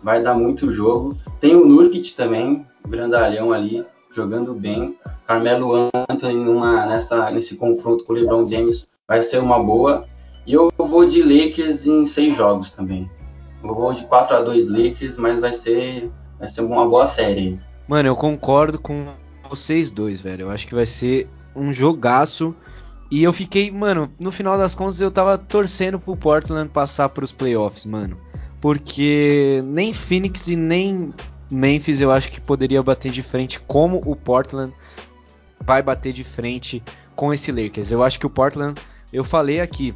vai 0.02 0.22
dar 0.22 0.34
muito 0.34 0.70
jogo. 0.70 1.16
Tem 1.40 1.54
o 1.54 1.64
Nurkic 1.64 2.14
também, 2.14 2.66
grandalhão 2.88 3.52
ali, 3.52 3.84
jogando 4.10 4.54
bem. 4.54 4.96
Carmelo 5.26 5.88
Anthony 6.10 6.36
numa, 6.36 6.86
nessa, 6.86 7.30
nesse 7.30 7.56
confronto 7.56 8.04
com 8.04 8.12
o 8.12 8.16
LeBron 8.16 8.48
James 8.48 8.88
vai 9.06 9.22
ser 9.22 9.38
uma 9.38 9.62
boa. 9.62 10.06
E 10.46 10.52
eu 10.52 10.70
vou 10.76 11.06
de 11.06 11.22
Lakers 11.22 11.86
em 11.86 12.04
seis 12.04 12.36
jogos 12.36 12.70
também. 12.70 13.10
Eu 13.62 13.74
vou 13.74 13.94
de 13.94 14.04
4 14.06 14.36
a 14.36 14.42
2 14.42 14.68
Lakers, 14.68 15.16
mas 15.16 15.40
vai 15.40 15.52
ser 15.52 16.10
vai 16.38 16.48
ser 16.48 16.62
uma 16.62 16.88
boa 16.88 17.06
série. 17.06 17.60
Mano, 17.86 18.08
eu 18.08 18.16
concordo 18.16 18.78
com 18.78 19.14
vocês 19.48 19.90
dois, 19.90 20.20
velho. 20.20 20.46
Eu 20.46 20.50
acho 20.50 20.66
que 20.66 20.74
vai 20.74 20.86
ser 20.86 21.28
um 21.54 21.72
jogaço. 21.72 22.54
E 23.10 23.22
eu 23.22 23.32
fiquei, 23.32 23.70
mano, 23.70 24.10
no 24.18 24.32
final 24.32 24.56
das 24.56 24.74
contas 24.74 25.00
eu 25.00 25.10
tava 25.10 25.36
torcendo 25.36 26.00
pro 26.00 26.16
Portland 26.16 26.68
passar 26.70 27.10
pros 27.10 27.30
playoffs, 27.30 27.84
mano. 27.84 28.16
Porque 28.62 29.60
nem 29.64 29.92
Phoenix 29.92 30.46
e 30.46 30.54
nem 30.54 31.12
Memphis 31.50 32.00
eu 32.00 32.12
acho 32.12 32.30
que 32.30 32.40
poderia 32.40 32.80
bater 32.80 33.10
de 33.10 33.20
frente 33.20 33.60
como 33.60 34.00
o 34.06 34.14
Portland 34.14 34.72
vai 35.60 35.82
bater 35.82 36.12
de 36.12 36.22
frente 36.22 36.80
com 37.16 37.34
esse 37.34 37.50
Lakers. 37.50 37.90
Eu 37.90 38.04
acho 38.04 38.20
que 38.20 38.26
o 38.26 38.30
Portland, 38.30 38.80
eu 39.12 39.24
falei 39.24 39.60
aqui, 39.60 39.92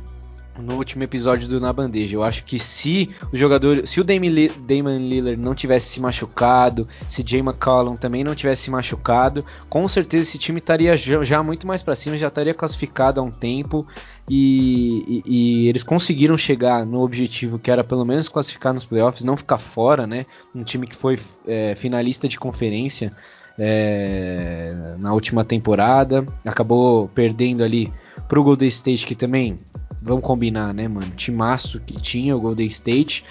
no 0.59 0.77
último 0.77 1.03
episódio 1.03 1.49
do 1.49 1.61
Na 1.61 1.73
Bandeja. 1.73 2.17
Eu 2.17 2.23
acho 2.23 2.45
que 2.45 2.59
se 2.59 3.11
o 3.33 3.37
jogador, 3.37 3.87
se 3.87 4.01
o 4.01 4.05
Damon, 4.05 4.99
Lillard 4.99 5.37
não 5.37 5.55
tivesse 5.55 5.89
se 5.89 6.01
machucado, 6.01 6.89
se 7.09 7.25
Jay 7.27 7.41
McCollum 7.41 7.97
também 7.97 8.25
não 8.25 8.35
tivesse 8.35 8.65
se 8.65 8.71
machucado, 8.71 9.45
com 9.69 9.87
certeza 9.89 10.29
esse 10.29 10.39
time 10.39 10.59
estaria 10.59 10.97
já, 10.97 11.23
já 11.23 11.43
muito 11.43 11.67
mais 11.67 11.83
para 11.83 11.95
cima, 11.95 12.17
já 12.17 12.29
estaria 12.29 12.55
classificado 12.55 13.21
há 13.21 13.23
um 13.23 13.31
tempo 13.31 13.87
e, 14.29 15.05
e, 15.07 15.23
e, 15.27 15.69
eles 15.69 15.83
conseguiram 15.83 16.37
chegar 16.37 16.85
no 16.85 17.01
objetivo 17.01 17.59
que 17.59 17.71
era 17.71 17.85
pelo 17.85 18.05
menos 18.05 18.29
classificar 18.29 18.75
nos 18.75 18.85
playoffs, 18.85 19.23
não 19.23 19.37
ficar 19.37 19.59
fora, 19.59 20.07
né? 20.07 20.27
Um 20.55 20.65
time 20.65 20.87
que 20.87 20.97
foi 20.97 21.19
é, 21.47 21.75
finalista 21.77 22.29
de 22.29 22.39
conferência. 22.39 23.13
É, 23.59 24.97
na 24.99 25.15
última 25.15 25.43
temporada, 25.43 26.27
acabou 26.45 27.09
perdendo 27.09 27.65
ali 27.65 27.91
pro 28.29 28.43
Golden 28.43 28.69
State 28.69 29.07
que 29.07 29.15
também 29.15 29.57
Vamos 30.03 30.25
combinar, 30.25 30.73
né, 30.75 30.87
mano? 30.89 31.11
Timaço 31.17 31.81
que 31.81 31.95
tinha 31.95 32.37
o 32.37 32.41
Golden 32.41 32.67
State. 32.67 33.25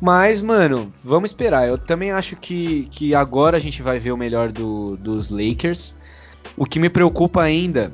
Mas, 0.00 0.42
mano, 0.42 0.92
vamos 1.04 1.30
esperar. 1.30 1.68
Eu 1.68 1.78
também 1.78 2.10
acho 2.10 2.34
que, 2.36 2.88
que 2.90 3.14
agora 3.14 3.56
a 3.56 3.60
gente 3.60 3.82
vai 3.82 4.00
ver 4.00 4.12
o 4.12 4.16
melhor 4.16 4.50
do, 4.50 4.96
dos 4.96 5.30
Lakers. 5.30 5.96
O 6.56 6.66
que 6.66 6.80
me 6.80 6.90
preocupa 6.90 7.40
ainda 7.42 7.92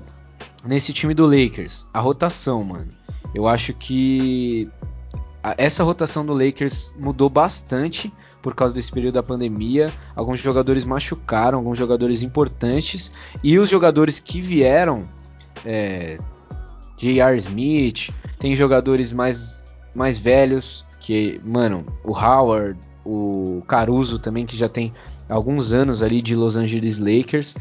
nesse 0.65 0.93
time 0.93 1.13
do 1.13 1.27
Lakers, 1.27 1.87
a 1.93 2.01
rotação, 2.01 2.63
mano. 2.65 2.89
Eu 3.35 3.47
acho 3.47 3.75
que 3.75 4.71
essa 5.57 5.85
rotação 5.85 6.25
do 6.25 6.33
Lakers 6.33 6.95
mudou 6.99 7.29
bastante 7.29 8.13
por 8.43 8.55
causa 8.55 8.75
desse 8.75 8.91
período 8.91 9.15
da 9.15 9.23
pandemia. 9.23 9.93
Alguns 10.17 10.41
jogadores 10.41 10.85
machucaram, 10.85 11.59
alguns 11.59 11.79
jogadores 11.79 12.23
importantes. 12.23 13.13
E 13.43 13.59
os 13.59 13.69
jogadores 13.69 14.19
que 14.19 14.41
vieram 14.41 15.09
é, 15.65 16.19
J.R. 16.99 17.39
Smith, 17.39 18.11
tem 18.39 18.55
jogadores 18.55 19.13
mais, 19.13 19.65
mais 19.95 20.19
velhos, 20.19 20.85
que, 21.01 21.41
mano, 21.45 21.87
o 22.05 22.13
Howard, 22.13 22.79
o 23.05 23.63
Caruso 23.67 24.19
também, 24.19 24.45
que 24.45 24.57
já 24.57 24.69
tem 24.69 24.93
alguns 25.29 25.73
anos 25.73 26.03
ali 26.03 26.21
de 26.21 26.35
Los 26.35 26.57
Angeles 26.57 26.99
Lakers. 26.99 27.55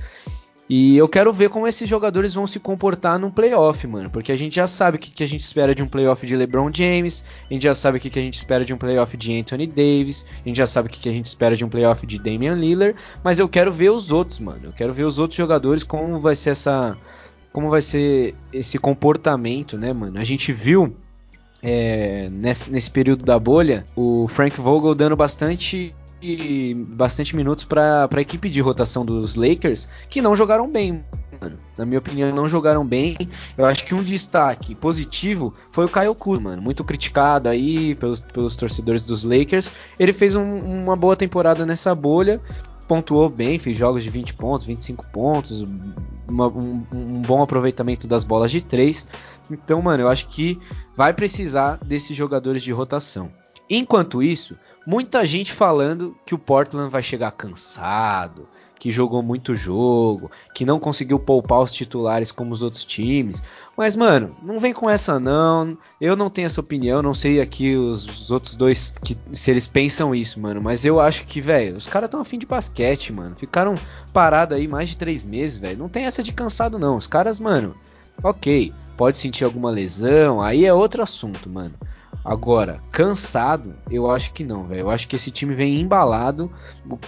E 0.69 0.97
eu 0.97 1.07
quero 1.07 1.31
ver 1.31 1.49
como 1.49 1.65
esses 1.65 1.87
jogadores 1.87 2.33
vão 2.33 2.45
se 2.45 2.59
comportar 2.59 3.17
num 3.17 3.31
playoff, 3.31 3.87
mano. 3.87 4.09
Porque 4.09 4.33
a 4.33 4.35
gente 4.35 4.57
já 4.57 4.67
sabe 4.67 4.97
o 4.97 4.99
que, 4.99 5.11
que 5.11 5.23
a 5.23 5.27
gente 5.27 5.39
espera 5.39 5.73
de 5.73 5.81
um 5.81 5.87
playoff 5.87 6.25
de 6.25 6.35
LeBron 6.35 6.69
James, 6.73 7.23
a 7.49 7.53
gente 7.53 7.63
já 7.63 7.73
sabe 7.73 7.97
o 7.97 8.01
que, 8.01 8.09
que 8.09 8.19
a 8.19 8.21
gente 8.21 8.35
espera 8.35 8.65
de 8.65 8.73
um 8.73 8.77
playoff 8.77 9.15
de 9.15 9.39
Anthony 9.39 9.65
Davis, 9.65 10.25
a 10.43 10.47
gente 10.47 10.57
já 10.57 10.67
sabe 10.67 10.89
o 10.89 10.91
que, 10.91 10.99
que 10.99 11.07
a 11.07 11.11
gente 11.11 11.27
espera 11.27 11.55
de 11.55 11.63
um 11.63 11.69
playoff 11.69 12.05
de 12.05 12.19
Damian 12.19 12.55
Lillard, 12.55 12.97
mas 13.23 13.39
eu 13.39 13.47
quero 13.47 13.71
ver 13.71 13.91
os 13.91 14.11
outros, 14.11 14.39
mano. 14.39 14.61
Eu 14.65 14.73
quero 14.73 14.93
ver 14.93 15.03
os 15.03 15.17
outros 15.17 15.37
jogadores, 15.37 15.83
como 15.83 16.19
vai 16.19 16.35
ser 16.35 16.49
essa, 16.49 16.97
como 17.57 17.71
vai 17.71 17.81
ser 17.81 18.35
esse 18.53 18.77
comportamento, 18.77 19.79
né, 19.79 19.91
mano? 19.91 20.19
A 20.19 20.23
gente 20.23 20.53
viu 20.53 20.95
é, 21.63 22.29
nesse, 22.31 22.71
nesse, 22.71 22.91
período 22.91 23.25
da 23.25 23.39
bolha 23.39 23.83
o 23.95 24.27
Frank 24.27 24.61
Vogel 24.61 24.93
dando 24.93 25.15
bastante 25.15 25.91
bastante 26.89 27.35
minutos 27.35 27.63
para 27.63 28.07
a 28.11 28.21
equipe 28.21 28.47
de 28.47 28.61
rotação 28.61 29.03
dos 29.03 29.33
Lakers, 29.33 29.89
que 30.07 30.21
não 30.21 30.35
jogaram 30.35 30.69
bem. 30.69 31.03
Mano. 31.41 31.57
Na 31.77 31.85
minha 31.85 31.97
opinião, 31.97 32.33
não 32.33 32.47
jogaram 32.47 32.85
bem. 32.85 33.17
Eu 33.57 33.65
acho 33.65 33.83
que 33.85 33.95
um 33.95 34.03
destaque 34.03 34.75
positivo 34.75 35.51
foi 35.71 35.85
o 35.85 35.89
Kyle 35.89 36.13
Kuzma, 36.13 36.51
mano, 36.51 36.61
muito 36.61 36.83
criticado 36.83 37.49
aí 37.49 37.95
pelos, 37.95 38.19
pelos 38.19 38.55
torcedores 38.55 39.03
dos 39.03 39.23
Lakers. 39.23 39.71
Ele 39.99 40.13
fez 40.13 40.35
um, 40.35 40.59
uma 40.59 40.95
boa 40.95 41.15
temporada 41.15 41.65
nessa 41.65 41.93
bolha, 41.95 42.39
pontuou 42.87 43.29
bem, 43.29 43.59
fez 43.59 43.77
jogos 43.77 44.03
de 44.03 44.09
20 44.09 44.33
pontos, 44.33 44.65
25 44.65 45.07
pontos, 45.07 45.63
uma, 46.29 46.47
um, 46.47 46.83
um, 46.93 47.21
bom 47.21 47.41
aproveitamento 47.41 48.07
das 48.07 48.23
bolas 48.23 48.49
de 48.51 48.61
3. 48.61 49.05
Então, 49.51 49.81
mano, 49.81 50.03
eu 50.03 50.07
acho 50.07 50.29
que 50.29 50.59
vai 50.95 51.13
precisar 51.13 51.77
desses 51.77 52.15
jogadores 52.15 52.63
de 52.63 52.71
rotação. 52.71 53.31
Enquanto 53.69 54.23
isso, 54.23 54.57
muita 54.85 55.25
gente 55.25 55.51
falando 55.51 56.15
que 56.25 56.33
o 56.33 56.39
Portland 56.39 56.89
vai 56.89 57.03
chegar 57.03 57.31
cansado, 57.31 58.47
que 58.79 58.91
jogou 58.91 59.21
muito 59.23 59.55
jogo, 59.55 60.29
que 60.53 60.65
não 60.65 60.79
conseguiu 60.79 61.19
poupar 61.19 61.59
os 61.61 61.71
titulares 61.71 62.31
como 62.31 62.53
os 62.53 62.61
outros 62.61 62.83
times. 62.83 63.43
Mas, 63.75 63.95
mano, 63.95 64.35
não 64.41 64.59
vem 64.59 64.73
com 64.73 64.89
essa 64.89 65.19
não. 65.19 65.77
Eu 65.99 66.15
não 66.15 66.29
tenho 66.29 66.47
essa 66.47 66.61
opinião, 66.61 67.01
não 67.01 67.13
sei 67.13 67.41
aqui 67.41 67.75
os, 67.75 68.05
os 68.05 68.31
outros 68.31 68.55
dois 68.55 68.93
que, 69.03 69.17
se 69.33 69.51
eles 69.51 69.67
pensam 69.67 70.13
isso, 70.13 70.39
mano. 70.39 70.61
Mas 70.61 70.85
eu 70.85 70.99
acho 70.99 71.25
que, 71.25 71.41
velho, 71.41 71.77
os 71.77 71.87
caras 71.87 72.07
estão 72.07 72.21
afim 72.21 72.37
de 72.37 72.45
basquete, 72.45 73.13
mano. 73.13 73.35
Ficaram 73.35 73.75
parados 74.13 74.57
aí 74.57 74.67
mais 74.67 74.89
de 74.89 74.97
três 74.97 75.25
meses, 75.25 75.57
velho. 75.57 75.77
Não 75.77 75.89
tem 75.89 76.05
essa 76.05 76.23
de 76.23 76.31
cansado, 76.31 76.79
não. 76.79 76.97
Os 76.97 77.07
caras, 77.07 77.39
mano, 77.39 77.75
ok, 78.23 78.73
pode 78.95 79.17
sentir 79.17 79.43
alguma 79.43 79.69
lesão, 79.69 80.41
aí 80.41 80.65
é 80.65 80.73
outro 80.73 81.03
assunto, 81.03 81.49
mano. 81.49 81.73
Agora, 82.27 82.83
cansado, 82.91 83.73
eu 83.89 84.11
acho 84.11 84.33
que 84.33 84.43
não, 84.43 84.65
velho. 84.65 84.81
Eu 84.81 84.89
acho 84.89 85.07
que 85.07 85.15
esse 85.15 85.31
time 85.31 85.55
vem 85.55 85.79
embalado. 85.79 86.51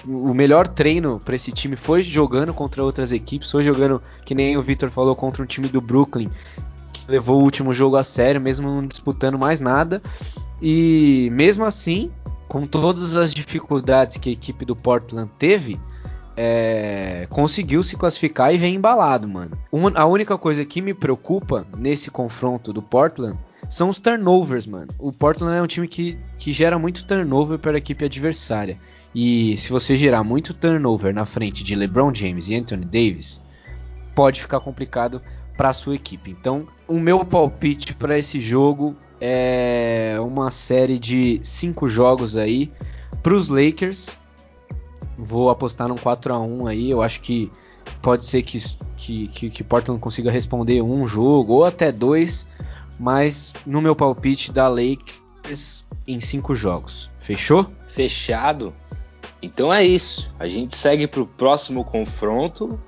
O, 0.07 0.29
o 0.29 0.33
melhor 0.33 0.65
treino 0.65 1.19
para 1.19 1.35
esse 1.35 1.51
time 1.51 1.75
foi 1.75 2.03
jogando 2.03 2.53
contra 2.53 2.81
outras 2.81 3.11
equipes, 3.11 3.51
foi 3.51 3.61
jogando, 3.61 4.01
que 4.23 4.33
nem 4.33 4.55
o 4.55 4.61
Victor 4.61 4.89
falou, 4.89 5.13
contra 5.17 5.43
um 5.43 5.45
time 5.45 5.67
do 5.67 5.81
Brooklyn, 5.81 6.31
que 6.93 7.11
levou 7.11 7.41
o 7.41 7.43
último 7.43 7.73
jogo 7.73 7.97
a 7.97 8.03
sério, 8.03 8.39
mesmo 8.39 8.69
não 8.69 8.87
disputando 8.87 9.37
mais 9.37 9.59
nada. 9.59 10.01
E 10.61 11.27
mesmo 11.33 11.65
assim, 11.65 12.09
com 12.47 12.65
todas 12.65 13.17
as 13.17 13.33
dificuldades 13.33 14.15
que 14.15 14.29
a 14.29 14.33
equipe 14.33 14.63
do 14.63 14.73
Portland 14.73 15.29
teve, 15.37 15.77
é, 16.37 17.27
conseguiu 17.29 17.83
se 17.83 17.97
classificar 17.97 18.55
e 18.55 18.57
vem 18.57 18.75
embalado, 18.75 19.27
mano. 19.27 19.51
a 19.95 20.05
única 20.05 20.37
coisa 20.37 20.63
que 20.63 20.81
me 20.81 20.93
preocupa 20.93 21.67
nesse 21.77 22.09
confronto 22.09 22.71
do 22.71 22.81
Portland 22.81 23.37
são 23.69 23.87
os 23.87 23.99
turnovers, 23.99 24.65
mano. 24.65 24.87
O 24.97 25.11
Portland 25.11 25.55
é 25.55 25.61
um 25.61 25.67
time 25.67 25.87
que, 25.87 26.17
que 26.39 26.51
gera 26.51 26.79
muito 26.79 27.05
turnover 27.05 27.59
para 27.59 27.73
a 27.73 27.77
equipe 27.77 28.03
adversária. 28.03 28.79
E 29.13 29.55
se 29.57 29.69
você 29.69 29.95
gerar 29.95 30.23
muito 30.23 30.55
turnover 30.55 31.13
na 31.13 31.23
frente 31.23 31.63
de 31.63 31.75
LeBron 31.75 32.13
James 32.13 32.49
e 32.49 32.55
Anthony 32.55 32.85
Davis, 32.85 33.43
pode 34.15 34.41
ficar 34.41 34.59
complicado 34.59 35.21
para 35.55 35.69
a 35.69 35.73
sua 35.73 35.95
equipe. 35.95 36.31
Então, 36.31 36.67
o 36.87 36.99
meu 36.99 37.23
palpite 37.23 37.93
para 37.93 38.17
esse 38.17 38.39
jogo 38.39 38.95
é 39.21 40.15
uma 40.19 40.49
série 40.49 40.97
de 40.97 41.39
cinco 41.43 41.87
jogos 41.87 42.35
aí 42.35 42.71
para 43.21 43.33
os 43.35 43.49
Lakers. 43.49 44.17
Vou 45.15 45.49
apostar 45.49 45.87
num 45.87 45.95
4 45.95 46.33
a 46.33 46.39
1 46.39 46.67
aí. 46.67 46.89
Eu 46.89 47.03
acho 47.03 47.21
que 47.21 47.51
pode 48.01 48.25
ser 48.25 48.41
que, 48.41 48.59
que, 48.97 49.27
que, 49.27 49.49
que 49.49 49.63
Portland 49.63 49.99
consiga 49.99 50.31
responder 50.31 50.81
um 50.81 51.05
jogo 51.05 51.53
ou 51.53 51.65
até 51.65 51.91
dois 51.91 52.47
mas 52.99 53.53
no 53.65 53.81
meu 53.81 53.95
palpite 53.95 54.51
da 54.51 54.67
Lakers 54.67 55.85
em 56.05 56.19
cinco 56.19 56.53
jogos. 56.53 57.09
Fechou? 57.19 57.65
Fechado. 57.87 58.73
Então 59.41 59.73
é 59.73 59.83
isso. 59.85 60.33
A 60.37 60.47
gente 60.47 60.75
segue 60.75 61.07
para 61.07 61.21
o 61.21 61.25
próximo 61.25 61.83
confronto. 61.85 62.79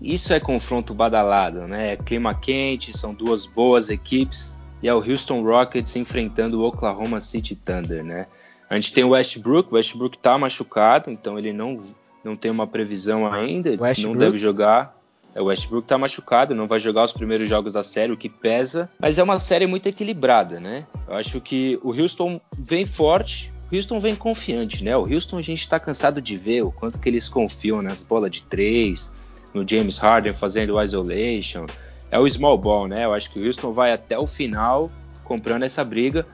Isso 0.00 0.32
é 0.32 0.40
confronto 0.40 0.94
badalado, 0.94 1.66
né? 1.66 1.92
É 1.92 1.96
clima 1.96 2.34
quente, 2.34 2.96
são 2.96 3.14
duas 3.14 3.46
boas 3.46 3.90
equipes 3.90 4.58
e 4.82 4.88
é 4.88 4.94
o 4.94 4.98
Houston 4.98 5.42
Rockets 5.42 5.96
enfrentando 5.96 6.60
o 6.60 6.64
Oklahoma 6.64 7.20
City 7.20 7.54
Thunder, 7.54 8.04
né? 8.04 8.26
A 8.68 8.74
gente 8.74 8.92
tem 8.92 9.04
o 9.04 9.10
Westbrook, 9.10 9.72
o 9.72 9.76
Westbrook 9.76 10.18
tá 10.18 10.36
machucado, 10.36 11.10
então 11.10 11.38
ele 11.38 11.52
não, 11.52 11.76
não 12.22 12.34
tem 12.34 12.50
uma 12.50 12.66
previsão 12.66 13.26
ainda, 13.26 13.70
não 14.02 14.12
deve 14.12 14.36
jogar. 14.36 14.98
É, 15.34 15.42
o 15.42 15.46
Westbrook 15.46 15.88
tá 15.88 15.98
machucado, 15.98 16.54
não 16.54 16.68
vai 16.68 16.78
jogar 16.78 17.04
os 17.04 17.12
primeiros 17.12 17.48
jogos 17.48 17.72
da 17.72 17.82
série, 17.82 18.12
o 18.12 18.16
que 18.16 18.28
pesa. 18.28 18.88
Mas 19.00 19.18
é 19.18 19.22
uma 19.22 19.38
série 19.38 19.66
muito 19.66 19.88
equilibrada, 19.88 20.60
né? 20.60 20.86
Eu 21.08 21.14
acho 21.14 21.40
que 21.40 21.78
o 21.82 21.90
Houston 21.90 22.40
vem 22.56 22.86
forte, 22.86 23.52
o 23.70 23.74
Houston 23.74 23.98
vem 23.98 24.14
confiante, 24.14 24.84
né? 24.84 24.96
O 24.96 25.12
Houston 25.12 25.38
a 25.38 25.42
gente 25.42 25.68
tá 25.68 25.80
cansado 25.80 26.22
de 26.22 26.36
ver 26.36 26.62
o 26.62 26.70
quanto 26.70 26.98
que 26.98 27.08
eles 27.08 27.28
confiam 27.28 27.82
nas 27.82 28.02
bolas 28.02 28.30
de 28.30 28.44
três, 28.44 29.10
no 29.52 29.66
James 29.68 29.98
Harden 29.98 30.32
fazendo 30.34 30.76
o 30.76 30.82
isolation. 30.82 31.66
É 32.10 32.18
o 32.18 32.30
small 32.30 32.56
ball, 32.56 32.86
né? 32.86 33.04
Eu 33.04 33.12
acho 33.12 33.30
que 33.32 33.40
o 33.40 33.44
Houston 33.44 33.72
vai 33.72 33.92
até 33.92 34.16
o 34.16 34.26
final 34.26 34.90
comprando 35.24 35.64
essa 35.64 35.82
briga. 35.84 36.24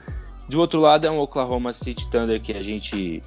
Do 0.46 0.58
outro 0.58 0.80
lado 0.80 1.06
é 1.06 1.10
um 1.10 1.20
Oklahoma 1.20 1.72
City 1.72 2.10
Thunder 2.10 2.40
que 2.40 2.52
a 2.52 2.62
gente 2.62 3.22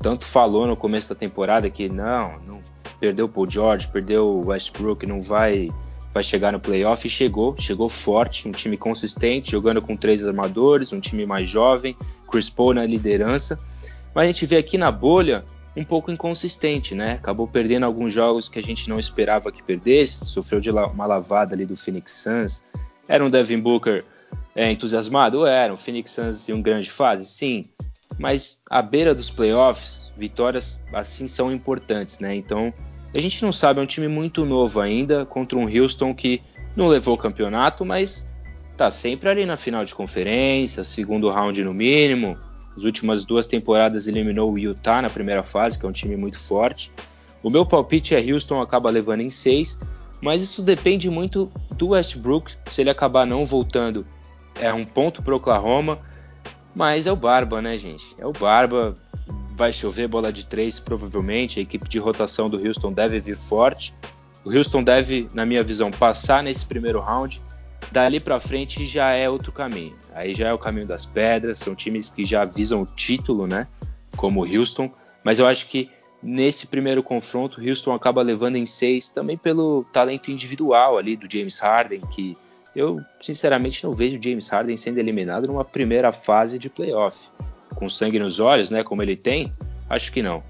tanto 0.00 0.24
falou 0.24 0.66
no 0.66 0.76
começo 0.76 1.08
da 1.08 1.14
temporada 1.14 1.70
que 1.70 1.88
não, 1.88 2.38
não 2.40 2.73
perdeu 3.04 3.26
o 3.26 3.28
Paul 3.28 3.50
George, 3.50 3.88
perdeu 3.88 4.26
o 4.26 4.46
Westbrook, 4.46 5.06
não 5.06 5.20
vai 5.20 5.68
vai 6.14 6.22
chegar 6.22 6.52
no 6.52 6.60
playoff 6.60 7.06
e 7.06 7.10
chegou, 7.10 7.56
chegou 7.58 7.88
forte, 7.88 8.48
um 8.48 8.52
time 8.52 8.76
consistente, 8.76 9.50
jogando 9.50 9.82
com 9.82 9.96
três 9.96 10.24
armadores, 10.24 10.92
um 10.92 11.00
time 11.00 11.26
mais 11.26 11.48
jovem, 11.48 11.96
Chris 12.30 12.48
Paul 12.48 12.72
na 12.72 12.86
liderança. 12.86 13.58
Mas 14.14 14.24
a 14.24 14.26
gente 14.28 14.46
vê 14.46 14.56
aqui 14.56 14.78
na 14.78 14.92
bolha 14.92 15.44
um 15.76 15.82
pouco 15.82 16.12
inconsistente, 16.12 16.94
né? 16.94 17.14
Acabou 17.14 17.48
perdendo 17.48 17.84
alguns 17.84 18.12
jogos 18.12 18.48
que 18.48 18.60
a 18.60 18.62
gente 18.62 18.88
não 18.88 18.96
esperava 18.96 19.50
que 19.50 19.60
perdesse, 19.60 20.24
sofreu 20.24 20.60
de 20.60 20.70
uma 20.70 21.04
lavada 21.04 21.52
ali 21.52 21.66
do 21.66 21.76
Phoenix 21.76 22.12
Suns. 22.12 22.64
Era 23.08 23.24
um 23.24 23.28
Devin 23.28 23.58
Booker 23.58 24.04
é, 24.54 24.70
entusiasmado? 24.70 25.44
Era. 25.44 25.74
Um 25.74 25.76
Phoenix 25.76 26.12
Suns 26.12 26.48
em 26.48 26.52
uma 26.52 26.62
grande 26.62 26.90
fase? 26.92 27.24
Sim. 27.24 27.64
Mas 28.20 28.62
à 28.70 28.80
beira 28.80 29.12
dos 29.12 29.30
playoffs, 29.30 30.12
vitórias 30.16 30.80
assim 30.92 31.26
são 31.26 31.52
importantes, 31.52 32.20
né? 32.20 32.36
Então 32.36 32.72
a 33.14 33.20
gente 33.20 33.42
não 33.42 33.52
sabe, 33.52 33.80
é 33.80 33.82
um 33.82 33.86
time 33.86 34.08
muito 34.08 34.44
novo 34.44 34.80
ainda, 34.80 35.24
contra 35.24 35.56
um 35.56 35.68
Houston 35.68 36.14
que 36.14 36.42
não 36.74 36.88
levou 36.88 37.14
o 37.14 37.18
campeonato, 37.18 37.84
mas 37.84 38.28
tá 38.76 38.90
sempre 38.90 39.28
ali 39.28 39.46
na 39.46 39.56
final 39.56 39.84
de 39.84 39.94
conferência, 39.94 40.82
segundo 40.82 41.30
round 41.30 41.62
no 41.62 41.72
mínimo. 41.72 42.36
As 42.76 42.82
últimas 42.82 43.24
duas 43.24 43.46
temporadas 43.46 44.08
eliminou 44.08 44.52
o 44.52 44.58
Utah 44.58 45.00
na 45.00 45.08
primeira 45.08 45.42
fase, 45.42 45.78
que 45.78 45.86
é 45.86 45.88
um 45.88 45.92
time 45.92 46.16
muito 46.16 46.38
forte. 46.38 46.92
O 47.40 47.50
meu 47.50 47.64
palpite 47.64 48.16
é 48.16 48.32
Houston 48.32 48.60
acaba 48.60 48.90
levando 48.90 49.20
em 49.20 49.30
seis, 49.30 49.78
mas 50.20 50.42
isso 50.42 50.62
depende 50.62 51.08
muito 51.08 51.52
do 51.76 51.90
Westbrook. 51.90 52.54
Se 52.66 52.80
ele 52.80 52.90
acabar 52.90 53.26
não 53.26 53.44
voltando, 53.44 54.04
é 54.60 54.72
um 54.72 54.84
ponto 54.84 55.22
para 55.22 55.36
Oklahoma. 55.36 55.98
Mas 56.74 57.06
é 57.06 57.12
o 57.12 57.16
Barba, 57.16 57.62
né, 57.62 57.78
gente? 57.78 58.04
É 58.18 58.26
o 58.26 58.32
Barba 58.32 58.96
vai 59.56 59.72
chover 59.72 60.08
bola 60.08 60.32
de 60.32 60.44
três, 60.46 60.78
provavelmente. 60.78 61.58
A 61.58 61.62
equipe 61.62 61.88
de 61.88 61.98
rotação 61.98 62.50
do 62.50 62.58
Houston 62.58 62.92
deve 62.92 63.20
vir 63.20 63.36
forte. 63.36 63.94
O 64.44 64.54
Houston 64.54 64.82
deve, 64.82 65.28
na 65.32 65.46
minha 65.46 65.62
visão, 65.62 65.90
passar 65.90 66.42
nesse 66.42 66.66
primeiro 66.66 67.00
round. 67.00 67.40
Dali 67.92 68.18
para 68.18 68.40
frente 68.40 68.84
já 68.84 69.12
é 69.12 69.30
outro 69.30 69.52
caminho. 69.52 69.96
Aí 70.12 70.34
já 70.34 70.48
é 70.48 70.52
o 70.52 70.58
caminho 70.58 70.86
das 70.86 71.06
pedras. 71.06 71.58
São 71.58 71.74
times 71.74 72.10
que 72.10 72.24
já 72.24 72.44
visam 72.44 72.82
o 72.82 72.86
título, 72.86 73.46
né? 73.46 73.68
Como 74.16 74.44
o 74.44 74.46
Houston. 74.46 74.90
Mas 75.22 75.38
eu 75.38 75.46
acho 75.46 75.68
que 75.68 75.88
nesse 76.22 76.66
primeiro 76.66 77.02
confronto, 77.02 77.60
o 77.60 77.68
Houston 77.68 77.92
acaba 77.94 78.22
levando 78.22 78.56
em 78.56 78.66
seis, 78.66 79.08
também 79.08 79.36
pelo 79.36 79.84
talento 79.92 80.30
individual 80.30 80.98
ali 80.98 81.16
do 81.16 81.30
James 81.30 81.58
Harden, 81.58 82.00
que 82.10 82.34
eu 82.74 83.00
sinceramente 83.20 83.84
não 83.84 83.92
vejo 83.92 84.18
o 84.18 84.22
James 84.22 84.48
Harden 84.48 84.76
sendo 84.76 84.98
eliminado 84.98 85.46
numa 85.46 85.64
primeira 85.64 86.10
fase 86.10 86.58
de 86.58 86.68
playoff 86.68 87.30
com 87.74 87.88
sangue 87.88 88.18
nos 88.18 88.40
olhos, 88.40 88.70
né? 88.70 88.82
Como 88.82 89.02
ele 89.02 89.16
tem? 89.16 89.52
Acho 89.88 90.12
que 90.12 90.22
não. 90.22 90.42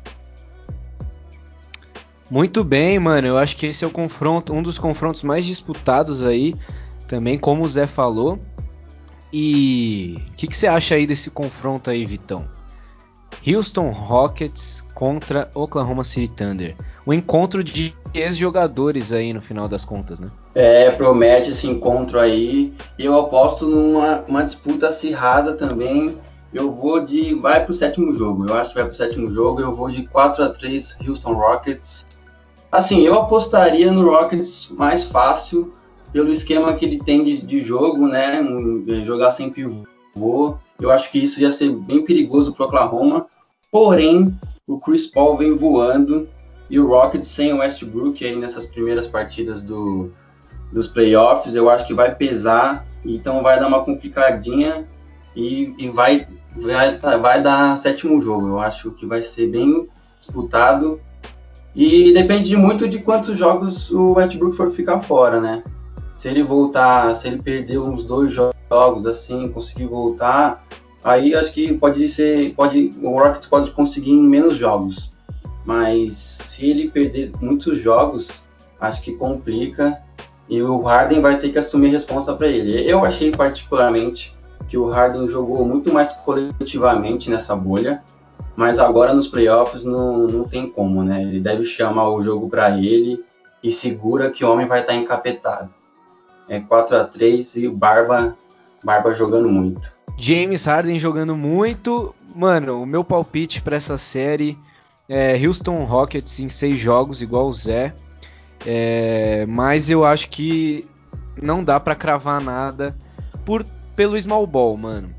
Muito 2.31 2.65
bem, 2.65 2.99
mano. 2.99 3.27
Eu 3.27 3.39
acho 3.39 3.57
que 3.57 3.67
esse 3.67 3.85
é 3.85 3.87
o 3.87 3.91
confronto, 3.91 4.53
um 4.53 4.63
dos 4.63 4.79
confrontos 4.79 5.23
mais 5.23 5.45
disputados 5.45 6.25
aí, 6.25 6.55
também 7.07 7.39
como 7.39 7.65
o 7.65 7.69
Zé 7.69 7.87
falou. 7.87 8.39
E 9.33 10.17
o 10.31 10.35
que, 10.37 10.47
que, 10.47 10.57
você 10.57 10.67
acha 10.67 10.95
aí 10.95 11.07
desse 11.07 11.31
confronto 11.31 11.91
aí, 11.91 12.07
Vitão? 12.07 12.47
Houston 13.47 13.91
Rockets 13.91 14.87
contra 14.95 15.51
Oklahoma 15.55 16.05
City 16.05 16.29
Thunder. 16.29 16.77
O 17.05 17.13
encontro 17.13 17.63
de 17.63 17.95
ex-jogadores 18.15 19.13
aí 19.13 19.33
no 19.33 19.41
final 19.41 19.69
das 19.69 19.85
contas, 19.85 20.19
né? 20.19 20.29
É, 20.55 20.91
promete 20.93 21.51
esse 21.51 21.67
encontro 21.67 22.19
aí. 22.19 22.73
E 22.99 23.05
eu 23.05 23.19
aposto 23.19 23.67
numa 23.67 24.43
disputa 24.43 24.89
acirrada 24.89 25.53
também 25.55 26.17
eu 26.55 26.71
vou 26.71 27.01
de. 27.01 27.35
Vai 27.35 27.65
pro 27.65 27.75
sétimo 27.75 28.13
jogo. 28.13 28.49
Eu 28.49 28.55
acho 28.55 28.71
que 28.71 28.77
vai 28.77 28.85
pro 28.85 28.95
sétimo 28.95 29.31
jogo. 29.31 29.61
Eu 29.61 29.73
vou 29.73 29.91
de 29.91 30.07
4 30.07 30.45
a 30.45 30.49
3 30.49 30.99
Houston 31.07 31.33
Rockets. 31.33 32.07
Assim, 32.71 33.03
eu 33.03 33.15
apostaria 33.15 33.91
no 33.93 34.09
Rockets 34.09 34.71
mais 34.71 35.05
fácil 35.05 35.73
pelo 36.13 36.31
esquema 36.31 36.75
que 36.75 36.85
ele 36.85 36.99
tem 36.99 37.25
de, 37.25 37.43
de 37.43 37.61
jogo, 37.61 38.07
né? 38.07 38.41
Jogar 39.03 39.33
sem 39.33 39.51
pivô. 39.51 40.57
Eu 40.81 40.91
acho 40.91 41.11
que 41.11 41.19
isso 41.19 41.41
ia 41.41 41.51
ser 41.51 41.71
bem 41.71 42.05
perigoso 42.05 42.53
pro 42.53 42.65
Oklahoma. 42.65 43.27
Porém, 43.71 44.37
o 44.67 44.79
Chris 44.79 45.07
Paul 45.07 45.37
vem 45.37 45.57
voando 45.57 46.29
e 46.71 46.79
o 46.79 46.87
Rockets 46.87 47.29
sem 47.29 47.53
o 47.53 47.59
Westbrook 47.59 48.25
aí 48.25 48.37
nessas 48.37 48.67
primeiras 48.67 49.07
partidas 49.07 49.63
do, 49.63 50.11
dos 50.73 50.87
playoffs, 50.87 51.55
eu 51.55 51.69
acho 51.69 51.87
que 51.87 51.95
vai 51.95 52.15
pesar, 52.15 52.87
então 53.05 53.43
vai 53.43 53.59
dar 53.59 53.69
uma 53.69 53.85
complicadinha 53.85 54.87
e, 55.35 55.75
e 55.79 55.89
vai, 55.89 56.27
vai, 56.57 56.99
vai 56.99 57.43
dar 57.43 57.77
sétimo 57.77 58.21
jogo. 58.21 58.49
Eu 58.49 58.61
acho 58.61 58.91
que 58.93 59.07
vai 59.07 59.23
ser 59.23 59.49
bem 59.49 59.89
disputado 60.21 61.01
e 61.75 62.13
depende 62.13 62.57
muito 62.57 62.89
de 62.89 63.01
quantos 63.01 63.37
jogos 63.37 63.91
o 63.91 64.13
Westbrook 64.13 64.57
for 64.57 64.71
ficar 64.71 65.01
fora, 65.01 65.41
né? 65.41 65.65
Se 66.17 66.29
ele 66.29 66.43
voltar, 66.43 67.15
se 67.17 67.27
ele 67.27 67.43
perder 67.43 67.79
uns 67.79 68.05
dois 68.05 68.33
jogos 68.33 69.07
assim, 69.07 69.49
conseguir 69.49 69.87
voltar, 69.87 70.65
aí 71.03 71.35
acho 71.35 71.53
que 71.53 71.75
pode 71.75 72.09
ser, 72.09 72.55
pode, 72.55 72.91
o 73.03 73.19
Rockets 73.19 73.49
pode 73.49 73.71
conseguir 73.73 74.13
em 74.13 74.23
menos 74.23 74.57
jogos. 74.57 75.13
Mas 75.65 76.15
se 76.15 76.71
ele 76.71 76.91
perder 76.91 77.33
muitos 77.41 77.81
jogos, 77.81 78.45
acho 78.81 79.03
que 79.03 79.13
complica 79.13 79.99
e 80.49 80.63
o 80.63 80.81
Harden 80.83 81.21
vai 81.21 81.39
ter 81.39 81.51
que 81.51 81.59
assumir 81.59 81.89
a 81.89 81.93
responsa 81.93 82.35
para 82.35 82.47
ele. 82.47 82.89
Eu 82.89 83.05
achei 83.05 83.31
particularmente 83.31 84.34
que 84.69 84.77
o 84.77 84.87
Harden 84.87 85.29
jogou 85.29 85.65
muito 85.65 85.93
mais 85.93 86.13
coletivamente 86.13 87.31
nessa 87.31 87.55
bolha, 87.55 88.03
mas 88.57 88.79
agora 88.79 89.13
nos 89.13 89.27
playoffs 89.27 89.85
não, 89.85 90.27
não 90.27 90.45
tem 90.45 90.69
como, 90.69 91.03
né? 91.03 91.23
Ele 91.23 91.41
deve 91.41 91.65
chamar 91.65 92.11
o 92.11 92.21
jogo 92.21 92.49
para 92.49 92.79
ele 92.79 93.25
e 93.63 93.71
segura 93.71 94.31
que 94.31 94.45
o 94.45 94.51
homem 94.51 94.67
vai 94.67 94.81
estar 94.81 94.93
tá 94.93 94.99
encapetado. 94.99 95.71
É 96.49 96.61
4 96.61 96.97
a 96.97 97.05
3 97.05 97.57
e 97.57 97.67
o 97.67 97.73
Barba, 97.73 98.37
Barba 98.85 99.15
jogando 99.15 99.51
muito. 99.51 99.93
James 100.17 100.65
Harden 100.65 100.99
jogando 100.99 101.35
muito. 101.35 102.15
Mano, 102.35 102.83
o 102.83 102.87
meu 102.87 103.03
palpite 103.03 103.63
para 103.63 103.77
essa 103.77 103.97
série 103.99 104.59
é 105.09 105.35
Houston 105.45 105.85
Rockets 105.85 106.41
em 106.41 106.49
seis 106.49 106.79
jogos, 106.79 107.23
igual 107.23 107.49
o 107.49 107.53
Zé. 107.53 107.95
É, 108.67 109.45
mas 109.47 109.91
eu 109.91 110.05
acho 110.05 110.31
que 110.31 110.89
não 111.41 111.63
dá 111.63 111.79
para 111.81 111.95
cravar 111.95 112.41
nada 112.41 112.97
por 113.45 113.65
pelo 113.95 114.21
small 114.21 114.47
ball, 114.47 114.77
mano. 114.77 115.15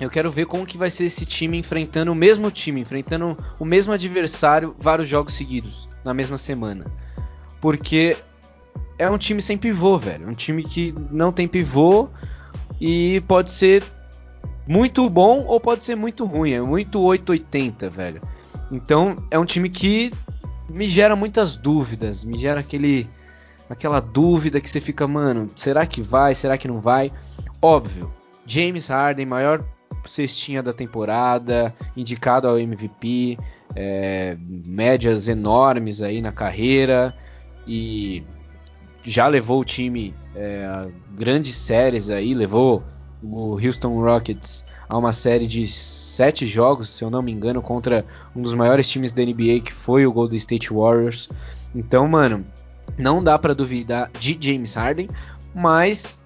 Eu 0.00 0.08
quero 0.08 0.30
ver 0.30 0.46
como 0.46 0.64
que 0.64 0.78
vai 0.78 0.88
ser 0.88 1.04
esse 1.04 1.26
time 1.26 1.58
enfrentando 1.58 2.10
o 2.10 2.14
mesmo 2.14 2.50
time, 2.50 2.80
enfrentando 2.80 3.36
o 3.58 3.64
mesmo 3.64 3.92
adversário 3.92 4.74
vários 4.78 5.06
jogos 5.06 5.34
seguidos 5.34 5.88
na 6.02 6.14
mesma 6.14 6.38
semana. 6.38 6.86
Porque 7.60 8.16
é 8.98 9.10
um 9.10 9.18
time 9.18 9.42
sem 9.42 9.58
pivô, 9.58 9.98
velho. 9.98 10.26
Um 10.26 10.32
time 10.32 10.64
que 10.64 10.94
não 11.10 11.30
tem 11.30 11.46
pivô 11.46 12.08
e 12.80 13.22
pode 13.28 13.50
ser 13.50 13.84
muito 14.66 15.08
bom 15.10 15.44
ou 15.46 15.60
pode 15.60 15.84
ser 15.84 15.96
muito 15.96 16.24
ruim. 16.24 16.52
É 16.52 16.62
muito 16.62 16.98
880, 17.00 17.90
velho. 17.90 18.22
Então 18.72 19.16
é 19.30 19.38
um 19.38 19.44
time 19.44 19.68
que 19.68 20.10
me 20.68 20.86
gera 20.86 21.14
muitas 21.14 21.56
dúvidas, 21.56 22.24
me 22.24 22.38
gera 22.38 22.60
aquele 22.60 23.08
aquela 23.68 24.00
dúvida 24.00 24.60
que 24.60 24.68
você 24.68 24.80
fica, 24.80 25.06
mano, 25.06 25.46
será 25.54 25.86
que 25.86 26.02
vai? 26.02 26.34
Será 26.34 26.58
que 26.58 26.66
não 26.66 26.80
vai? 26.80 27.12
Óbvio, 27.62 28.12
James 28.50 28.88
Harden, 28.88 29.26
maior 29.26 29.64
cestinha 30.04 30.60
da 30.60 30.72
temporada, 30.72 31.72
indicado 31.96 32.48
ao 32.48 32.58
MVP, 32.58 33.38
é, 33.76 34.36
médias 34.66 35.28
enormes 35.28 36.02
aí 36.02 36.20
na 36.20 36.32
carreira 36.32 37.14
e 37.64 38.24
já 39.04 39.28
levou 39.28 39.60
o 39.60 39.64
time 39.64 40.12
é, 40.34 40.64
a 40.64 40.88
grandes 41.12 41.54
séries 41.54 42.10
aí, 42.10 42.34
levou 42.34 42.82
o 43.22 43.52
Houston 43.52 44.00
Rockets 44.00 44.64
a 44.88 44.98
uma 44.98 45.12
série 45.12 45.46
de 45.46 45.64
sete 45.68 46.44
jogos, 46.44 46.88
se 46.88 47.04
eu 47.04 47.10
não 47.10 47.22
me 47.22 47.30
engano, 47.30 47.62
contra 47.62 48.04
um 48.34 48.42
dos 48.42 48.54
maiores 48.54 48.88
times 48.88 49.12
da 49.12 49.24
NBA 49.24 49.60
que 49.64 49.72
foi 49.72 50.04
o 50.06 50.12
Golden 50.12 50.36
State 50.38 50.74
Warriors. 50.74 51.28
Então, 51.72 52.08
mano, 52.08 52.44
não 52.98 53.22
dá 53.22 53.38
para 53.38 53.54
duvidar 53.54 54.10
de 54.18 54.36
James 54.40 54.74
Harden, 54.74 55.06
mas 55.54 56.19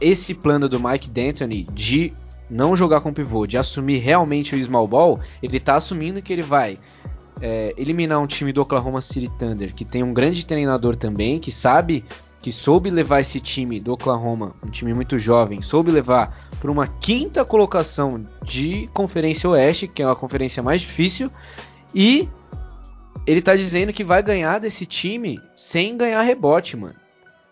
esse 0.00 0.34
plano 0.34 0.68
do 0.68 0.80
Mike 0.80 1.10
D'Antoni 1.10 1.64
de 1.72 2.12
não 2.50 2.74
jogar 2.74 3.00
com 3.00 3.12
pivô, 3.12 3.46
de 3.46 3.56
assumir 3.56 3.98
realmente 3.98 4.56
o 4.56 4.64
small 4.64 4.88
ball, 4.88 5.20
ele 5.42 5.60
tá 5.60 5.76
assumindo 5.76 6.20
que 6.20 6.32
ele 6.32 6.42
vai 6.42 6.78
é, 7.40 7.72
eliminar 7.76 8.20
um 8.20 8.26
time 8.26 8.52
do 8.52 8.62
Oklahoma 8.62 9.00
City 9.00 9.30
Thunder, 9.38 9.74
que 9.74 9.84
tem 9.84 10.02
um 10.02 10.12
grande 10.12 10.44
treinador 10.44 10.96
também, 10.96 11.38
que 11.38 11.52
sabe 11.52 12.04
que 12.40 12.50
soube 12.50 12.90
levar 12.90 13.20
esse 13.20 13.38
time 13.38 13.78
do 13.78 13.92
Oklahoma, 13.92 14.54
um 14.64 14.70
time 14.70 14.94
muito 14.94 15.18
jovem, 15.18 15.60
soube 15.60 15.90
levar 15.90 16.50
para 16.58 16.70
uma 16.70 16.86
quinta 16.86 17.44
colocação 17.44 18.26
de 18.42 18.88
Conferência 18.94 19.48
Oeste, 19.50 19.86
que 19.86 20.02
é 20.02 20.06
a 20.06 20.16
conferência 20.16 20.62
mais 20.62 20.80
difícil, 20.80 21.30
e 21.94 22.28
ele 23.26 23.42
tá 23.42 23.54
dizendo 23.54 23.92
que 23.92 24.02
vai 24.02 24.22
ganhar 24.22 24.58
desse 24.58 24.86
time 24.86 25.38
sem 25.54 25.96
ganhar 25.96 26.22
rebote, 26.22 26.76
mano. 26.76 26.94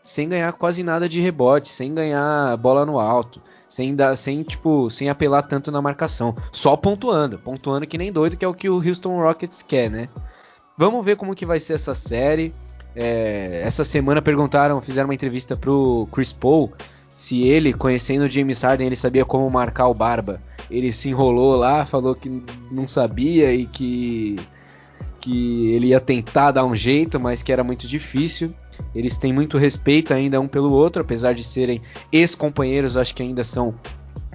Sem 0.09 0.27
ganhar 0.27 0.51
quase 0.55 0.83
nada 0.83 1.07
de 1.07 1.21
rebote, 1.21 1.69
sem 1.69 1.93
ganhar 1.93 2.57
bola 2.57 2.87
no 2.87 2.99
alto, 2.99 3.43
sem 3.69 3.95
dar, 3.95 4.17
sem 4.17 4.43
tipo, 4.43 4.89
sem 4.89 5.11
apelar 5.11 5.43
tanto 5.43 5.71
na 5.71 5.83
marcação, 5.83 6.35
só 6.51 6.79
pontuando, 6.79 7.39
pontuando 7.39 7.87
que 7.87 7.99
nem 7.99 8.11
doido, 8.11 8.35
que 8.35 8.43
é 8.43 8.49
o 8.49 8.55
que 8.55 8.71
o 8.71 8.77
Houston 8.77 9.21
Rockets 9.21 9.63
quer, 9.63 9.91
né? 9.91 10.09
Vamos 10.79 11.05
ver 11.05 11.17
como 11.17 11.35
que 11.35 11.45
vai 11.45 11.61
ser 11.61 11.75
essa 11.75 11.95
série. 11.95 12.55
É, 12.97 13.61
essa 13.63 13.85
semana 13.85 14.23
perguntaram, 14.23 14.81
fizeram 14.81 15.09
uma 15.09 15.15
entrevista 15.15 15.55
pro 15.55 16.09
Chris 16.11 16.33
Paul 16.33 16.73
se 17.11 17.43
ele, 17.43 17.75
conhecendo 17.75 18.25
o 18.25 18.29
James 18.29 18.63
Harden, 18.63 18.87
ele 18.87 18.97
sabia 18.97 19.27
como 19.27 19.51
marcar 19.51 19.89
o 19.89 19.95
Barba. 19.95 20.41
Ele 20.71 20.91
se 20.91 21.11
enrolou 21.11 21.55
lá, 21.55 21.85
falou 21.85 22.15
que 22.15 22.43
não 22.71 22.89
sabia 22.89 23.53
e 23.53 23.67
que 23.67 24.37
que 25.21 25.73
ele 25.73 25.89
ia 25.89 26.01
tentar 26.01 26.53
dar 26.53 26.65
um 26.65 26.75
jeito, 26.75 27.21
mas 27.21 27.43
que 27.43 27.53
era 27.53 27.63
muito 27.63 27.87
difícil. 27.87 28.55
Eles 28.95 29.17
têm 29.17 29.33
muito 29.33 29.59
respeito 29.59 30.15
ainda 30.15 30.41
um 30.41 30.49
pelo 30.49 30.71
outro, 30.71 31.03
apesar 31.03 31.35
de 31.35 31.45
serem 31.45 31.83
ex-companheiros, 32.13 32.97
acho 32.97 33.15
que 33.15 33.23
ainda 33.23 33.45
são 33.45 33.75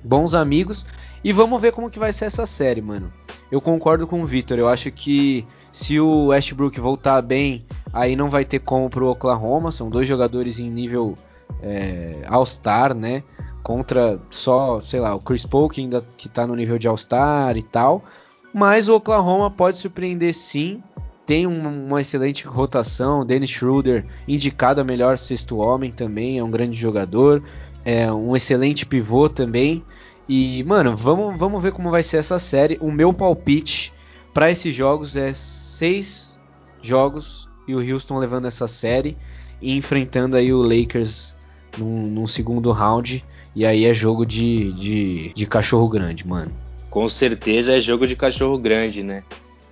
bons 0.03 0.33
amigos. 0.33 0.85
E 1.23 1.31
vamos 1.31 1.61
ver 1.61 1.71
como 1.71 1.89
que 1.89 1.99
vai 1.99 2.11
ser 2.11 2.25
essa 2.25 2.45
série, 2.45 2.81
mano. 2.81 3.11
Eu 3.51 3.61
concordo 3.61 4.05
com 4.05 4.21
o 4.21 4.25
Victor, 4.25 4.59
eu 4.59 4.67
acho 4.67 4.91
que 4.91 5.45
se 5.71 5.99
o 5.99 6.27
Westbrook 6.27 6.79
voltar 6.79 7.21
bem 7.21 7.65
Aí 7.93 8.15
não 8.15 8.27
vai 8.27 8.43
ter 8.43 8.57
como 8.57 8.89
pro 8.89 9.07
Oklahoma, 9.07 9.71
são 9.71 9.87
dois 9.87 10.07
jogadores 10.07 10.57
em 10.57 10.67
nível 10.67 11.15
é, 11.61 12.23
All-Star, 12.27 12.95
né? 12.95 13.21
Contra 13.61 14.19
só, 14.31 14.81
sei 14.81 14.99
lá, 14.99 15.13
o 15.13 15.19
Chris 15.19 15.45
Paul 15.45 15.69
que 15.69 15.79
ainda 15.79 16.03
que 16.17 16.27
tá 16.27 16.47
no 16.47 16.55
nível 16.55 16.79
de 16.79 16.87
All-Star 16.87 17.55
e 17.55 17.61
tal. 17.61 18.03
Mas 18.51 18.89
o 18.89 18.95
Oklahoma 18.95 19.51
pode 19.51 19.77
surpreender 19.77 20.33
sim. 20.33 20.81
Tem 21.25 21.47
uma, 21.47 22.01
excelente 22.01 22.45
rotação. 22.45 23.25
Dennis 23.25 23.49
Schroeder, 23.49 24.05
indicado 24.27 24.81
a 24.81 24.83
melhor 24.83 25.17
sexto 25.17 25.57
homem 25.57 25.91
também, 25.91 26.37
é 26.37 26.43
um 26.43 26.51
grande 26.51 26.77
jogador. 26.77 27.41
É 27.85 28.11
um 28.11 28.35
excelente 28.35 28.85
pivô 28.85 29.29
também. 29.29 29.83
E, 30.27 30.63
mano, 30.63 30.95
vamos, 30.95 31.37
vamos 31.37 31.61
ver 31.61 31.71
como 31.71 31.91
vai 31.91 32.03
ser 32.03 32.17
essa 32.17 32.39
série. 32.39 32.77
O 32.81 32.91
meu 32.91 33.13
palpite 33.13 33.93
para 34.33 34.49
esses 34.49 34.73
jogos 34.73 35.15
é 35.15 35.33
seis 35.33 36.39
jogos 36.81 37.47
e 37.67 37.75
o 37.75 37.79
Houston 37.79 38.17
levando 38.17 38.45
essa 38.45 38.67
série 38.67 39.17
e 39.61 39.75
enfrentando 39.77 40.35
aí 40.35 40.51
o 40.51 40.61
Lakers 40.61 41.35
num, 41.77 42.01
num 42.01 42.27
segundo 42.27 42.71
round. 42.71 43.23
E 43.55 43.65
aí 43.65 43.85
é 43.85 43.93
jogo 43.93 44.25
de, 44.25 44.73
de, 44.73 45.33
de 45.33 45.45
cachorro 45.45 45.87
grande, 45.87 46.27
mano. 46.27 46.51
Com 46.89 47.07
certeza 47.07 47.77
é 47.77 47.81
jogo 47.81 48.07
de 48.07 48.15
cachorro 48.15 48.57
grande, 48.57 49.03
né? 49.03 49.23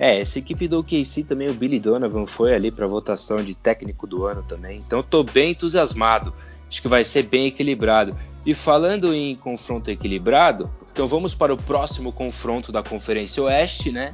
É, 0.04 0.20
essa 0.20 0.40
equipe 0.40 0.68
do 0.68 0.80
OKC 0.80 1.24
também, 1.24 1.48
o 1.48 1.54
Billy 1.54 1.80
Donovan 1.80 2.26
foi 2.26 2.56
ali 2.56 2.72
para 2.72 2.88
votação 2.88 3.38
de 3.38 3.54
técnico 3.54 4.08
do 4.08 4.26
ano 4.26 4.42
também. 4.42 4.80
Então 4.80 5.04
tô 5.04 5.24
bem 5.24 5.52
entusiasmado. 5.52 6.34
Acho 6.68 6.82
que 6.82 6.88
vai 6.88 7.04
ser 7.04 7.22
bem 7.22 7.46
equilibrado. 7.46 8.18
E 8.44 8.56
falando 8.56 9.14
em 9.14 9.36
confronto 9.36 9.92
equilibrado, 9.92 10.72
então 10.92 11.06
vamos 11.06 11.36
para 11.36 11.54
o 11.54 11.58
próximo 11.58 12.12
confronto 12.12 12.72
da 12.72 12.82
Conferência 12.82 13.44
Oeste, 13.44 13.92
né? 13.92 14.10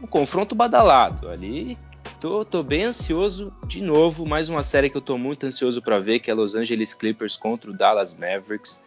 Um 0.00 0.06
confronto 0.06 0.54
badalado. 0.54 1.28
Ali 1.28 1.76
Tô, 2.20 2.44
tô 2.44 2.62
bem 2.62 2.84
ansioso 2.84 3.52
de 3.66 3.82
novo, 3.82 4.24
mais 4.24 4.48
uma 4.48 4.62
série 4.62 4.88
que 4.88 4.96
eu 4.96 5.00
tô 5.00 5.18
muito 5.18 5.44
ansioso 5.44 5.82
para 5.82 5.98
ver, 5.98 6.20
que 6.20 6.30
é 6.30 6.34
Los 6.34 6.54
Angeles 6.54 6.94
Clippers 6.94 7.34
contra 7.34 7.68
o 7.68 7.74
Dallas 7.74 8.14
Mavericks. 8.14 8.80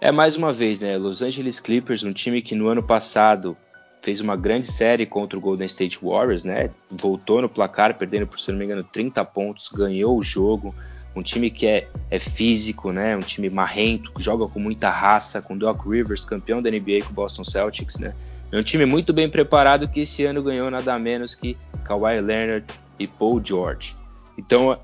É 0.00 0.12
mais 0.12 0.36
uma 0.36 0.52
vez, 0.52 0.82
né? 0.82 0.96
Los 0.96 1.20
Angeles 1.20 1.58
Clippers, 1.58 2.04
um 2.04 2.12
time 2.12 2.40
que 2.40 2.54
no 2.54 2.68
ano 2.68 2.80
passado 2.80 3.56
fez 4.04 4.20
uma 4.20 4.36
grande 4.36 4.66
série 4.66 5.06
contra 5.06 5.38
o 5.38 5.40
Golden 5.40 5.66
State 5.66 5.98
Warriors, 6.00 6.44
né? 6.44 6.70
Voltou 6.90 7.40
no 7.40 7.48
placar, 7.48 7.96
perdendo 7.96 8.26
por, 8.26 8.38
se 8.38 8.52
não 8.52 8.58
me 8.58 8.66
engano, 8.66 8.84
30 8.84 9.24
pontos, 9.24 9.68
ganhou 9.68 10.18
o 10.18 10.22
jogo. 10.22 10.74
Um 11.16 11.22
time 11.22 11.50
que 11.50 11.66
é, 11.66 11.88
é 12.10 12.18
físico, 12.18 12.92
né? 12.92 13.16
Um 13.16 13.20
time 13.20 13.48
marrento, 13.48 14.12
que 14.12 14.22
joga 14.22 14.46
com 14.46 14.60
muita 14.60 14.90
raça, 14.90 15.40
com 15.40 15.56
Doc 15.56 15.86
Rivers, 15.86 16.24
campeão 16.24 16.60
da 16.60 16.70
NBA 16.70 17.00
com 17.04 17.10
o 17.10 17.14
Boston 17.14 17.44
Celtics, 17.44 17.98
né? 17.98 18.12
É 18.52 18.58
um 18.58 18.62
time 18.62 18.84
muito 18.84 19.12
bem 19.12 19.28
preparado 19.28 19.88
que 19.88 20.00
esse 20.00 20.24
ano 20.24 20.42
ganhou 20.42 20.70
nada 20.70 20.98
menos 20.98 21.34
que 21.34 21.56
Kawhi 21.84 22.20
Leonard 22.20 22.66
e 22.98 23.06
Paul 23.06 23.40
George. 23.42 23.96
Então 24.36 24.78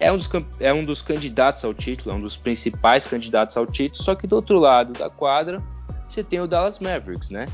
é 0.00 0.10
um, 0.10 0.16
dos, 0.16 0.30
é 0.58 0.72
um 0.72 0.82
dos 0.82 1.02
candidatos 1.02 1.62
ao 1.64 1.74
título, 1.74 2.14
é 2.14 2.18
um 2.18 2.20
dos 2.20 2.36
principais 2.36 3.06
candidatos 3.06 3.56
ao 3.56 3.66
título, 3.66 4.02
só 4.02 4.14
que 4.14 4.26
do 4.26 4.36
outro 4.36 4.58
lado 4.58 4.94
da 4.94 5.10
quadra 5.10 5.62
você 6.08 6.24
tem 6.24 6.40
o 6.40 6.46
Dallas 6.46 6.78
Mavericks, 6.78 7.30
né? 7.30 7.46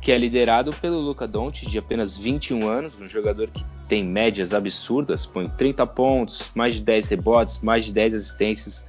Que 0.00 0.10
é 0.10 0.18
liderado 0.18 0.72
pelo 0.72 0.98
Luca 1.00 1.26
Doncic, 1.26 1.68
de 1.68 1.78
apenas 1.78 2.16
21 2.16 2.68
anos, 2.68 3.00
um 3.00 3.08
jogador 3.08 3.48
que 3.48 3.64
tem 3.86 4.02
médias 4.02 4.54
absurdas, 4.54 5.26
põe 5.26 5.46
30 5.46 5.86
pontos, 5.86 6.50
mais 6.54 6.76
de 6.76 6.82
10 6.82 7.08
rebotes, 7.08 7.60
mais 7.60 7.84
de 7.84 7.92
10 7.92 8.14
assistências. 8.14 8.88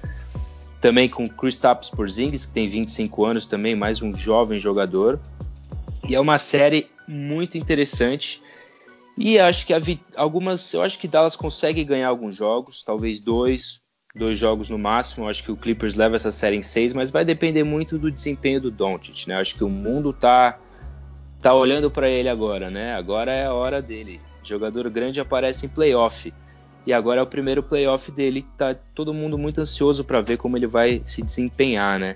Também 0.80 1.10
com 1.10 1.28
Kristaps 1.28 1.90
Porzingis, 1.90 2.46
que 2.46 2.54
tem 2.54 2.70
25 2.70 3.26
anos 3.26 3.46
também, 3.46 3.76
mais 3.76 4.02
um 4.02 4.14
jovem 4.14 4.60
jogador. 4.60 5.20
E 6.08 6.16
é 6.16 6.20
uma 6.20 6.38
série 6.38 6.90
muito 7.08 7.58
interessante. 7.58 8.42
E 9.18 9.38
acho 9.38 9.68
que 9.68 9.74
algumas, 10.16 10.74
eu 10.74 10.82
acho 10.82 10.98
que 10.98 11.08
Dallas 11.08 11.36
consegue 11.36 11.84
ganhar 11.84 12.08
alguns 12.08 12.36
jogos, 12.36 12.84
talvez 12.84 13.20
dois, 13.20 13.82
dois 14.16 14.40
jogos 14.40 14.70
no 14.70 14.80
máximo. 14.80 15.26
Eu 15.26 15.30
acho 15.30 15.44
que 15.44 15.52
o 15.52 15.58
Clippers 15.58 15.96
leva 15.96 16.16
essa 16.16 16.32
série 16.32 16.56
em 16.56 16.62
seis, 16.62 16.94
mas 16.94 17.12
vai 17.12 17.26
depender 17.26 17.64
muito 17.64 18.00
do 18.00 18.10
desempenho 18.10 18.62
do 18.62 18.72
Doncic, 18.72 19.28
né? 19.28 19.36
Eu 19.36 19.40
acho 19.40 19.56
que 19.56 19.64
o 19.64 19.70
mundo 19.70 20.14
tá 20.14 20.58
tá 21.42 21.54
olhando 21.54 21.90
para 21.90 22.08
ele 22.10 22.30
agora, 22.30 22.70
né? 22.70 22.94
Agora 22.94 23.32
é 23.32 23.46
a 23.46 23.54
hora 23.54 23.82
dele. 23.82 24.22
jogador 24.44 24.90
grande 24.90 25.20
aparece 25.20 25.66
em 25.66 25.70
playoff. 25.70 26.32
E 26.86 26.94
agora 26.94 27.20
é 27.20 27.24
o 27.24 27.28
primeiro 27.28 27.64
playoff 27.64 28.12
dele. 28.12 28.46
Tá 28.58 28.76
todo 28.96 29.14
mundo 29.14 29.38
muito 29.38 29.60
ansioso 29.60 30.04
para 30.04 30.22
ver 30.22 30.38
como 30.38 30.58
ele 30.58 30.68
vai 30.68 31.02
se 31.06 31.22
desempenhar, 31.22 32.00
né? 32.00 32.16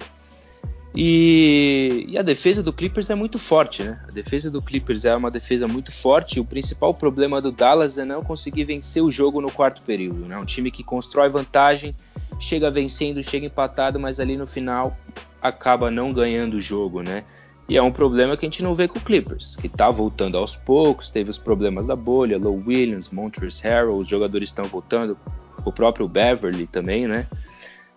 E, 0.97 2.05
e, 2.07 2.17
a 2.17 2.21
defesa 2.21 2.63
do 2.63 2.71
Clippers 2.71 3.09
é 3.09 3.15
muito 3.15 3.38
forte, 3.38 3.84
né? 3.84 3.99
A 4.07 4.11
defesa 4.11 4.49
do 4.49 4.61
Clippers 4.61 5.03
é 5.03 5.13
uma 5.13 5.30
defesa 5.30 5.67
muito 5.67 5.91
forte. 5.91 6.39
O 6.39 6.45
principal 6.45 6.93
problema 6.93 7.41
do 7.41 7.51
Dallas 7.51 7.97
é 7.97 8.05
não 8.05 8.23
conseguir 8.23 8.63
vencer 8.63 9.03
o 9.03 9.11
jogo 9.11 9.41
no 9.41 9.51
quarto 9.51 9.82
período, 9.82 10.26
né? 10.26 10.38
Um 10.38 10.45
time 10.45 10.71
que 10.71 10.84
constrói 10.84 11.28
vantagem, 11.28 11.93
chega 12.39 12.71
vencendo, 12.71 13.21
chega 13.21 13.45
empatado, 13.45 13.99
mas 13.99 14.21
ali 14.21 14.38
no 14.38 14.47
final 14.47 14.97
acaba 15.41 15.91
não 15.91 16.13
ganhando 16.13 16.55
o 16.55 16.61
jogo, 16.61 17.01
né? 17.01 17.26
E 17.68 17.78
é 17.78 17.82
um 17.82 17.91
problema 17.91 18.38
que 18.38 18.45
a 18.45 18.49
gente 18.49 18.61
não 18.61 18.76
vê 18.76 18.88
com 18.88 18.99
o 18.99 19.01
Clippers, 19.01 19.55
que 19.55 19.66
está 19.66 19.89
voltando 19.89 20.38
aos 20.38 20.55
poucos, 20.55 21.09
teve 21.09 21.30
os 21.30 21.38
problemas 21.38 21.88
da 21.88 21.95
bolha, 21.95 22.38
Low 22.38 22.61
Williams, 22.66 23.09
Montrezl 23.09 23.68
Harrell, 23.68 23.97
os 23.97 24.07
jogadores 24.07 24.49
estão 24.49 24.66
voltando, 24.66 25.18
o 25.66 25.72
próprio 25.72 26.07
Beverly 26.07 26.68
também, 26.68 27.07
né? 27.07 27.28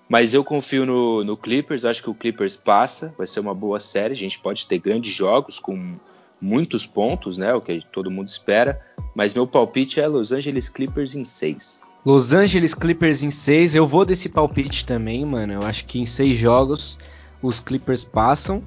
Mas 0.08 0.32
eu 0.32 0.42
confio 0.42 0.86
no, 0.86 1.22
no, 1.22 1.36
Clippers, 1.36 1.84
acho 1.84 2.02
que 2.02 2.08
o 2.08 2.14
Clippers 2.14 2.56
passa, 2.56 3.14
vai 3.18 3.26
ser 3.26 3.40
uma 3.40 3.54
boa 3.54 3.78
série, 3.78 4.14
a 4.14 4.16
gente 4.16 4.38
pode 4.38 4.66
ter 4.66 4.78
grandes 4.78 5.12
jogos 5.12 5.60
com 5.60 5.96
muitos 6.40 6.86
pontos, 6.86 7.36
né? 7.36 7.52
O 7.52 7.60
que 7.60 7.84
todo 7.92 8.10
mundo 8.10 8.28
espera. 8.28 8.80
Mas 9.14 9.34
meu 9.34 9.46
palpite 9.46 10.00
é 10.00 10.06
Los 10.06 10.32
Angeles 10.32 10.70
Clippers 10.70 11.14
em 11.14 11.26
6. 11.26 11.82
Los 12.06 12.32
Angeles 12.32 12.72
Clippers 12.72 13.22
em 13.22 13.30
6, 13.30 13.74
eu 13.74 13.86
vou 13.86 14.06
desse 14.06 14.30
palpite 14.30 14.86
também, 14.86 15.26
mano. 15.26 15.52
Eu 15.52 15.62
acho 15.62 15.84
que 15.84 16.00
em 16.00 16.06
6 16.06 16.38
jogos 16.38 16.98
os 17.42 17.60
Clippers 17.60 18.02
passam 18.02 18.62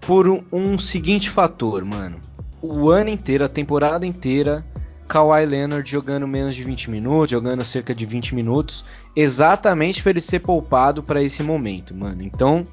por 0.00 0.28
um, 0.28 0.42
um 0.52 0.78
seguinte 0.78 1.28
fator, 1.30 1.84
mano. 1.84 2.18
O 2.62 2.90
ano 2.90 3.10
inteiro, 3.10 3.44
a 3.44 3.48
temporada 3.48 4.06
inteira, 4.06 4.64
Kawhi 5.08 5.44
Leonard 5.44 5.90
jogando 5.90 6.26
menos 6.26 6.54
de 6.54 6.62
20 6.62 6.90
minutos, 6.90 7.30
jogando 7.32 7.64
cerca 7.64 7.94
de 7.94 8.06
20 8.06 8.34
minutos, 8.34 8.84
exatamente 9.16 10.02
para 10.02 10.10
ele 10.10 10.20
ser 10.20 10.40
poupado 10.40 11.02
para 11.02 11.22
esse 11.22 11.42
momento, 11.42 11.94
mano. 11.94 12.22
Então, 12.22 12.64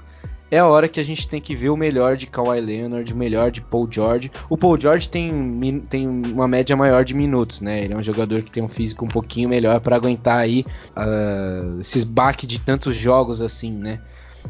é 0.50 0.60
a 0.60 0.66
hora 0.66 0.88
que 0.88 1.00
a 1.00 1.04
gente 1.04 1.28
tem 1.28 1.42
que 1.42 1.56
ver 1.56 1.70
o 1.70 1.76
melhor 1.76 2.16
de 2.16 2.28
Kawhi 2.28 2.62
Leonard, 2.62 3.12
o 3.12 3.18
melhor 3.18 3.52
de 3.52 3.60
Paul 3.60 3.88
George. 3.90 4.32
O 4.50 4.58
Paul 4.58 4.80
George 4.80 5.10
tem, 5.10 5.82
tem 5.90 6.08
uma 6.08 6.48
média 6.48 6.76
maior 6.76 7.04
de 7.04 7.14
minutos, 7.14 7.60
né? 7.60 7.84
Ele 7.84 7.94
é 7.94 7.98
um 7.98 8.04
jogador 8.04 8.42
que 8.42 8.52
tem 8.52 8.64
um 8.64 8.70
físico 8.70 9.04
um 9.04 9.10
pouquinho 9.10 9.50
melhor 9.50 9.80
para 9.82 9.96
aguentar 9.96 10.38
aí 10.38 10.66
uh, 10.96 11.80
esses 11.82 12.04
baques 12.04 12.48
de 12.48 12.62
tantos 12.62 12.96
jogos 12.96 13.42
assim, 13.42 13.72
né? 13.72 14.00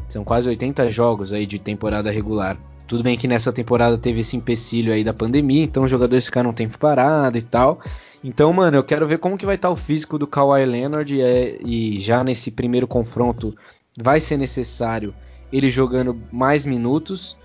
São 0.08 0.22
quase 0.22 0.48
80 0.48 0.90
jogos 0.90 1.32
aí 1.32 1.46
de 1.46 1.58
temporada 1.58 2.10
regular. 2.10 2.56
Tudo 2.88 3.02
bem 3.02 3.18
que 3.18 3.28
nessa 3.28 3.52
temporada 3.52 3.98
teve 3.98 4.20
esse 4.20 4.34
empecilho 4.34 4.94
aí 4.94 5.04
da 5.04 5.12
pandemia, 5.12 5.62
então 5.62 5.84
os 5.84 5.90
jogadores 5.90 6.24
ficaram 6.24 6.48
um 6.50 6.54
tempo 6.54 6.78
parado 6.78 7.36
e 7.36 7.42
tal. 7.42 7.80
Então, 8.24 8.50
mano, 8.50 8.78
eu 8.78 8.82
quero 8.82 9.06
ver 9.06 9.18
como 9.18 9.36
que 9.36 9.44
vai 9.44 9.56
estar 9.56 9.68
tá 9.68 9.72
o 9.72 9.76
físico 9.76 10.18
do 10.18 10.26
Kawhi 10.26 10.64
Leonard 10.64 11.14
e, 11.14 11.20
é, 11.20 11.58
e 11.62 12.00
já 12.00 12.24
nesse 12.24 12.50
primeiro 12.50 12.88
confronto 12.88 13.54
vai 13.96 14.18
ser 14.20 14.38
necessário 14.38 15.14
ele 15.52 15.70
jogando 15.70 16.18
mais 16.32 16.64
minutos. 16.64 17.36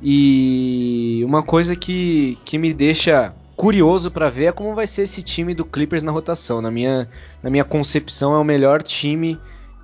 E 0.00 1.20
uma 1.24 1.42
coisa 1.42 1.74
que, 1.74 2.38
que 2.44 2.56
me 2.56 2.72
deixa 2.72 3.34
curioso 3.56 4.08
para 4.08 4.30
ver 4.30 4.44
é 4.46 4.52
como 4.52 4.72
vai 4.72 4.86
ser 4.86 5.02
esse 5.02 5.20
time 5.20 5.52
do 5.52 5.64
Clippers 5.64 6.04
na 6.04 6.12
rotação. 6.12 6.62
Na 6.62 6.70
minha, 6.70 7.08
na 7.42 7.50
minha 7.50 7.64
concepção, 7.64 8.34
é 8.34 8.38
o 8.38 8.44
melhor 8.44 8.84
time 8.84 9.36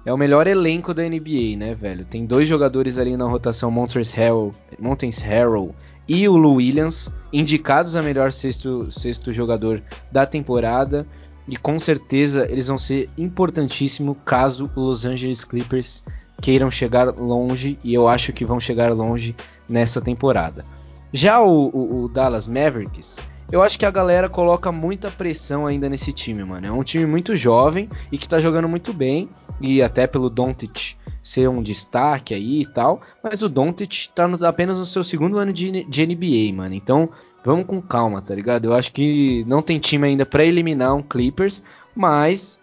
é 0.05 0.13
o 0.13 0.19
melhor 0.19 0.47
elenco 0.47 0.93
da 0.93 1.03
NBA, 1.03 1.57
né, 1.57 1.75
velho? 1.75 2.05
Tem 2.05 2.27
dois 2.27 2.49
jogadores 2.49 2.99
ali 2.99 3.17
na 3.17 3.27
rotação, 3.27 3.71
Harrell, 3.71 4.53
Mountains 4.79 5.19
Harrell 5.19 5.75
e 6.09 6.29
o 6.29 6.37
Lou 6.37 6.57
Williams, 6.57 7.09
indicados 7.33 7.95
a 7.95 8.03
melhor 8.03 8.33
sexto, 8.33 8.91
sexto 8.91 9.33
jogador 9.33 9.83
da 10.11 10.27
temporada. 10.27 11.07
E 11.49 11.57
com 11.57 11.79
certeza 11.79 12.47
eles 12.51 12.69
vão 12.69 12.79
ser 12.79 13.09
importantíssimo 13.17 14.15
caso 14.25 14.71
os 14.77 14.83
Los 14.83 15.07
Angeles 15.07 15.45
Clippers 15.45 16.03
queiram 16.41 16.71
chegar 16.71 17.09
longe, 17.17 17.79
e 17.85 17.95
eu 17.95 18.09
acho 18.09 18.33
que 18.33 18.45
vão 18.45 18.59
chegar 18.59 18.93
longe 18.93 19.35
nessa 19.69 20.01
temporada. 20.01 20.65
Já 21.13 21.41
o, 21.41 21.69
o, 21.69 22.03
o 22.03 22.09
Dallas 22.09 22.49
Mavericks, 22.49 23.21
eu 23.53 23.63
acho 23.63 23.79
que 23.79 23.85
a 23.85 23.91
galera 23.91 24.31
coloca 24.31 24.73
muita 24.73 25.11
pressão 25.11 25.67
ainda 25.67 25.87
nesse 25.87 26.11
time, 26.11 26.43
mano. 26.43 26.67
É 26.67 26.73
um 26.73 26.83
time 26.83 27.05
muito 27.05 27.37
jovem 27.37 27.87
e 28.11 28.17
que 28.17 28.27
tá 28.27 28.41
jogando 28.41 28.67
muito 28.67 28.95
bem 28.95 29.29
e 29.61 29.83
até 29.83 30.07
pelo 30.07 30.31
Doncic 30.31 30.97
ser 31.23 31.49
um 31.49 31.63
destaque 31.63 32.33
aí 32.33 32.63
e 32.63 32.67
tal, 32.67 33.03
mas 33.23 33.43
o 33.43 33.49
Doncic 33.51 34.09
tá 34.15 34.27
no, 34.27 34.45
apenas 34.47 34.79
no 34.79 34.87
seu 34.87 35.05
segundo 35.05 35.37
ano 35.37 35.53
de, 35.53 35.85
de 35.85 36.07
NBA, 36.07 36.57
mano. 36.57 36.75
Então, 36.75 37.11
vamos 37.45 37.67
com 37.67 37.81
calma, 37.83 38.23
tá 38.23 38.35
ligado? 38.35 38.65
Eu 38.65 38.75
acho 38.75 38.91
que 38.91 39.45
não 39.47 39.61
tem 39.61 39.79
time 39.79 40.09
ainda 40.09 40.25
para 40.25 40.45
eliminar 40.45 40.95
um 40.95 41.03
Clippers, 41.03 41.63
mas 41.95 42.59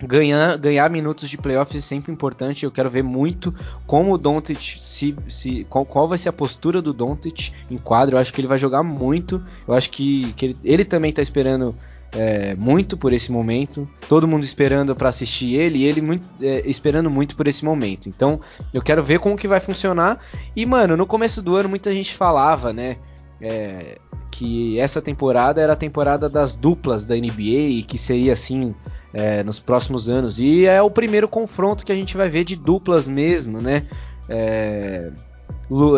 ganhar, 0.00 0.56
ganhar 0.58 0.90
minutos 0.90 1.28
de 1.28 1.38
playoffs 1.38 1.76
é 1.76 1.80
sempre 1.80 2.12
importante. 2.12 2.64
Eu 2.64 2.70
quero 2.70 2.90
ver 2.90 3.02
muito 3.02 3.54
como 3.86 4.12
o 4.12 4.18
Doncic 4.18 4.80
se, 4.80 5.16
se 5.28 5.64
qual, 5.68 5.84
qual, 5.84 6.08
vai 6.08 6.18
ser 6.18 6.28
a 6.28 6.32
postura 6.32 6.82
do 6.82 6.92
Doncic 6.92 7.52
em 7.70 7.78
quadro. 7.78 8.16
Eu 8.16 8.20
acho 8.20 8.32
que 8.32 8.40
ele 8.40 8.48
vai 8.48 8.58
jogar 8.58 8.82
muito. 8.82 9.42
Eu 9.66 9.74
acho 9.74 9.90
que, 9.90 10.32
que 10.34 10.46
ele, 10.46 10.56
ele 10.64 10.84
também 10.84 11.12
tá 11.12 11.22
esperando 11.22 11.74
é, 12.12 12.54
muito 12.54 12.96
por 12.96 13.12
esse 13.12 13.30
momento, 13.30 13.88
todo 14.08 14.26
mundo 14.26 14.44
esperando 14.44 14.94
para 14.94 15.08
assistir 15.08 15.54
ele 15.54 15.80
e 15.80 15.84
ele 15.84 16.00
muito, 16.00 16.28
é, 16.40 16.62
esperando 16.66 17.10
muito 17.10 17.36
por 17.36 17.46
esse 17.46 17.64
momento. 17.64 18.08
Então 18.08 18.40
eu 18.72 18.82
quero 18.82 19.02
ver 19.04 19.18
como 19.18 19.36
que 19.36 19.48
vai 19.48 19.60
funcionar. 19.60 20.20
E 20.54 20.64
mano, 20.64 20.96
no 20.96 21.06
começo 21.06 21.42
do 21.42 21.56
ano 21.56 21.68
muita 21.68 21.92
gente 21.92 22.14
falava, 22.14 22.72
né, 22.72 22.96
é, 23.40 23.98
que 24.30 24.78
essa 24.78 25.02
temporada 25.02 25.60
era 25.60 25.74
a 25.74 25.76
temporada 25.76 26.28
das 26.28 26.54
duplas 26.54 27.04
da 27.04 27.14
NBA 27.14 27.68
e 27.68 27.82
que 27.82 27.98
seria 27.98 28.32
assim 28.32 28.74
é, 29.16 29.42
nos 29.42 29.58
próximos 29.58 30.10
anos. 30.10 30.38
E 30.38 30.66
é 30.66 30.82
o 30.82 30.90
primeiro 30.90 31.26
confronto 31.26 31.86
que 31.86 31.92
a 31.92 31.94
gente 31.94 32.18
vai 32.18 32.28
ver 32.28 32.44
de 32.44 32.54
duplas 32.54 33.08
mesmo, 33.08 33.62
né? 33.62 33.84
É, 34.28 35.10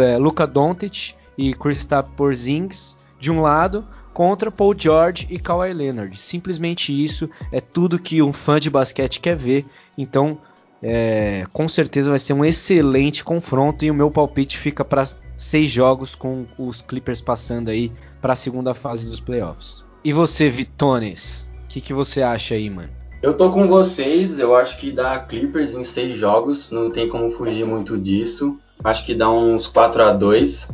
é, 0.00 0.16
Luca 0.18 0.46
Doncic 0.46 1.14
e 1.36 1.52
Kristaps 1.52 2.12
Porzingis 2.12 2.96
de 3.18 3.32
um 3.32 3.40
lado 3.40 3.84
contra 4.14 4.52
Paul 4.52 4.72
George 4.78 5.26
e 5.28 5.36
Kawhi 5.36 5.72
Leonard. 5.72 6.16
Simplesmente 6.16 6.92
isso 6.92 7.28
é 7.50 7.60
tudo 7.60 7.98
que 7.98 8.22
um 8.22 8.32
fã 8.32 8.60
de 8.60 8.70
basquete 8.70 9.18
quer 9.18 9.36
ver. 9.36 9.66
Então, 9.96 10.38
é, 10.80 11.44
com 11.52 11.66
certeza 11.68 12.10
vai 12.10 12.20
ser 12.20 12.34
um 12.34 12.44
excelente 12.44 13.24
confronto 13.24 13.84
e 13.84 13.90
o 13.90 13.94
meu 13.94 14.12
palpite 14.12 14.56
fica 14.56 14.84
para 14.84 15.04
seis 15.36 15.68
jogos 15.68 16.14
com 16.14 16.46
os 16.56 16.80
Clippers 16.82 17.20
passando 17.20 17.68
aí 17.68 17.90
para 18.20 18.34
a 18.34 18.36
segunda 18.36 18.74
fase 18.74 19.08
dos 19.08 19.18
playoffs. 19.18 19.84
E 20.04 20.12
você, 20.12 20.48
Vitones? 20.48 21.50
O 21.64 21.68
que, 21.68 21.80
que 21.80 21.92
você 21.92 22.22
acha 22.22 22.54
aí, 22.54 22.70
mano? 22.70 22.97
Eu 23.20 23.34
tô 23.34 23.50
com 23.50 23.66
vocês, 23.66 24.38
eu 24.38 24.54
acho 24.54 24.78
que 24.78 24.92
dá 24.92 25.18
Clippers 25.18 25.74
em 25.74 25.82
seis 25.82 26.16
jogos, 26.16 26.70
não 26.70 26.88
tem 26.88 27.08
como 27.08 27.30
fugir 27.32 27.66
muito 27.66 27.98
disso. 27.98 28.56
Acho 28.84 29.04
que 29.04 29.12
dá 29.12 29.28
uns 29.28 29.66
4 29.66 30.02
a 30.04 30.12
2 30.12 30.68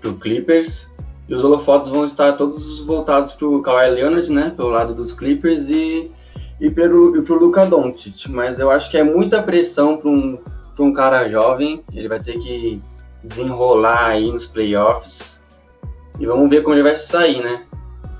pro 0.00 0.14
Clippers. 0.14 0.88
E 1.28 1.34
os 1.34 1.42
holofotes 1.42 1.90
vão 1.90 2.04
estar 2.04 2.34
todos 2.34 2.80
voltados 2.80 3.32
para 3.32 3.48
o 3.48 3.60
Kawhi 3.60 3.90
Leonard, 3.90 4.32
né? 4.32 4.52
Pelo 4.56 4.68
lado 4.68 4.94
dos 4.94 5.10
Clippers 5.10 5.68
e, 5.68 6.10
e 6.60 6.70
para 6.70 6.94
o 6.94 7.34
Luka 7.34 7.66
Doncic. 7.66 8.28
Mas 8.28 8.60
eu 8.60 8.70
acho 8.70 8.88
que 8.88 8.96
é 8.96 9.02
muita 9.02 9.42
pressão 9.42 9.96
para 9.96 10.08
um, 10.08 10.38
um 10.78 10.92
cara 10.92 11.28
jovem. 11.28 11.82
Ele 11.92 12.08
vai 12.08 12.20
ter 12.20 12.38
que 12.38 12.80
desenrolar 13.24 14.06
aí 14.06 14.30
nos 14.30 14.46
playoffs. 14.46 15.40
E 16.20 16.24
vamos 16.24 16.48
ver 16.48 16.62
como 16.62 16.76
ele 16.76 16.84
vai 16.84 16.96
sair, 16.96 17.42
né? 17.42 17.64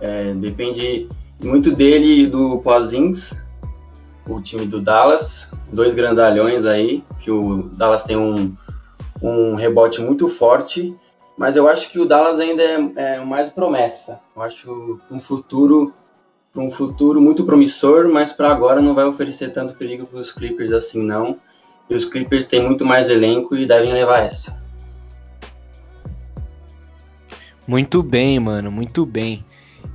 É, 0.00 0.34
depende 0.34 1.08
muito 1.42 1.70
dele 1.70 2.26
do 2.26 2.58
Porzingis, 2.58 3.32
o 4.28 4.40
time 4.40 4.66
do 4.66 4.80
Dallas. 4.80 5.50
Dois 5.72 5.94
grandalhões 5.94 6.64
aí, 6.64 7.04
que 7.20 7.30
o 7.30 7.64
Dallas 7.74 8.02
tem 8.02 8.16
um, 8.16 8.54
um 9.22 9.54
rebote 9.54 10.00
muito 10.00 10.28
forte 10.28 10.96
mas 11.38 11.54
eu 11.54 11.68
acho 11.68 11.88
que 11.88 12.00
o 12.00 12.04
Dallas 12.04 12.40
ainda 12.40 12.62
é, 12.62 12.90
é 12.96 13.24
mais 13.24 13.48
promessa. 13.48 14.18
Eu 14.34 14.42
acho 14.42 15.00
um 15.08 15.20
futuro 15.20 15.94
um 16.56 16.72
futuro 16.72 17.22
muito 17.22 17.44
promissor, 17.44 18.08
mas 18.08 18.32
para 18.32 18.50
agora 18.50 18.82
não 18.82 18.92
vai 18.92 19.04
oferecer 19.04 19.52
tanto 19.52 19.76
perigo 19.76 20.04
para 20.04 20.18
os 20.18 20.32
Clippers 20.32 20.72
assim 20.72 21.00
não. 21.00 21.38
E 21.88 21.94
os 21.94 22.04
Clippers 22.04 22.46
têm 22.46 22.66
muito 22.66 22.84
mais 22.84 23.08
elenco 23.08 23.54
e 23.54 23.64
devem 23.64 23.92
levar 23.92 24.24
essa. 24.24 24.60
Muito 27.68 28.02
bem, 28.02 28.40
mano, 28.40 28.72
muito 28.72 29.06
bem. 29.06 29.44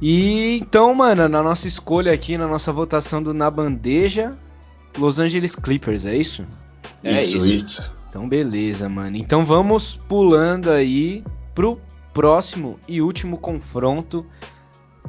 E 0.06 0.58
então, 0.58 0.94
mano, 0.94 1.30
na 1.30 1.42
nossa 1.42 1.66
escolha 1.66 2.12
aqui, 2.12 2.38
na 2.38 2.46
nossa 2.46 2.74
votação 2.74 3.24
do 3.24 3.34
Na 3.34 3.50
Bandeja, 3.50 4.38
Los 4.98 5.18
Angeles 5.18 5.56
Clippers, 5.56 6.06
é 6.06 6.14
isso? 6.14 6.46
É 7.02 7.24
isso, 7.24 7.38
isso. 7.38 7.66
isso. 7.66 7.96
Então, 8.10 8.28
beleza, 8.28 8.90
mano. 8.90 9.16
Então 9.16 9.46
vamos 9.46 9.96
pulando 9.96 10.70
aí 10.70 11.24
pro 11.56 11.80
próximo 12.14 12.78
e 12.86 13.02
último 13.02 13.38
confronto 13.38 14.26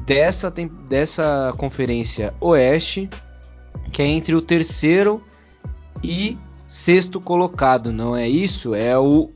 dessa, 0.06 0.48
dessa 0.88 1.52
conferência 1.56 2.32
Oeste, 2.40 3.10
que 3.90 4.00
é 4.00 4.06
entre 4.06 4.36
o 4.36 4.40
terceiro 4.40 5.20
e 6.04 6.38
sexto 6.68 7.20
colocado, 7.20 7.92
não 7.92 8.14
é 8.14 8.28
isso? 8.28 8.76
É 8.76 8.96
o 8.96 9.32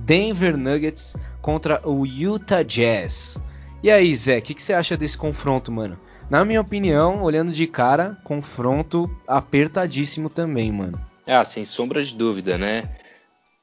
Denver 0.00 0.54
Nuggets 0.54 1.16
contra 1.40 1.80
o 1.82 2.04
Utah 2.04 2.62
Jazz. 2.62 3.40
E 3.82 3.90
aí, 3.90 4.14
Zé, 4.14 4.38
o 4.38 4.42
que, 4.42 4.54
que 4.54 4.62
você 4.62 4.72
acha 4.72 4.96
desse 4.96 5.16
confronto, 5.16 5.70
mano? 5.70 5.98
Na 6.28 6.44
minha 6.44 6.60
opinião, 6.60 7.22
olhando 7.22 7.52
de 7.52 7.66
cara, 7.66 8.18
confronto 8.24 9.08
apertadíssimo 9.28 10.28
também, 10.28 10.72
mano. 10.72 11.00
Ah, 11.26 11.44
sem 11.44 11.64
sombra 11.64 12.02
de 12.02 12.14
dúvida, 12.14 12.58
né? 12.58 12.82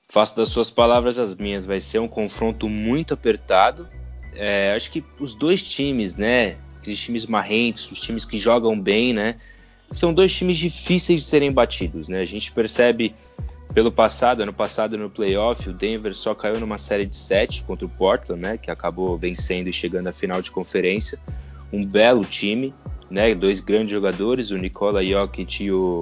Faço 0.08 0.36
das 0.36 0.50
suas 0.50 0.70
palavras 0.70 1.18
as 1.18 1.36
minhas. 1.36 1.66
Vai 1.66 1.80
ser 1.80 2.00
um 2.00 2.08
confronto 2.08 2.70
muito 2.70 3.14
apertado. 3.14 3.90
É, 4.36 4.74
acho 4.76 4.92
que 4.92 5.04
os 5.20 5.34
dois 5.34 5.64
times, 5.64 6.16
né? 6.16 6.56
Aqueles 6.80 7.00
times 7.00 7.26
marrentes, 7.26 7.92
os 7.92 8.00
times 8.00 8.24
que 8.24 8.38
jogam 8.38 8.80
bem, 8.80 9.14
né? 9.14 9.36
São 9.92 10.14
dois 10.14 10.34
times 10.34 10.58
difíceis 10.58 11.22
de 11.22 11.28
serem 11.28 11.52
batidos, 11.52 12.08
né? 12.08 12.20
A 12.20 12.26
gente 12.26 12.52
percebe 12.52 13.14
pelo 13.74 13.92
passado, 13.92 14.42
ano 14.42 14.54
passado 14.54 14.98
no 14.98 15.10
playoff, 15.10 15.68
o 15.68 15.74
Denver 15.74 16.14
só 16.14 16.36
caiu 16.36 16.60
numa 16.60 16.78
série 16.78 17.06
de 17.06 17.16
sete 17.16 17.64
contra 17.64 17.86
o 17.86 17.90
Portland, 17.90 18.42
né? 18.42 18.58
Que 18.58 18.70
acabou 18.70 19.18
vencendo 19.18 19.68
e 19.68 19.74
chegando 19.74 20.08
à 20.08 20.14
final 20.14 20.42
de 20.42 20.52
conferência. 20.52 21.18
Um 21.72 21.84
belo 21.84 22.24
time, 22.24 22.74
né? 23.10 23.34
Dois 23.34 23.60
grandes 23.60 23.90
jogadores, 23.90 24.52
o 24.52 24.58
Nikola 24.58 25.04
Jokic 25.04 25.64
e 25.64 25.72
o 25.72 26.02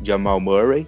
Jamal 0.00 0.38
Murray, 0.38 0.86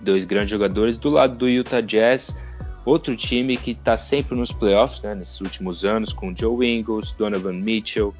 dois 0.00 0.24
grandes 0.24 0.50
jogadores. 0.50 0.96
Do 0.96 1.10
lado 1.10 1.36
do 1.36 1.48
Utah 1.48 1.80
Jazz, 1.80 2.38
outro 2.84 3.16
time 3.16 3.56
que 3.56 3.72
está 3.72 3.96
sempre 3.96 4.36
nos 4.36 4.52
playoffs, 4.52 5.02
né, 5.02 5.14
nesses 5.14 5.40
últimos 5.40 5.84
anos, 5.84 6.12
com 6.12 6.34
Joe 6.34 6.66
Ingles, 6.66 7.12
Donovan 7.12 7.54
Mitchell, 7.54 8.14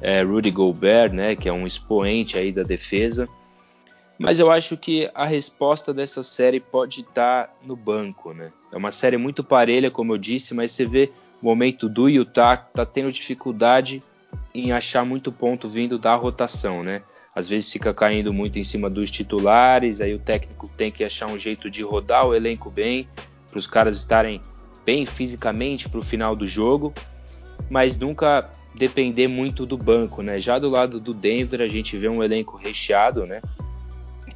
é, 0.00 0.22
Rudy 0.22 0.52
Gobert, 0.52 1.12
né, 1.12 1.34
que 1.34 1.48
é 1.48 1.52
um 1.52 1.66
expoente 1.66 2.38
aí 2.38 2.52
da 2.52 2.62
defesa. 2.62 3.28
Mas 4.18 4.40
eu 4.40 4.50
acho 4.50 4.76
que 4.76 5.08
a 5.14 5.24
resposta 5.24 5.94
dessa 5.94 6.24
série 6.24 6.58
pode 6.58 7.02
estar 7.02 7.56
no 7.62 7.76
banco, 7.76 8.34
né? 8.34 8.50
É 8.72 8.76
uma 8.76 8.90
série 8.90 9.16
muito 9.16 9.44
parelha, 9.44 9.90
como 9.90 10.12
eu 10.12 10.18
disse, 10.18 10.54
mas 10.54 10.72
você 10.72 10.84
vê 10.84 11.12
o 11.40 11.46
momento 11.46 11.88
do 11.88 12.08
Utah 12.08 12.56
tá 12.56 12.84
tendo 12.84 13.12
dificuldade 13.12 14.02
em 14.52 14.72
achar 14.72 15.04
muito 15.04 15.30
ponto 15.30 15.68
vindo 15.68 15.98
da 15.98 16.16
rotação, 16.16 16.82
né? 16.82 17.02
Às 17.32 17.48
vezes 17.48 17.70
fica 17.70 17.94
caindo 17.94 18.32
muito 18.32 18.58
em 18.58 18.64
cima 18.64 18.90
dos 18.90 19.08
titulares, 19.08 20.00
aí 20.00 20.12
o 20.12 20.18
técnico 20.18 20.68
tem 20.76 20.90
que 20.90 21.04
achar 21.04 21.28
um 21.28 21.38
jeito 21.38 21.70
de 21.70 21.82
rodar 21.82 22.26
o 22.26 22.34
elenco 22.34 22.68
bem, 22.68 23.08
para 23.48 23.58
os 23.58 23.68
caras 23.68 23.96
estarem 23.98 24.42
bem 24.84 25.06
fisicamente 25.06 25.88
para 25.88 26.00
o 26.00 26.02
final 26.02 26.34
do 26.34 26.46
jogo, 26.46 26.92
mas 27.70 27.96
nunca 27.96 28.50
depender 28.74 29.28
muito 29.28 29.64
do 29.64 29.76
banco, 29.76 30.22
né? 30.22 30.40
Já 30.40 30.58
do 30.58 30.68
lado 30.68 30.98
do 30.98 31.14
Denver 31.14 31.60
a 31.60 31.68
gente 31.68 31.96
vê 31.96 32.08
um 32.08 32.22
elenco 32.22 32.56
recheado, 32.56 33.24
né? 33.24 33.40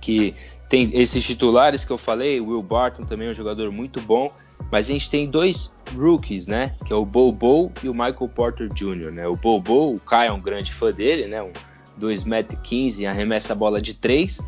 Que 0.03 0.35
tem 0.69 0.91
esses 0.93 1.25
titulares 1.25 1.85
que 1.85 1.91
eu 1.93 1.97
falei, 1.97 2.41
o 2.41 2.49
Will 2.49 2.63
Barton 2.63 3.05
também 3.05 3.29
é 3.29 3.31
um 3.31 3.35
jogador 3.35 3.71
muito 3.73 4.01
bom, 4.01 4.27
mas 4.71 4.89
a 4.89 4.93
gente 4.93 5.09
tem 5.09 5.27
dois 5.29 5.73
rookies, 5.97 6.47
né? 6.47 6.75
Que 6.85 6.93
é 6.93 6.97
o 6.97 7.05
Bobo 7.07 7.73
e 7.83 7.89
o 7.89 7.95
Michael 7.95 8.29
Porter 8.35 8.69
Jr., 8.69 9.11
né? 9.13 9.27
O 9.29 9.35
Bobo, 9.37 9.95
o 9.95 10.01
Kai 10.01 10.27
é 10.27 10.33
um 10.33 10.41
grande 10.41 10.73
fã 10.73 10.91
dele, 10.91 11.27
né? 11.27 11.43
Um 11.43 11.53
2,15m, 12.01 13.07
arremessa 13.09 13.53
a 13.53 13.57
bola 13.57 13.81
de 13.81 13.95
3. 13.95 14.41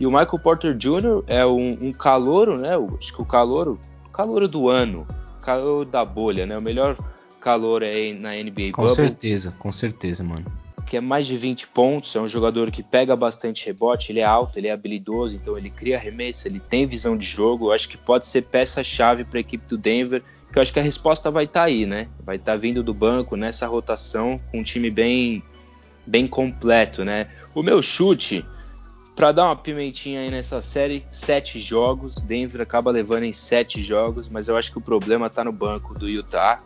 E 0.00 0.06
o 0.06 0.10
Michael 0.10 0.38
Porter 0.38 0.74
Jr. 0.74 1.22
é 1.26 1.44
um, 1.46 1.88
um 1.88 1.92
calouro, 1.92 2.58
né? 2.58 2.76
O- 2.76 2.96
acho 2.98 3.14
que 3.14 3.22
o 3.22 3.24
calouro, 3.24 3.78
calouro 4.12 4.48
do 4.48 4.68
ano, 4.68 5.06
calouro 5.40 5.84
da 5.84 6.04
bolha, 6.04 6.46
né? 6.46 6.56
O 6.56 6.62
melhor 6.62 6.96
calor 7.40 7.82
aí 7.82 8.14
na 8.14 8.30
NBA 8.34 8.72
Com 8.72 8.82
Bubble 8.82 8.94
certeza, 8.94 9.52
com 9.58 9.70
certeza, 9.70 10.24
mano. 10.24 10.46
Que 10.86 10.96
é 10.96 11.00
mais 11.00 11.26
de 11.26 11.36
20 11.36 11.68
pontos, 11.68 12.14
é 12.14 12.20
um 12.20 12.28
jogador 12.28 12.70
que 12.70 12.82
pega 12.82 13.16
bastante 13.16 13.66
rebote, 13.66 14.12
ele 14.12 14.20
é 14.20 14.24
alto, 14.24 14.58
ele 14.58 14.68
é 14.68 14.72
habilidoso, 14.72 15.36
então 15.36 15.56
ele 15.56 15.70
cria 15.70 15.96
arremesso, 15.96 16.46
ele 16.46 16.60
tem 16.60 16.86
visão 16.86 17.16
de 17.16 17.26
jogo, 17.26 17.68
eu 17.68 17.72
acho 17.72 17.88
que 17.88 17.96
pode 17.96 18.26
ser 18.26 18.42
peça-chave 18.42 19.24
para 19.24 19.38
a 19.38 19.40
equipe 19.40 19.66
do 19.66 19.78
Denver, 19.78 20.22
que 20.52 20.58
eu 20.58 20.62
acho 20.62 20.72
que 20.72 20.78
a 20.78 20.82
resposta 20.82 21.30
vai 21.30 21.44
estar 21.44 21.64
aí, 21.64 21.84
né? 21.84 22.08
Vai 22.24 22.36
estar 22.36 22.56
vindo 22.56 22.82
do 22.82 22.94
banco 22.94 23.36
nessa 23.36 23.66
rotação 23.66 24.40
com 24.50 24.60
um 24.60 24.62
time 24.62 24.90
bem 24.90 25.42
bem 26.06 26.26
completo, 26.26 27.04
né? 27.04 27.28
O 27.54 27.62
meu 27.62 27.80
chute 27.80 28.44
para 29.16 29.30
dar 29.30 29.44
uma 29.44 29.56
pimentinha 29.56 30.20
aí 30.20 30.30
nessa 30.30 30.60
série, 30.60 31.04
sete 31.08 31.60
jogos, 31.60 32.16
Denver 32.16 32.60
acaba 32.60 32.90
levando 32.90 33.22
em 33.24 33.32
sete 33.32 33.80
jogos, 33.80 34.28
mas 34.28 34.48
eu 34.48 34.56
acho 34.56 34.72
que 34.72 34.78
o 34.78 34.80
problema 34.80 35.30
tá 35.30 35.44
no 35.44 35.52
banco 35.52 35.94
do 35.94 36.08
Utah. 36.08 36.58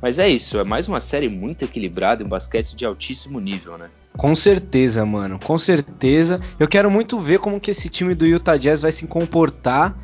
Mas 0.00 0.18
é 0.18 0.28
isso, 0.28 0.58
é 0.58 0.64
mais 0.64 0.86
uma 0.88 1.00
série 1.00 1.28
muito 1.28 1.64
equilibrada, 1.64 2.24
um 2.24 2.28
basquete 2.28 2.74
de 2.76 2.84
altíssimo 2.84 3.40
nível, 3.40 3.78
né? 3.78 3.88
Com 4.16 4.34
certeza, 4.34 5.04
mano, 5.04 5.38
com 5.42 5.58
certeza. 5.58 6.40
Eu 6.58 6.68
quero 6.68 6.90
muito 6.90 7.18
ver 7.20 7.38
como 7.38 7.60
que 7.60 7.70
esse 7.70 7.88
time 7.88 8.14
do 8.14 8.26
Utah 8.26 8.56
Jazz 8.56 8.82
vai 8.82 8.92
se 8.92 9.06
comportar 9.06 9.96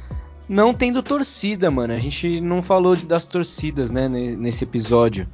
não 0.49 0.75
tendo 0.75 1.03
torcida, 1.03 1.71
mano. 1.71 1.95
A 1.95 1.99
gente 1.99 2.41
não 2.41 2.63
falou 2.63 2.97
das 2.97 3.25
torcidas, 3.25 3.91
né, 3.91 4.09
ne- 4.09 4.37
nesse 4.37 4.65
episódio. 4.65 5.27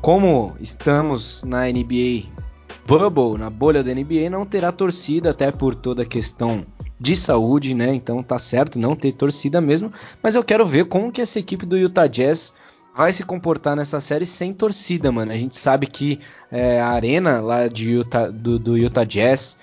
Como 0.00 0.56
estamos 0.60 1.42
na 1.44 1.68
NBA 1.68 2.26
Bubble, 2.86 3.38
na 3.38 3.50
bolha 3.50 3.82
da 3.82 3.92
NBA, 3.92 4.30
não 4.30 4.46
terá 4.46 4.72
torcida, 4.72 5.30
até 5.30 5.50
por 5.52 5.74
toda 5.74 6.02
a 6.02 6.06
questão 6.06 6.64
de 6.98 7.14
saúde, 7.16 7.74
né? 7.74 7.92
Então 7.94 8.22
tá 8.22 8.38
certo 8.38 8.78
não 8.78 8.96
ter 8.96 9.12
torcida 9.12 9.60
mesmo. 9.60 9.92
Mas 10.22 10.34
eu 10.34 10.42
quero 10.42 10.64
ver 10.66 10.86
como 10.86 11.12
que 11.12 11.20
essa 11.20 11.38
equipe 11.38 11.66
do 11.66 11.76
Utah 11.76 12.06
Jazz 12.06 12.52
vai 12.96 13.12
se 13.12 13.22
comportar 13.24 13.76
nessa 13.76 14.00
série 14.00 14.26
sem 14.26 14.52
torcida, 14.52 15.12
mano. 15.12 15.32
A 15.32 15.36
gente 15.36 15.56
sabe 15.56 15.86
que 15.86 16.20
é, 16.50 16.80
a 16.80 16.88
arena 16.88 17.40
lá 17.40 17.68
de 17.68 17.92
Utah, 17.92 18.30
do, 18.30 18.58
do 18.58 18.76
Utah 18.76 19.04
Jazz 19.04 19.56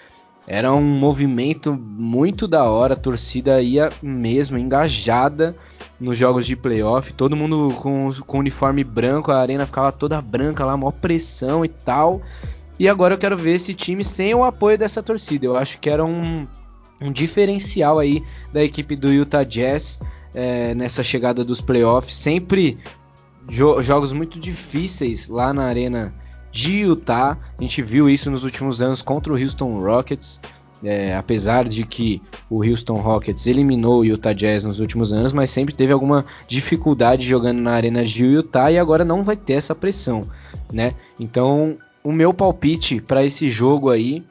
era 0.48 0.72
um 0.72 0.82
movimento 0.82 1.74
muito 1.76 2.48
da 2.48 2.64
hora, 2.66 2.94
a 2.94 2.98
torcida 2.98 3.62
ia 3.62 3.90
mesmo 4.02 4.58
engajada 4.58 5.56
nos 6.00 6.18
jogos 6.18 6.46
de 6.46 6.56
playoff, 6.56 7.14
todo 7.14 7.36
mundo 7.36 7.74
com, 7.82 8.12
com 8.26 8.40
uniforme 8.40 8.84
branco, 8.84 9.32
a 9.32 9.40
arena 9.40 9.66
ficava 9.66 9.92
toda 9.92 10.22
branca 10.22 10.64
lá, 10.64 10.78
maior 10.78 10.92
pressão 10.92 11.64
e 11.66 11.70
tal. 11.70 12.22
E 12.78 12.90
agora 12.90 13.14
eu 13.14 13.18
quero 13.18 13.38
ver 13.38 13.56
esse 13.56 13.74
time 13.74 14.04
sem 14.04 14.34
o 14.36 14.44
apoio 14.44 14.78
dessa 14.78 15.02
torcida. 15.02 15.46
Eu 15.46 15.56
acho 15.56 15.80
que 15.80 15.90
era 15.90 16.04
um, 16.04 16.46
um 17.02 17.12
diferencial 17.12 17.98
aí 17.98 18.22
da 18.52 18.64
equipe 18.64 18.96
do 18.96 19.12
Utah 19.12 19.44
Jazz 19.44 20.00
é, 20.34 20.76
nessa 20.76 21.02
chegada 21.02 21.44
dos 21.44 21.62
playoffs. 21.62 22.16
Sempre 22.16 22.78
jo 23.50 23.82
jogos 23.82 24.12
muito 24.12 24.40
difíceis 24.40 25.28
lá 25.28 25.54
na 25.54 25.64
arena 25.64 26.14
de 26.52 26.82
Utah. 26.82 27.38
A 27.58 27.62
gente 27.62 27.82
viu 27.82 28.10
isso 28.10 28.32
nos 28.32 28.44
últimos 28.44 28.82
anos 28.82 29.02
contra 29.02 29.34
o 29.34 29.38
Houston 29.38 29.80
Rockets. 29.80 30.42
É, 30.84 31.16
apesar 31.16 31.68
de 31.68 31.86
que 31.86 32.22
o 32.50 32.64
Houston 32.64 32.96
Rockets 32.96 33.48
eliminou 33.48 34.02
o 34.02 34.06
Utah 34.06 34.34
Jazz 34.34 34.66
nos 34.66 34.80
últimos 34.80 35.14
anos, 35.14 35.32
mas 35.34 35.50
sempre 35.50 35.74
teve 35.74 35.92
alguma 35.92 36.26
dificuldade 36.48 37.26
jogando 37.26 37.60
na 37.60 37.72
arena 37.72 38.04
de 38.04 38.26
Utah 38.26 38.70
e 38.72 38.78
agora 38.78 39.06
não 39.06 39.24
vai 39.24 39.38
ter 39.38 39.54
essa 39.54 39.74
pressão, 39.74 40.30
né? 40.72 40.94
Então, 41.20 41.78
o 42.04 42.12
meu 42.12 42.34
palpite 42.34 43.02
para 43.02 43.24
esse 43.24 43.50
jogo 43.50 43.90
aí 43.90 44.24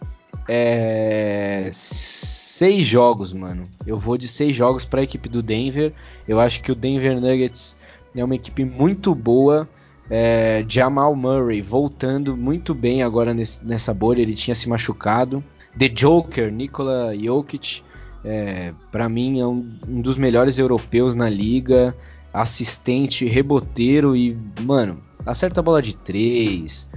é 0.46 1.70
seis 1.72 2.86
jogos, 2.86 3.32
mano. 3.32 3.64
Eu 3.84 3.96
vou 3.96 4.16
de 4.16 4.28
seis 4.28 4.54
jogos 4.54 4.84
para 4.84 5.00
a 5.00 5.04
equipe 5.04 5.28
do 5.28 5.42
Denver. 5.42 5.92
Eu 6.28 6.38
acho 6.38 6.62
que 6.62 6.70
o 6.70 6.74
Denver 6.74 7.20
Nuggets 7.20 7.76
é 8.16 8.24
uma 8.24 8.34
equipe 8.34 8.64
muito 8.64 9.14
boa. 9.14 9.68
É, 10.10 10.64
Jamal 10.68 11.14
Murray 11.16 11.62
voltando 11.62 12.36
muito 12.36 12.74
bem 12.74 13.02
agora 13.02 13.32
nesse, 13.32 13.64
nessa 13.64 13.94
bolha, 13.94 14.20
ele 14.20 14.34
tinha 14.34 14.54
se 14.54 14.68
machucado. 14.68 15.42
The 15.76 15.88
Joker, 15.88 16.52
Nikola 16.52 17.12
Jokic, 17.16 17.82
é, 18.24 18.72
para 18.92 19.08
mim 19.08 19.40
é 19.40 19.46
um, 19.46 19.68
um, 19.88 20.00
dos 20.00 20.16
melhores 20.16 20.58
europeus 20.58 21.14
na 21.14 21.28
liga, 21.28 21.94
assistente, 22.32 23.26
reboteiro 23.26 24.16
e, 24.16 24.36
mano, 24.60 25.00
acerta 25.26 25.60
a 25.60 25.62
bola 25.62 25.82
de 25.82 25.96
três. 25.96 26.88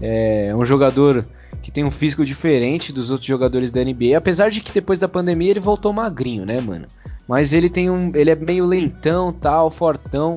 É 0.00 0.54
um 0.56 0.64
jogador 0.64 1.26
que 1.62 1.70
tem 1.70 1.84
um 1.84 1.90
físico 1.90 2.24
diferente 2.24 2.92
dos 2.92 3.10
outros 3.10 3.26
jogadores 3.26 3.72
da 3.72 3.82
NBA, 3.82 4.16
apesar 4.16 4.50
de 4.50 4.60
que 4.60 4.72
depois 4.72 4.98
da 4.98 5.08
pandemia 5.08 5.50
ele 5.50 5.60
voltou 5.60 5.92
magrinho, 5.92 6.44
né, 6.46 6.60
mano? 6.60 6.86
Mas 7.26 7.52
ele 7.52 7.68
tem 7.68 7.90
um, 7.90 8.12
ele 8.14 8.30
é 8.30 8.34
meio 8.34 8.64
lentão, 8.64 9.32
tal, 9.32 9.70
fortão, 9.70 10.36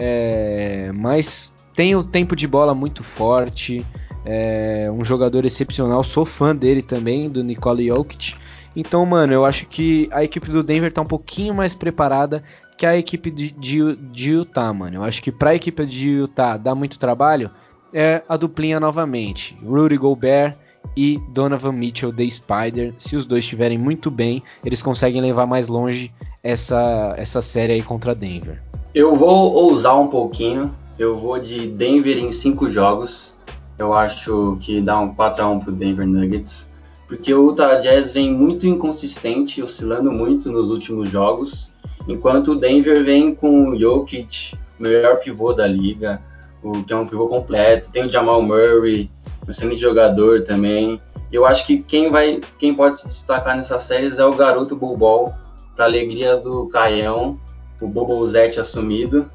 é, 0.00 0.92
mas 0.96 1.52
tem 1.74 1.96
o 1.96 2.04
tempo 2.04 2.36
de 2.36 2.46
bola 2.46 2.72
muito 2.72 3.02
forte. 3.02 3.84
É 4.24 4.88
um 4.92 5.02
jogador 5.02 5.44
excepcional, 5.44 6.04
sou 6.04 6.24
fã 6.24 6.54
dele 6.54 6.82
também, 6.82 7.28
do 7.28 7.42
Nikola 7.42 7.82
Jokic. 7.82 8.36
Então, 8.76 9.04
mano, 9.04 9.32
eu 9.32 9.44
acho 9.44 9.66
que 9.66 10.08
a 10.12 10.22
equipe 10.22 10.48
do 10.50 10.62
Denver 10.62 10.92
tá 10.92 11.00
um 11.00 11.06
pouquinho 11.06 11.52
mais 11.52 11.74
preparada 11.74 12.44
que 12.76 12.86
a 12.86 12.96
equipe 12.96 13.30
de, 13.30 13.50
de, 13.50 13.96
de 13.96 14.32
Utah, 14.32 14.72
mano. 14.72 14.98
Eu 14.98 15.02
acho 15.02 15.20
que 15.20 15.32
para 15.32 15.50
a 15.50 15.54
equipe 15.54 15.84
de 15.84 16.10
Utah 16.10 16.56
dar 16.56 16.76
muito 16.76 16.98
trabalho 16.98 17.50
é 17.92 18.22
a 18.28 18.36
duplinha 18.36 18.78
novamente. 18.78 19.56
Rudy 19.64 19.96
Gobert 19.96 20.56
e 20.96 21.18
Donovan 21.30 21.72
Mitchell 21.72 22.12
The 22.12 22.28
Spider. 22.30 22.94
Se 22.98 23.16
os 23.16 23.26
dois 23.26 23.42
estiverem 23.42 23.78
muito 23.78 24.10
bem, 24.10 24.44
eles 24.64 24.80
conseguem 24.80 25.20
levar 25.20 25.46
mais 25.46 25.66
longe 25.66 26.12
essa, 26.42 27.14
essa 27.16 27.42
série 27.42 27.72
aí 27.72 27.82
contra 27.82 28.14
Denver. 28.14 28.67
Eu 28.94 29.14
vou 29.14 29.52
ousar 29.52 29.98
um 29.98 30.06
pouquinho. 30.06 30.74
Eu 30.98 31.14
vou 31.14 31.38
de 31.38 31.66
Denver 31.66 32.16
em 32.16 32.32
cinco 32.32 32.70
jogos. 32.70 33.34
Eu 33.78 33.92
acho 33.92 34.56
que 34.60 34.80
dá 34.80 34.98
um 34.98 35.14
4 35.14 35.42
a 35.42 35.48
1 35.48 35.60
pro 35.60 35.72
Denver 35.72 36.06
Nuggets. 36.06 36.72
Porque 37.06 37.32
o 37.32 37.50
Utah 37.50 37.76
Jazz 37.76 38.12
vem 38.12 38.32
muito 38.32 38.66
inconsistente, 38.66 39.62
oscilando 39.62 40.10
muito 40.10 40.50
nos 40.50 40.70
últimos 40.70 41.10
jogos. 41.10 41.72
Enquanto 42.08 42.52
o 42.52 42.54
Denver 42.56 43.04
vem 43.04 43.34
com 43.34 43.68
o 43.68 43.78
Jokic, 43.78 44.54
o 44.78 44.82
melhor 44.82 45.18
pivô 45.20 45.52
da 45.52 45.66
liga, 45.66 46.20
o 46.62 46.82
que 46.82 46.92
é 46.92 46.96
um 46.96 47.06
pivô 47.06 47.28
completo. 47.28 47.92
Tem 47.92 48.06
o 48.06 48.08
Jamal 48.08 48.40
Murray, 48.42 49.10
um 49.46 49.50
excelente 49.50 49.80
jogador 49.80 50.42
também. 50.42 51.00
Eu 51.30 51.44
acho 51.44 51.66
que 51.66 51.82
quem 51.82 52.08
vai, 52.10 52.40
quem 52.58 52.74
pode 52.74 53.00
se 53.00 53.06
destacar 53.06 53.54
nessas 53.54 53.82
séries 53.82 54.18
é 54.18 54.24
o 54.24 54.34
garoto 54.34 54.74
Bobol, 54.74 55.34
para 55.76 55.84
alegria 55.84 56.36
do 56.36 56.66
Caião, 56.68 57.38
o 57.80 57.88
Bobozete 57.88 58.60
assumido, 58.60 59.30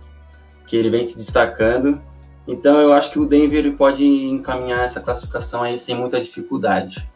que 0.66 0.76
ele 0.76 0.90
vem 0.90 1.08
se 1.08 1.18
destacando. 1.18 2.02
Então 2.48 2.80
eu 2.80 2.94
acho 2.94 3.12
que 3.12 3.20
o 3.20 3.26
Denver 3.26 3.72
pode 3.74 4.06
encaminhar 4.06 4.84
essa 4.84 5.00
classificação 5.00 5.64
aí 5.64 5.80
sem 5.80 5.96
muita 5.96 6.20
dificuldade. 6.20 7.08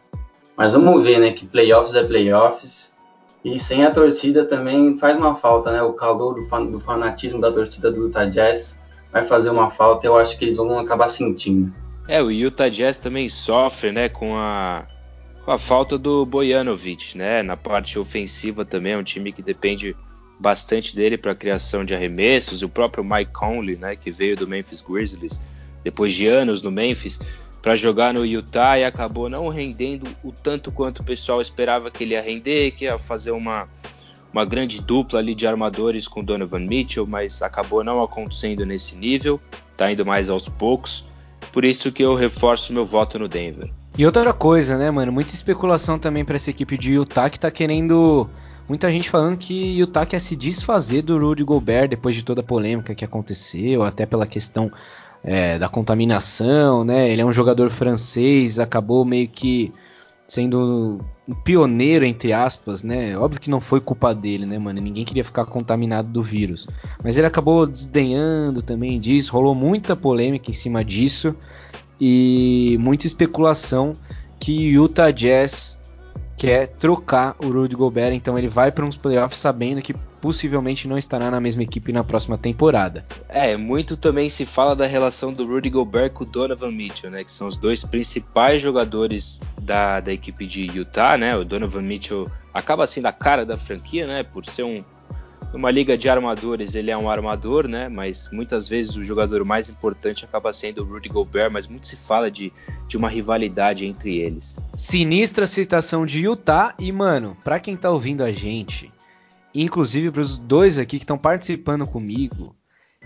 Mas 0.56 0.72
vamos 0.72 1.04
ver, 1.04 1.20
né, 1.20 1.30
que 1.32 1.46
playoffs 1.46 1.94
é 1.94 2.02
playoffs. 2.02 2.96
E 3.44 3.58
sem 3.58 3.84
a 3.84 3.90
torcida 3.90 4.44
também 4.44 4.96
faz 4.96 5.16
uma 5.16 5.34
falta, 5.34 5.70
né? 5.70 5.80
O 5.80 5.92
calor 5.92 6.34
do, 6.34 6.44
fan 6.48 6.66
do 6.66 6.80
fanatismo 6.80 7.40
da 7.40 7.52
torcida 7.52 7.90
do 7.90 8.06
Utah 8.06 8.24
Jazz 8.24 8.80
vai 9.12 9.22
fazer 9.22 9.50
uma 9.50 9.70
falta. 9.70 10.06
Eu 10.06 10.18
acho 10.18 10.36
que 10.36 10.44
eles 10.44 10.56
vão 10.56 10.76
acabar 10.78 11.08
sentindo. 11.08 11.72
É, 12.08 12.20
o 12.20 12.30
Utah 12.30 12.68
Jazz 12.68 12.96
também 12.96 13.28
sofre, 13.28 13.92
né, 13.92 14.08
com 14.08 14.36
a, 14.36 14.86
com 15.44 15.52
a 15.52 15.58
falta 15.58 15.96
do 15.96 16.26
Bojanovic, 16.26 17.16
né? 17.16 17.42
Na 17.42 17.56
parte 17.56 17.98
ofensiva 17.98 18.64
também 18.64 18.94
é 18.94 18.98
um 18.98 19.04
time 19.04 19.30
que 19.30 19.42
depende 19.42 19.94
bastante 20.38 20.94
dele 20.94 21.18
para 21.18 21.32
a 21.32 21.34
criação 21.34 21.84
de 21.84 21.94
arremessos. 21.94 22.62
O 22.62 22.68
próprio 22.68 23.04
Mike 23.04 23.32
Conley, 23.32 23.76
né, 23.76 23.96
que 23.96 24.10
veio 24.10 24.36
do 24.36 24.46
Memphis 24.46 24.82
Grizzlies 24.82 25.40
depois 25.82 26.14
de 26.14 26.26
anos 26.26 26.62
no 26.62 26.70
Memphis 26.70 27.20
para 27.62 27.76
jogar 27.76 28.14
no 28.14 28.24
Utah 28.24 28.78
e 28.78 28.84
acabou 28.84 29.28
não 29.28 29.48
rendendo 29.48 30.08
o 30.22 30.32
tanto 30.32 30.70
quanto 30.70 31.00
o 31.00 31.04
pessoal 31.04 31.40
esperava 31.40 31.90
que 31.90 32.04
ele 32.04 32.14
ia 32.14 32.22
render, 32.22 32.70
que 32.72 32.84
ia 32.84 32.98
fazer 32.98 33.30
uma 33.30 33.68
uma 34.32 34.44
grande 34.44 34.80
dupla 34.80 35.18
ali 35.18 35.34
de 35.34 35.46
armadores 35.46 36.06
com 36.06 36.22
Donovan 36.22 36.60
Mitchell, 36.60 37.06
mas 37.06 37.42
acabou 37.42 37.82
não 37.82 38.02
acontecendo 38.02 38.64
nesse 38.66 38.96
nível, 38.96 39.40
tá 39.76 39.90
indo 39.90 40.04
mais 40.04 40.28
aos 40.28 40.48
poucos. 40.48 41.06
Por 41.50 41.64
isso 41.64 41.90
que 41.90 42.02
eu 42.02 42.14
reforço 42.14 42.72
meu 42.72 42.84
voto 42.84 43.18
no 43.18 43.26
Denver. 43.26 43.70
E 43.96 44.04
outra 44.04 44.32
coisa, 44.32 44.76
né, 44.76 44.90
mano? 44.90 45.10
Muita 45.10 45.34
especulação 45.34 45.98
também 45.98 46.24
para 46.24 46.36
essa 46.36 46.50
equipe 46.50 46.76
de 46.76 46.92
Utah 46.92 47.30
que 47.30 47.40
tá 47.40 47.50
querendo 47.50 48.28
Muita 48.68 48.92
gente 48.92 49.08
falando 49.08 49.38
que 49.38 49.78
Utah 49.78 50.04
quer 50.04 50.20
se 50.20 50.36
desfazer 50.36 51.02
do 51.02 51.18
Rudy 51.18 51.42
Gobert 51.42 51.88
depois 51.88 52.14
de 52.14 52.22
toda 52.22 52.42
a 52.42 52.44
polêmica 52.44 52.94
que 52.94 53.04
aconteceu, 53.04 53.82
até 53.82 54.04
pela 54.04 54.26
questão 54.26 54.70
é, 55.24 55.58
da 55.58 55.68
contaminação, 55.68 56.84
né? 56.84 57.08
Ele 57.10 57.22
é 57.22 57.24
um 57.24 57.32
jogador 57.32 57.70
francês, 57.70 58.58
acabou 58.58 59.04
meio 59.04 59.26
que 59.26 59.72
sendo 60.26 61.00
um 61.26 61.34
pioneiro, 61.34 62.04
entre 62.04 62.34
aspas, 62.34 62.82
né? 62.82 63.16
Óbvio 63.16 63.40
que 63.40 63.48
não 63.48 63.62
foi 63.62 63.80
culpa 63.80 64.14
dele, 64.14 64.44
né, 64.44 64.58
mano? 64.58 64.78
Ninguém 64.80 65.04
queria 65.04 65.24
ficar 65.24 65.46
contaminado 65.46 66.10
do 66.10 66.22
vírus. 66.22 66.68
Mas 67.02 67.16
ele 67.16 67.26
acabou 67.26 67.66
desdenhando 67.66 68.60
também 68.60 69.00
disso, 69.00 69.32
rolou 69.32 69.54
muita 69.54 69.96
polêmica 69.96 70.50
em 70.50 70.54
cima 70.54 70.84
disso 70.84 71.34
e 71.98 72.76
muita 72.78 73.06
especulação 73.06 73.94
que 74.38 74.68
Utah 74.68 75.10
Jazz 75.10 75.80
quer 76.38 76.68
trocar 76.68 77.34
o 77.44 77.48
Rudy 77.48 77.74
Gobert, 77.74 78.14
então 78.14 78.38
ele 78.38 78.46
vai 78.46 78.70
para 78.70 78.86
uns 78.86 78.96
playoffs 78.96 79.40
sabendo 79.40 79.82
que 79.82 79.92
possivelmente 80.20 80.86
não 80.86 80.96
estará 80.96 81.30
na 81.30 81.40
mesma 81.40 81.64
equipe 81.64 81.92
na 81.92 82.04
próxima 82.04 82.38
temporada. 82.38 83.04
É, 83.28 83.56
muito 83.56 83.96
também 83.96 84.28
se 84.28 84.46
fala 84.46 84.74
da 84.74 84.86
relação 84.86 85.32
do 85.32 85.44
Rudy 85.44 85.68
Gobert 85.68 86.12
com 86.12 86.22
o 86.22 86.26
Donovan 86.26 86.70
Mitchell, 86.70 87.10
né, 87.10 87.24
que 87.24 87.32
são 87.32 87.48
os 87.48 87.56
dois 87.56 87.84
principais 87.84 88.62
jogadores 88.62 89.40
da, 89.60 89.98
da 89.98 90.12
equipe 90.12 90.46
de 90.46 90.66
Utah, 90.72 91.18
né? 91.18 91.36
O 91.36 91.44
Donovan 91.44 91.82
Mitchell 91.82 92.26
acaba 92.54 92.86
sendo 92.86 93.06
a 93.06 93.12
cara 93.12 93.44
da 93.44 93.56
franquia, 93.56 94.06
né, 94.06 94.22
por 94.22 94.44
ser 94.44 94.62
um 94.62 94.78
numa 95.52 95.70
liga 95.70 95.96
de 95.96 96.08
armadores, 96.08 96.74
ele 96.74 96.90
é 96.90 96.96
um 96.96 97.08
armador, 97.08 97.66
né? 97.66 97.88
Mas 97.88 98.28
muitas 98.30 98.68
vezes 98.68 98.96
o 98.96 99.04
jogador 99.04 99.44
mais 99.44 99.68
importante 99.68 100.24
acaba 100.24 100.52
sendo 100.52 100.82
o 100.82 100.84
Rudy 100.84 101.08
Gobert, 101.08 101.50
mas 101.50 101.66
muito 101.66 101.86
se 101.86 101.96
fala 101.96 102.30
de, 102.30 102.52
de 102.86 102.96
uma 102.96 103.08
rivalidade 103.08 103.86
entre 103.86 104.18
eles. 104.18 104.56
Sinistra 104.76 105.46
citação 105.46 106.04
de 106.04 106.22
Utah 106.22 106.74
e, 106.78 106.92
mano, 106.92 107.36
pra 107.42 107.58
quem 107.58 107.76
tá 107.76 107.90
ouvindo 107.90 108.22
a 108.22 108.30
gente, 108.30 108.92
inclusive 109.54 110.10
pros 110.10 110.38
dois 110.38 110.78
aqui 110.78 110.98
que 110.98 111.04
estão 111.04 111.18
participando 111.18 111.86
comigo, 111.86 112.54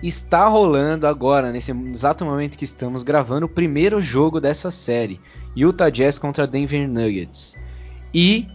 está 0.03 0.47
rolando 0.49 1.07
agora, 1.07 1.53
nesse 1.53 1.70
exato 1.70 2.24
momento 2.24 2.59
que 2.59 2.64
estamos 2.64 3.03
gravando, 3.03 3.47
o 3.47 3.49
primeiro 3.49 4.01
jogo 4.01 4.40
dessa 4.40 4.70
série: 4.70 5.20
Utah 5.57 5.90
Jazz 5.90 6.18
contra 6.18 6.47
Denver 6.47 6.88
Nuggets. 6.88 7.57
E 8.12 8.49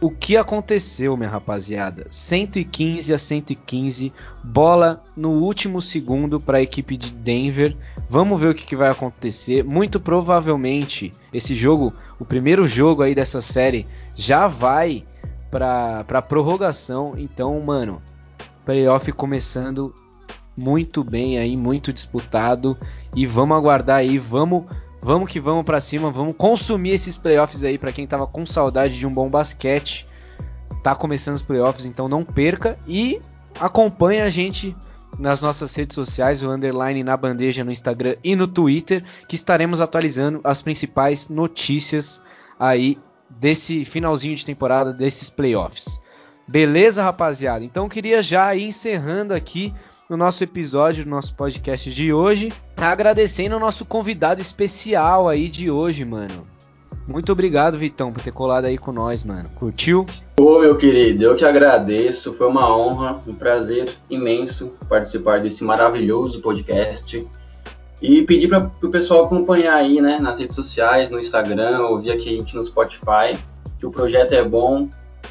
o 0.00 0.10
que 0.10 0.36
aconteceu, 0.36 1.16
minha 1.16 1.28
rapaziada? 1.28 2.06
115 2.10 3.12
a 3.12 3.18
115, 3.18 4.12
bola 4.44 5.02
no 5.16 5.30
último 5.30 5.80
segundo 5.80 6.38
para 6.38 6.58
a 6.58 6.62
equipe 6.62 6.96
de 6.96 7.10
Denver. 7.10 7.76
Vamos 8.08 8.40
ver 8.40 8.50
o 8.50 8.54
que, 8.54 8.64
que, 8.64 8.76
vai 8.76 8.90
acontecer. 8.90 9.64
Muito 9.64 9.98
provavelmente 9.98 11.12
esse 11.32 11.54
jogo, 11.54 11.92
o 12.18 12.24
primeiro 12.24 12.68
jogo 12.68 13.02
aí 13.02 13.14
dessa 13.14 13.40
série, 13.40 13.86
já 14.14 14.46
vai 14.46 15.04
para 15.50 16.22
prorrogação. 16.22 17.14
Então, 17.16 17.58
mano, 17.60 18.00
playoff 18.64 19.10
começando 19.10 19.92
muito 20.56 21.02
bem 21.02 21.38
aí, 21.38 21.56
muito 21.56 21.92
disputado 21.92 22.76
e 23.14 23.26
vamos 23.26 23.56
aguardar 23.56 23.98
aí, 23.98 24.18
vamos 24.18 24.64
Vamos 25.00 25.30
que 25.30 25.40
vamos 25.40 25.64
para 25.64 25.80
cima, 25.80 26.10
vamos 26.10 26.34
consumir 26.36 26.90
esses 26.90 27.16
playoffs 27.16 27.64
aí 27.64 27.78
para 27.78 27.92
quem 27.92 28.06
tava 28.06 28.26
com 28.26 28.44
saudade 28.44 28.98
de 28.98 29.06
um 29.06 29.12
bom 29.12 29.28
basquete. 29.28 30.06
Tá 30.82 30.94
começando 30.94 31.36
os 31.36 31.42
playoffs, 31.42 31.86
então 31.86 32.08
não 32.08 32.24
perca 32.24 32.78
e 32.86 33.20
acompanhe 33.58 34.20
a 34.20 34.28
gente 34.28 34.76
nas 35.18 35.42
nossas 35.42 35.74
redes 35.74 35.94
sociais, 35.94 36.42
o 36.42 36.50
underline 36.50 37.02
na 37.02 37.16
bandeja 37.16 37.64
no 37.64 37.72
Instagram 37.72 38.16
e 38.22 38.36
no 38.36 38.46
Twitter, 38.46 39.04
que 39.26 39.34
estaremos 39.34 39.80
atualizando 39.80 40.40
as 40.44 40.62
principais 40.62 41.28
notícias 41.28 42.22
aí 42.58 42.98
desse 43.28 43.84
finalzinho 43.84 44.36
de 44.36 44.44
temporada 44.44 44.92
desses 44.92 45.28
playoffs. 45.28 46.00
Beleza, 46.48 47.02
rapaziada? 47.02 47.64
Então 47.64 47.88
queria 47.88 48.22
já 48.22 48.54
ir 48.54 48.68
encerrando 48.68 49.34
aqui 49.34 49.74
no 50.08 50.16
nosso 50.16 50.42
episódio, 50.42 51.04
no 51.04 51.10
nosso 51.10 51.34
podcast 51.34 51.92
de 51.92 52.12
hoje. 52.12 52.52
Agradecendo 52.76 53.56
o 53.56 53.60
nosso 53.60 53.84
convidado 53.84 54.40
especial 54.40 55.28
aí 55.28 55.48
de 55.48 55.70
hoje, 55.70 56.04
mano. 56.04 56.46
Muito 57.06 57.32
obrigado, 57.32 57.78
Vitão, 57.78 58.12
por 58.12 58.22
ter 58.22 58.32
colado 58.32 58.66
aí 58.66 58.76
com 58.76 58.92
nós, 58.92 59.24
mano. 59.24 59.48
Curtiu? 59.54 60.06
Ô, 60.38 60.58
meu 60.58 60.76
querido, 60.76 61.24
eu 61.24 61.36
que 61.36 61.44
agradeço. 61.44 62.32
Foi 62.34 62.46
uma 62.46 62.74
honra, 62.74 63.20
um 63.26 63.34
prazer 63.34 63.96
imenso 64.10 64.72
participar 64.88 65.40
desse 65.40 65.64
maravilhoso 65.64 66.40
podcast. 66.40 67.26
E 68.00 68.22
pedir 68.22 68.48
para 68.48 68.70
o 68.82 68.90
pessoal 68.90 69.24
acompanhar 69.24 69.74
aí, 69.74 70.00
né, 70.00 70.18
nas 70.20 70.38
redes 70.38 70.54
sociais, 70.54 71.10
no 71.10 71.18
Instagram, 71.18 71.80
ouvir 71.80 72.12
aqui 72.12 72.28
a 72.28 72.38
gente 72.38 72.54
no 72.54 72.62
Spotify, 72.62 73.36
que 73.78 73.86
o 73.86 73.90
projeto 73.90 74.32
é 74.32 74.44
bom 74.44 74.88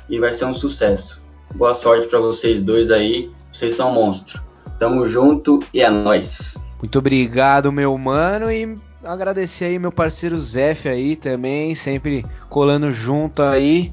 e 0.10 0.20
vai 0.20 0.34
ser 0.34 0.46
um 0.46 0.54
sucesso. 0.54 1.20
Boa 1.56 1.74
sorte 1.74 2.08
para 2.08 2.20
vocês 2.20 2.62
dois 2.62 2.92
aí, 2.92 3.32
vocês 3.52 3.76
são 3.76 3.94
monstros. 3.94 4.47
Tamo 4.80 5.08
junto 5.08 5.60
e 5.74 5.82
é 5.82 5.90
nóis. 5.90 6.64
Muito 6.80 7.00
obrigado, 7.00 7.72
meu 7.72 7.98
mano, 7.98 8.52
e 8.52 8.76
agradecer 9.04 9.66
aí 9.66 9.80
meu 9.80 9.92
parceiro 9.92 10.40
Zef 10.40 10.88
aí 10.88 11.16
também, 11.16 11.74
sempre 11.74 12.24
colando 12.50 12.92
junto 12.92 13.42
aí. 13.42 13.92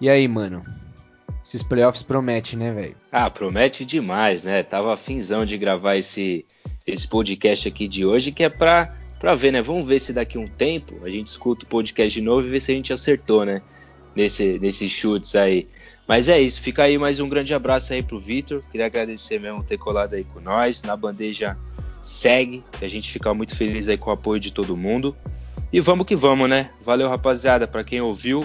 E 0.00 0.10
aí, 0.10 0.26
mano? 0.26 0.64
Esses 1.44 1.62
playoffs 1.62 2.02
promete, 2.02 2.56
né, 2.56 2.72
velho? 2.72 2.96
Ah, 3.12 3.30
promete 3.30 3.84
demais, 3.84 4.42
né? 4.42 4.62
Tava 4.62 4.94
afinzão 4.94 5.44
de 5.44 5.56
gravar 5.56 5.96
esse, 5.96 6.44
esse 6.86 7.06
podcast 7.06 7.68
aqui 7.68 7.86
de 7.86 8.04
hoje, 8.04 8.32
que 8.32 8.42
é 8.42 8.48
pra, 8.48 8.96
pra 9.20 9.34
ver, 9.34 9.52
né? 9.52 9.62
Vamos 9.62 9.84
ver 9.84 10.00
se 10.00 10.12
daqui 10.12 10.36
a 10.36 10.40
um 10.40 10.48
tempo 10.48 11.04
a 11.04 11.10
gente 11.10 11.28
escuta 11.28 11.64
o 11.64 11.68
podcast 11.68 12.18
de 12.18 12.24
novo 12.24 12.46
e 12.46 12.50
ver 12.50 12.60
se 12.60 12.72
a 12.72 12.74
gente 12.74 12.92
acertou, 12.92 13.44
né? 13.44 13.62
Nesse, 14.16 14.58
nesses 14.58 14.90
chutes 14.90 15.36
aí. 15.36 15.68
Mas 16.06 16.28
é 16.28 16.38
isso, 16.38 16.60
fica 16.60 16.82
aí 16.82 16.98
mais 16.98 17.18
um 17.18 17.28
grande 17.28 17.54
abraço 17.54 17.92
aí 17.92 18.02
pro 18.02 18.20
Vitor. 18.20 18.60
Queria 18.70 18.86
agradecer 18.86 19.40
mesmo 19.40 19.62
ter 19.62 19.78
colado 19.78 20.14
aí 20.14 20.24
com 20.24 20.38
nós. 20.38 20.82
Na 20.82 20.94
bandeja 20.94 21.56
segue, 22.02 22.62
que 22.78 22.84
a 22.84 22.88
gente 22.88 23.10
fica 23.10 23.32
muito 23.32 23.56
feliz 23.56 23.88
aí 23.88 23.96
com 23.96 24.10
o 24.10 24.12
apoio 24.12 24.38
de 24.38 24.52
todo 24.52 24.76
mundo. 24.76 25.16
E 25.72 25.80
vamos 25.80 26.06
que 26.06 26.14
vamos, 26.14 26.48
né? 26.48 26.70
Valeu, 26.82 27.08
rapaziada, 27.08 27.66
para 27.66 27.82
quem 27.82 28.02
ouviu. 28.02 28.44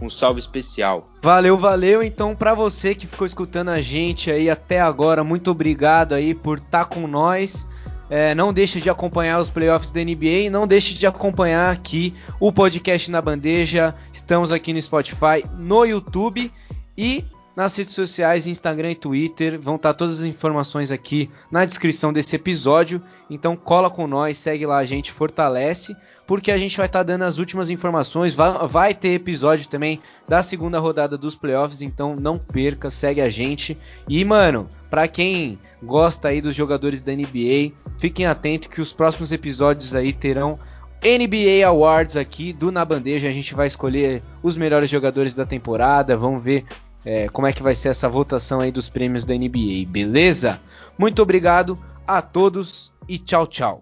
um 0.00 0.08
salve 0.08 0.40
especial. 0.40 1.08
Valeu, 1.22 1.56
valeu. 1.56 2.02
Então, 2.02 2.34
para 2.34 2.54
você 2.54 2.94
que 2.94 3.06
ficou 3.06 3.26
escutando 3.26 3.68
a 3.68 3.80
gente 3.80 4.30
aí 4.30 4.48
até 4.48 4.80
agora, 4.80 5.22
muito 5.22 5.50
obrigado 5.50 6.14
aí 6.14 6.34
por 6.34 6.56
estar 6.56 6.84
tá 6.84 6.84
com 6.84 7.06
nós. 7.06 7.68
É, 8.08 8.34
não 8.34 8.52
deixe 8.52 8.80
de 8.80 8.88
acompanhar 8.88 9.40
os 9.40 9.50
playoffs 9.50 9.90
da 9.90 10.00
NBA, 10.00 10.48
não 10.50 10.66
deixe 10.66 10.94
de 10.94 11.06
acompanhar 11.06 11.72
aqui 11.72 12.14
o 12.40 12.52
podcast 12.52 13.10
na 13.10 13.20
bandeja. 13.20 13.94
Estamos 14.12 14.50
aqui 14.52 14.72
no 14.72 14.80
Spotify, 14.80 15.44
no 15.58 15.84
YouTube 15.84 16.52
e 16.96 17.24
nas 17.56 17.74
redes 17.74 17.94
sociais, 17.94 18.46
Instagram 18.46 18.90
e 18.90 18.94
Twitter. 18.94 19.58
Vão 19.58 19.76
estar 19.76 19.94
todas 19.94 20.18
as 20.18 20.24
informações 20.26 20.90
aqui 20.90 21.30
na 21.50 21.64
descrição 21.64 22.12
desse 22.12 22.36
episódio. 22.36 23.00
Então 23.30 23.56
cola 23.56 23.88
com 23.88 24.06
nós, 24.06 24.36
segue 24.36 24.66
lá 24.66 24.76
a 24.76 24.84
gente, 24.84 25.10
fortalece, 25.10 25.96
porque 26.26 26.52
a 26.52 26.58
gente 26.58 26.76
vai 26.76 26.84
estar 26.84 27.02
dando 27.02 27.22
as 27.22 27.38
últimas 27.38 27.70
informações. 27.70 28.34
Vai, 28.34 28.68
vai 28.68 28.94
ter 28.94 29.14
episódio 29.14 29.68
também 29.68 29.98
da 30.28 30.42
segunda 30.42 30.78
rodada 30.78 31.16
dos 31.16 31.34
playoffs, 31.34 31.80
então 31.80 32.14
não 32.14 32.38
perca, 32.38 32.90
segue 32.90 33.22
a 33.22 33.30
gente. 33.30 33.74
E 34.06 34.22
mano, 34.22 34.68
para 34.90 35.08
quem 35.08 35.58
gosta 35.82 36.28
aí 36.28 36.42
dos 36.42 36.54
jogadores 36.54 37.00
da 37.00 37.14
NBA, 37.14 37.72
fiquem 37.96 38.26
atentos 38.26 38.68
que 38.68 38.82
os 38.82 38.92
próximos 38.92 39.32
episódios 39.32 39.94
aí 39.94 40.12
terão 40.12 40.58
NBA 41.02 41.66
Awards 41.66 42.16
aqui 42.16 42.52
do 42.52 42.72
Na 42.72 42.84
Bandeja. 42.84 43.28
A 43.28 43.32
gente 43.32 43.54
vai 43.54 43.66
escolher 43.66 44.22
os 44.42 44.56
melhores 44.56 44.90
jogadores 44.90 45.34
da 45.34 45.46
temporada. 45.46 46.16
Vamos 46.16 46.42
ver 46.42 46.64
é, 47.04 47.28
como 47.28 47.46
é 47.46 47.52
que 47.52 47.62
vai 47.62 47.74
ser 47.74 47.88
essa 47.88 48.08
votação 48.08 48.60
aí 48.60 48.72
dos 48.72 48.88
prêmios 48.88 49.24
da 49.24 49.34
NBA, 49.34 49.88
beleza? 49.88 50.60
Muito 50.98 51.22
obrigado 51.22 51.78
a 52.06 52.22
todos 52.22 52.92
e 53.08 53.18
tchau, 53.18 53.46
tchau. 53.46 53.74